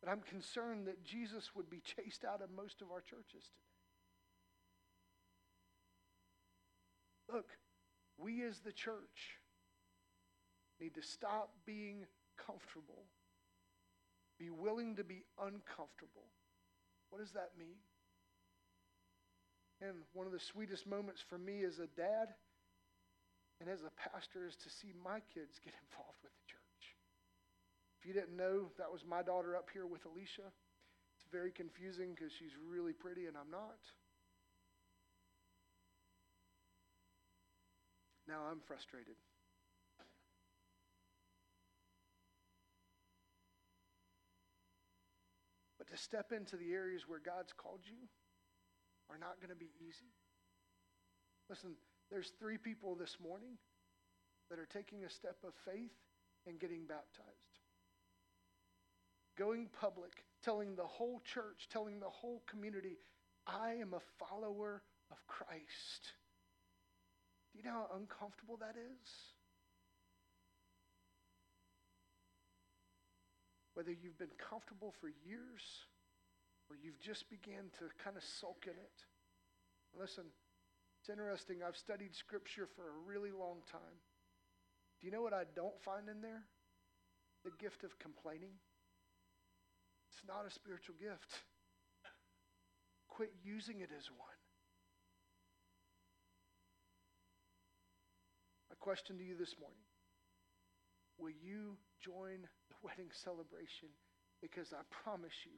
but 0.00 0.10
I'm 0.10 0.20
concerned 0.20 0.86
that 0.86 1.04
Jesus 1.04 1.50
would 1.54 1.68
be 1.68 1.80
chased 1.80 2.24
out 2.24 2.42
of 2.42 2.50
most 2.50 2.82
of 2.82 2.90
our 2.90 3.00
churches 3.00 3.50
today. 3.54 3.68
Look, 7.30 7.50
we 8.16 8.44
as 8.44 8.60
the 8.60 8.72
church 8.72 9.38
need 10.80 10.94
to 10.94 11.02
stop 11.02 11.50
being 11.66 12.06
comfortable. 12.36 13.04
Be 14.38 14.50
willing 14.50 14.96
to 14.96 15.04
be 15.04 15.24
uncomfortable. 15.38 16.30
What 17.10 17.18
does 17.20 17.32
that 17.32 17.50
mean? 17.58 17.76
And 19.80 20.02
one 20.12 20.26
of 20.26 20.32
the 20.32 20.40
sweetest 20.40 20.86
moments 20.86 21.22
for 21.28 21.38
me 21.38 21.64
as 21.64 21.78
a 21.78 21.86
dad 21.86 22.34
and 23.60 23.68
as 23.68 23.82
a 23.82 23.90
pastor 24.10 24.46
is 24.46 24.56
to 24.56 24.70
see 24.70 24.92
my 25.04 25.20
kids 25.34 25.58
get 25.62 25.74
involved 25.90 26.18
with 26.22 26.27
you 28.08 28.14
didn't 28.14 28.38
know, 28.38 28.72
that 28.78 28.90
was 28.90 29.04
my 29.04 29.20
daughter 29.20 29.54
up 29.54 29.68
here 29.70 29.84
with 29.84 30.06
Alicia. 30.06 30.48
It's 30.48 31.28
very 31.30 31.50
confusing 31.52 32.16
because 32.16 32.32
she's 32.32 32.56
really 32.56 32.94
pretty 32.94 33.26
and 33.26 33.36
I'm 33.36 33.50
not. 33.50 33.76
Now 38.26 38.48
I'm 38.50 38.60
frustrated. 38.66 39.20
But 45.76 45.88
to 45.88 45.96
step 45.98 46.32
into 46.32 46.56
the 46.56 46.72
areas 46.72 47.02
where 47.06 47.20
God's 47.20 47.52
called 47.52 47.80
you 47.84 48.08
are 49.10 49.18
not 49.18 49.36
going 49.38 49.50
to 49.50 49.56
be 49.56 49.70
easy. 49.86 50.12
Listen, 51.50 51.72
there's 52.10 52.32
three 52.40 52.56
people 52.56 52.94
this 52.94 53.18
morning 53.22 53.58
that 54.48 54.58
are 54.58 54.68
taking 54.72 55.04
a 55.04 55.10
step 55.10 55.36
of 55.46 55.52
faith 55.70 55.92
and 56.46 56.58
getting 56.58 56.86
baptized. 56.86 57.57
Going 59.38 59.68
public, 59.80 60.24
telling 60.42 60.74
the 60.74 60.82
whole 60.82 61.22
church, 61.32 61.68
telling 61.70 62.00
the 62.00 62.10
whole 62.10 62.42
community, 62.50 62.98
I 63.46 63.74
am 63.80 63.94
a 63.94 64.00
follower 64.18 64.82
of 65.12 65.16
Christ. 65.28 66.12
Do 67.52 67.58
you 67.58 67.64
know 67.64 67.86
how 67.86 67.96
uncomfortable 67.96 68.56
that 68.58 68.74
is? 68.76 69.08
Whether 73.74 73.92
you've 73.92 74.18
been 74.18 74.34
comfortable 74.38 74.92
for 75.00 75.06
years 75.06 75.62
or 76.68 76.76
you've 76.76 77.00
just 77.00 77.30
began 77.30 77.70
to 77.78 77.86
kind 78.02 78.16
of 78.16 78.24
sulk 78.24 78.64
in 78.66 78.74
it. 78.74 78.98
Listen, 79.98 80.24
it's 81.00 81.08
interesting. 81.08 81.58
I've 81.62 81.76
studied 81.76 82.14
scripture 82.14 82.68
for 82.74 82.82
a 82.82 83.06
really 83.06 83.30
long 83.30 83.62
time. 83.70 84.02
Do 85.00 85.06
you 85.06 85.12
know 85.12 85.22
what 85.22 85.32
I 85.32 85.44
don't 85.54 85.80
find 85.84 86.08
in 86.08 86.20
there? 86.20 86.42
The 87.44 87.52
gift 87.62 87.84
of 87.84 87.96
complaining. 88.00 88.58
It's 90.18 90.26
not 90.26 90.42
a 90.42 90.50
spiritual 90.50 90.98
gift. 90.98 91.46
Quit 93.06 93.30
using 93.38 93.86
it 93.86 93.94
as 93.94 94.10
one. 94.10 94.40
My 98.66 98.74
question 98.82 99.14
to 99.14 99.22
you 99.22 99.38
this 99.38 99.54
morning 99.62 99.86
Will 101.22 101.30
you 101.30 101.78
join 102.02 102.42
the 102.66 102.78
wedding 102.82 103.14
celebration? 103.14 103.94
Because 104.42 104.74
I 104.74 104.82
promise 104.90 105.46
you, 105.46 105.54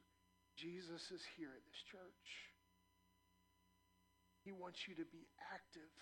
Jesus 0.61 1.09
is 1.09 1.25
here 1.41 1.57
at 1.57 1.65
this 1.65 1.81
church. 1.89 2.29
He 4.45 4.53
wants 4.53 4.85
you 4.85 4.93
to 5.01 5.09
be 5.09 5.25
active 5.49 5.93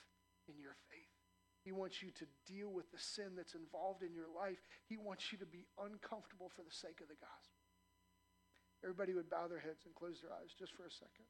in 0.51 0.59
your 0.59 0.75
faith. 0.91 1.15
He 1.63 1.71
wants 1.71 2.03
you 2.03 2.11
to 2.11 2.27
deal 2.43 2.75
with 2.75 2.91
the 2.91 2.99
sin 2.99 3.39
that's 3.39 3.55
involved 3.55 4.03
in 4.03 4.19
your 4.19 4.31
life. 4.35 4.59
He 4.91 4.99
wants 4.99 5.31
you 5.31 5.39
to 5.39 5.47
be 5.47 5.71
uncomfortable 5.79 6.51
for 6.51 6.67
the 6.67 6.75
sake 6.75 6.99
of 6.99 7.07
the 7.07 7.23
gospel. 7.23 7.59
Everybody 8.83 9.15
would 9.15 9.29
bow 9.29 9.49
their 9.49 9.59
heads 9.59 9.85
and 9.85 9.95
close 9.95 10.21
their 10.23 10.33
eyes 10.33 10.55
just 10.59 10.75
for 10.75 10.85
a 10.85 10.91
second. 10.91 11.27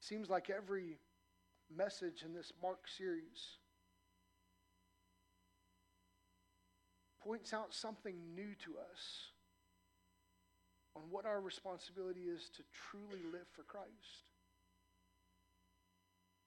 Seems 0.00 0.30
like 0.30 0.50
every 0.50 0.98
message 1.74 2.22
in 2.24 2.32
this 2.32 2.52
Mark 2.62 2.88
series 2.88 3.58
points 7.22 7.52
out 7.52 7.74
something 7.74 8.16
new 8.34 8.54
to 8.64 8.78
us 8.90 9.32
on 10.96 11.02
what 11.10 11.26
our 11.26 11.42
responsibility 11.42 12.22
is 12.22 12.48
to 12.56 12.62
truly 12.72 13.22
live 13.30 13.46
for 13.52 13.64
Christ. 13.64 14.24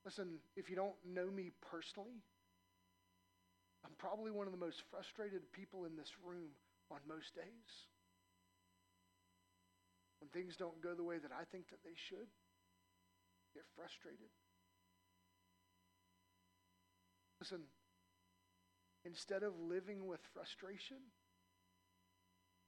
Listen, 0.03 0.39
if 0.55 0.69
you 0.69 0.75
don't 0.75 0.95
know 1.05 1.29
me 1.29 1.51
personally, 1.61 2.23
I'm 3.85 3.95
probably 3.97 4.31
one 4.31 4.47
of 4.47 4.53
the 4.53 4.59
most 4.61 4.83
frustrated 4.91 5.51
people 5.51 5.85
in 5.85 5.95
this 5.95 6.11
room 6.23 6.53
on 6.91 6.99
most 7.07 7.35
days. 7.35 7.71
When 10.19 10.29
things 10.29 10.55
don't 10.55 10.81
go 10.81 10.93
the 10.93 11.03
way 11.03 11.17
that 11.17 11.31
I 11.31 11.45
think 11.49 11.69
that 11.69 11.81
they 11.83 11.97
should, 11.97 12.29
I 12.29 13.47
get 13.55 13.65
frustrated. 13.75 14.29
Listen, 17.39 17.61
instead 19.03 19.41
of 19.41 19.57
living 19.57 20.05
with 20.05 20.21
frustration, 20.31 21.01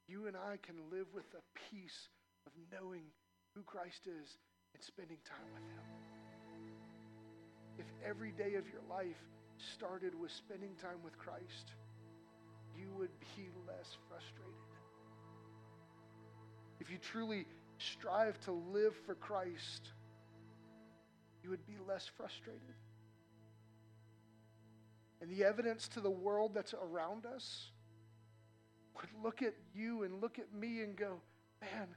you 0.08 0.26
and 0.26 0.36
I 0.36 0.58
can 0.66 0.76
live 0.92 1.08
with 1.14 1.30
a 1.38 1.46
peace 1.70 2.10
of 2.48 2.54
knowing 2.72 3.04
who 3.54 3.62
Christ 3.62 4.08
is 4.08 4.38
and 4.74 4.84
spending 4.84 5.22
time 5.24 5.48
with 5.54 5.64
Him. 5.64 5.86
If 7.78 7.86
every 8.04 8.32
day 8.32 8.56
of 8.56 8.66
your 8.68 8.82
life 8.90 9.22
started 9.58 10.14
with 10.20 10.32
spending 10.32 10.76
time 10.82 11.02
with 11.04 11.18
Christ, 11.18 11.74
you 12.78 12.88
would 12.98 13.12
be 13.20 13.50
less 13.68 13.98
frustrated. 14.08 14.54
If 16.80 16.92
you 16.92 16.98
truly 16.98 17.46
strive 17.78 18.40
to 18.42 18.52
live 18.52 18.96
for 19.06 19.16
Christ, 19.16 19.90
you 21.44 21.50
would 21.50 21.66
be 21.66 21.76
less 21.88 22.10
frustrated. 22.18 22.62
And 25.22 25.32
the 25.32 25.46
evidence 25.46 25.88
to 25.90 26.02
the 26.02 26.12
world 26.12 26.52
that's 26.54 26.74
around 26.74 27.26
us 27.26 27.72
would 28.96 29.10
look 29.24 29.42
at 29.42 29.54
you 29.74 30.04
and 30.04 30.22
look 30.22 30.40
at 30.40 30.54
me 30.54 30.82
and 30.82 30.96
go, 30.96 31.22
man, 31.62 31.88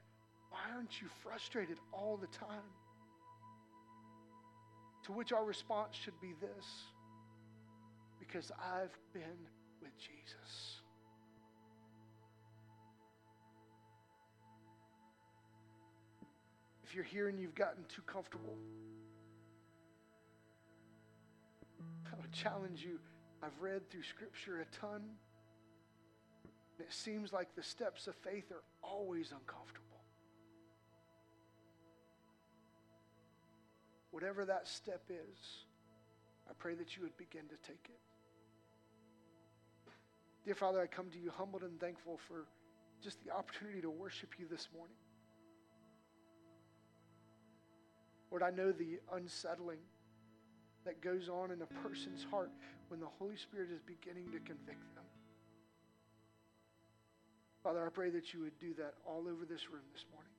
why 0.49 0.59
aren't 0.73 1.01
you 1.01 1.07
frustrated 1.21 1.77
all 1.91 2.17
the 2.17 2.27
time? 2.27 2.71
To 5.03 5.11
which 5.11 5.31
our 5.31 5.43
response 5.43 5.95
should 5.95 6.19
be 6.21 6.33
this 6.39 6.65
because 8.19 8.51
I've 8.59 8.97
been 9.13 9.47
with 9.81 9.97
Jesus. 9.97 10.81
If 16.83 16.95
you're 16.95 17.03
here 17.03 17.27
and 17.27 17.39
you've 17.39 17.55
gotten 17.55 17.83
too 17.93 18.01
comfortable, 18.03 18.57
I 22.11 22.15
would 22.21 22.31
challenge 22.31 22.81
you. 22.81 22.99
I've 23.43 23.61
read 23.61 23.89
through 23.89 24.03
Scripture 24.03 24.61
a 24.61 24.75
ton. 24.75 25.01
And 26.77 26.87
it 26.87 26.93
seems 26.93 27.33
like 27.33 27.55
the 27.55 27.63
steps 27.63 28.07
of 28.07 28.15
faith 28.15 28.51
are 28.51 28.63
always 28.81 29.31
uncomfortable. 29.31 29.83
Whatever 34.11 34.45
that 34.45 34.67
step 34.67 35.03
is, 35.09 35.65
I 36.49 36.53
pray 36.57 36.73
that 36.75 36.95
you 36.95 37.03
would 37.03 37.17
begin 37.17 37.43
to 37.49 37.67
take 37.67 37.85
it. 37.89 37.99
Dear 40.47 40.55
Father, 40.55 40.81
I 40.81 40.87
come 40.87 41.09
to 41.09 41.19
you 41.19 41.29
humbled 41.29 41.63
and 41.63 41.77
thankful 41.77 42.17
for 42.25 42.45
just 43.03 43.21
the 43.25 43.31
opportunity 43.31 43.81
to 43.81 43.89
worship 43.89 44.29
you 44.39 44.45
this 44.49 44.69
morning. 44.73 44.95
Lord, 48.31 48.43
I 48.43 48.51
know 48.51 48.71
the 48.71 49.01
unsettling 49.11 49.79
that 50.85 51.01
goes 51.01 51.27
on 51.27 51.51
in 51.51 51.61
a 51.61 51.65
person's 51.85 52.25
heart 52.31 52.49
when 52.87 53.01
the 53.01 53.07
Holy 53.19 53.35
Spirit 53.35 53.71
is 53.75 53.81
beginning 53.81 54.27
to 54.27 54.39
convict 54.39 54.95
them. 54.95 55.03
Father, 57.61 57.85
I 57.85 57.89
pray 57.89 58.09
that 58.11 58.33
you 58.33 58.39
would 58.39 58.57
do 58.57 58.73
that 58.75 58.93
all 59.05 59.27
over 59.27 59.43
this 59.43 59.69
room 59.69 59.83
this 59.91 60.05
morning. 60.13 60.31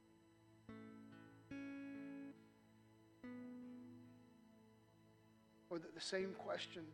Or 5.69 5.79
that 5.79 5.95
the 5.95 6.01
same 6.01 6.31
question 6.39 6.85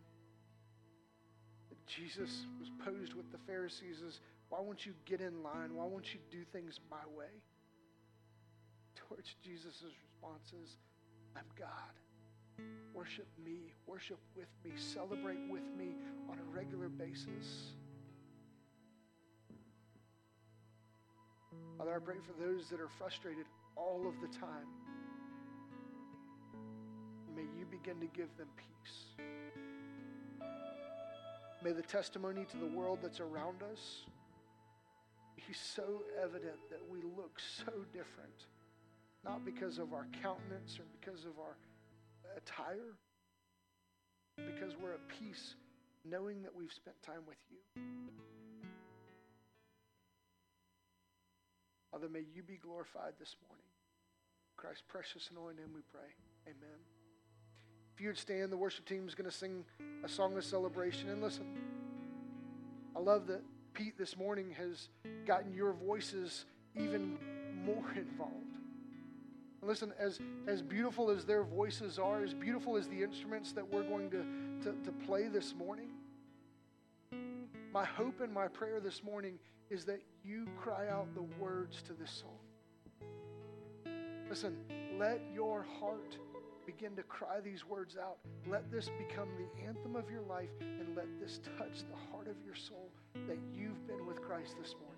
Jesus 1.87 2.47
was 2.59 2.71
posed 2.85 3.15
with 3.15 3.31
the 3.31 3.39
Pharisees 3.47 4.01
is 4.07 4.21
why 4.49 4.61
won't 4.61 4.87
you 4.87 4.93
get 5.05 5.21
in 5.21 5.43
line? 5.43 5.75
Why 5.75 5.85
won't 5.85 6.13
you 6.15 6.21
do 6.31 6.45
things 6.53 6.81
my 6.91 7.05
way? 7.17 7.33
To 8.97 9.03
which 9.09 9.37
Jesus' 9.43 9.83
response 9.83 10.53
is, 10.63 10.77
I'm 11.37 11.45
God. 11.59 12.65
Worship 12.95 13.27
me, 13.45 13.73
worship 13.87 14.19
with 14.37 14.49
me, 14.65 14.71
celebrate 14.77 15.41
with 15.51 15.65
me 15.77 15.97
on 16.31 16.39
a 16.39 16.57
regular 16.57 16.89
basis. 16.89 17.73
Father, 21.77 21.97
I 21.97 21.99
pray 21.99 22.17
for 22.25 22.45
those 22.45 22.69
that 22.71 22.81
are 22.81 22.89
frustrated 22.89 23.47
all 23.77 24.07
of 24.07 24.15
the 24.21 24.39
time. 24.39 24.69
May 27.35 27.43
you 27.59 27.67
begin 27.67 27.99
to 28.01 28.07
give 28.07 28.29
them 28.37 28.49
peace. 28.57 29.25
May 31.65 31.73
the 31.73 31.81
testimony 31.81 32.45
to 32.51 32.57
the 32.59 32.67
world 32.67 32.99
that's 33.03 33.21
around 33.21 33.63
us 33.63 34.05
be 35.35 35.55
so 35.55 36.03
evident 36.23 36.61
that 36.71 36.81
we 36.91 37.01
look 37.17 37.41
so 37.41 37.73
different, 37.91 38.47
not 39.25 39.47
because 39.47 39.79
of 39.79 39.95
our 39.95 40.07
countenance 40.23 40.79
or 40.79 40.85
because 41.01 41.25
of 41.25 41.39
our 41.39 41.57
attire, 42.37 42.93
because 44.37 44.75
we're 44.77 44.93
at 44.93 45.09
peace 45.09 45.55
knowing 46.05 46.43
that 46.43 46.55
we've 46.55 46.73
spent 46.73 46.97
time 47.03 47.25
with 47.27 47.39
you. 47.51 47.83
Father, 51.91 52.11
may 52.11 52.25
you 52.35 52.43
be 52.43 52.59
glorified 52.63 53.15
this 53.19 53.37
morning. 53.49 53.65
Christ's 54.59 54.85
precious 54.87 55.31
name 55.33 55.73
we 55.75 55.81
pray. 55.91 56.13
Amen. 56.47 56.94
If 57.95 58.01
you 58.01 58.09
would 58.09 58.19
stand, 58.19 58.51
the 58.51 58.57
worship 58.57 58.87
team 58.87 59.07
is 59.07 59.15
going 59.15 59.31
to 59.31 59.37
sing 59.37 59.65
a 60.03 60.09
song 60.09 60.37
of 60.37 60.45
celebration. 60.45 61.11
And 61.11 61.23
listen, 61.23 61.47
I 62.97 62.99
love 62.99 63.29
that 63.29 63.43
Pete 63.73 63.97
this 63.97 64.17
morning 64.17 64.51
has 64.59 64.89
gotten 65.27 65.55
your 65.55 65.73
voices 65.73 66.45
even 66.77 67.17
more 67.65 67.85
involved. 67.97 68.35
And 69.61 69.69
listen, 69.69 69.93
as, 69.99 70.19
as 70.49 70.61
beautiful 70.61 71.09
as 71.09 71.25
their 71.25 71.45
voices 71.45 71.99
are, 71.99 72.25
as 72.25 72.35
beautiful 72.35 72.77
as 72.77 72.89
the 72.89 73.01
instruments 73.01 73.53
that 73.53 73.73
we're 73.73 73.85
going 73.85 74.11
to, 74.11 74.25
to, 74.65 74.77
to 74.85 74.93
play 75.07 75.29
this 75.29 75.55
morning, 75.55 75.91
my 77.73 77.85
hope 77.85 78.21
and 78.21 78.33
my 78.33 78.49
prayer 78.49 78.81
this 78.81 79.05
morning 79.05 79.39
is 79.71 79.85
that 79.85 80.03
you 80.25 80.49
cry 80.61 80.89
out 80.89 81.07
the 81.15 81.23
words 81.43 81.81
to 81.83 81.93
this 81.93 82.11
song. 82.11 83.95
Listen, 84.29 84.57
let 84.99 85.21
your 85.33 85.65
heart 85.81 86.19
begin 86.67 86.97
to 86.97 87.03
cry 87.03 87.41
these 87.41 87.67
words 87.67 87.97
out. 87.97 88.19
Let 88.47 88.71
this 88.71 88.91
become 88.99 89.29
the 89.37 89.67
anthem 89.67 89.97
of 89.97 90.11
your 90.11 90.23
life 90.23 90.51
and 90.61 90.97
let 90.97 91.07
this 91.21 91.41
touch 91.59 91.81
the 91.89 92.11
heart 92.11 92.29
of 92.29 92.37
your 92.45 92.55
soul 92.55 92.91
that 93.27 93.39
you've 93.53 93.87
been 93.87 94.07
with 94.07 94.23
Christ 94.23 94.57
this 94.61 94.75
morning. 94.81 94.94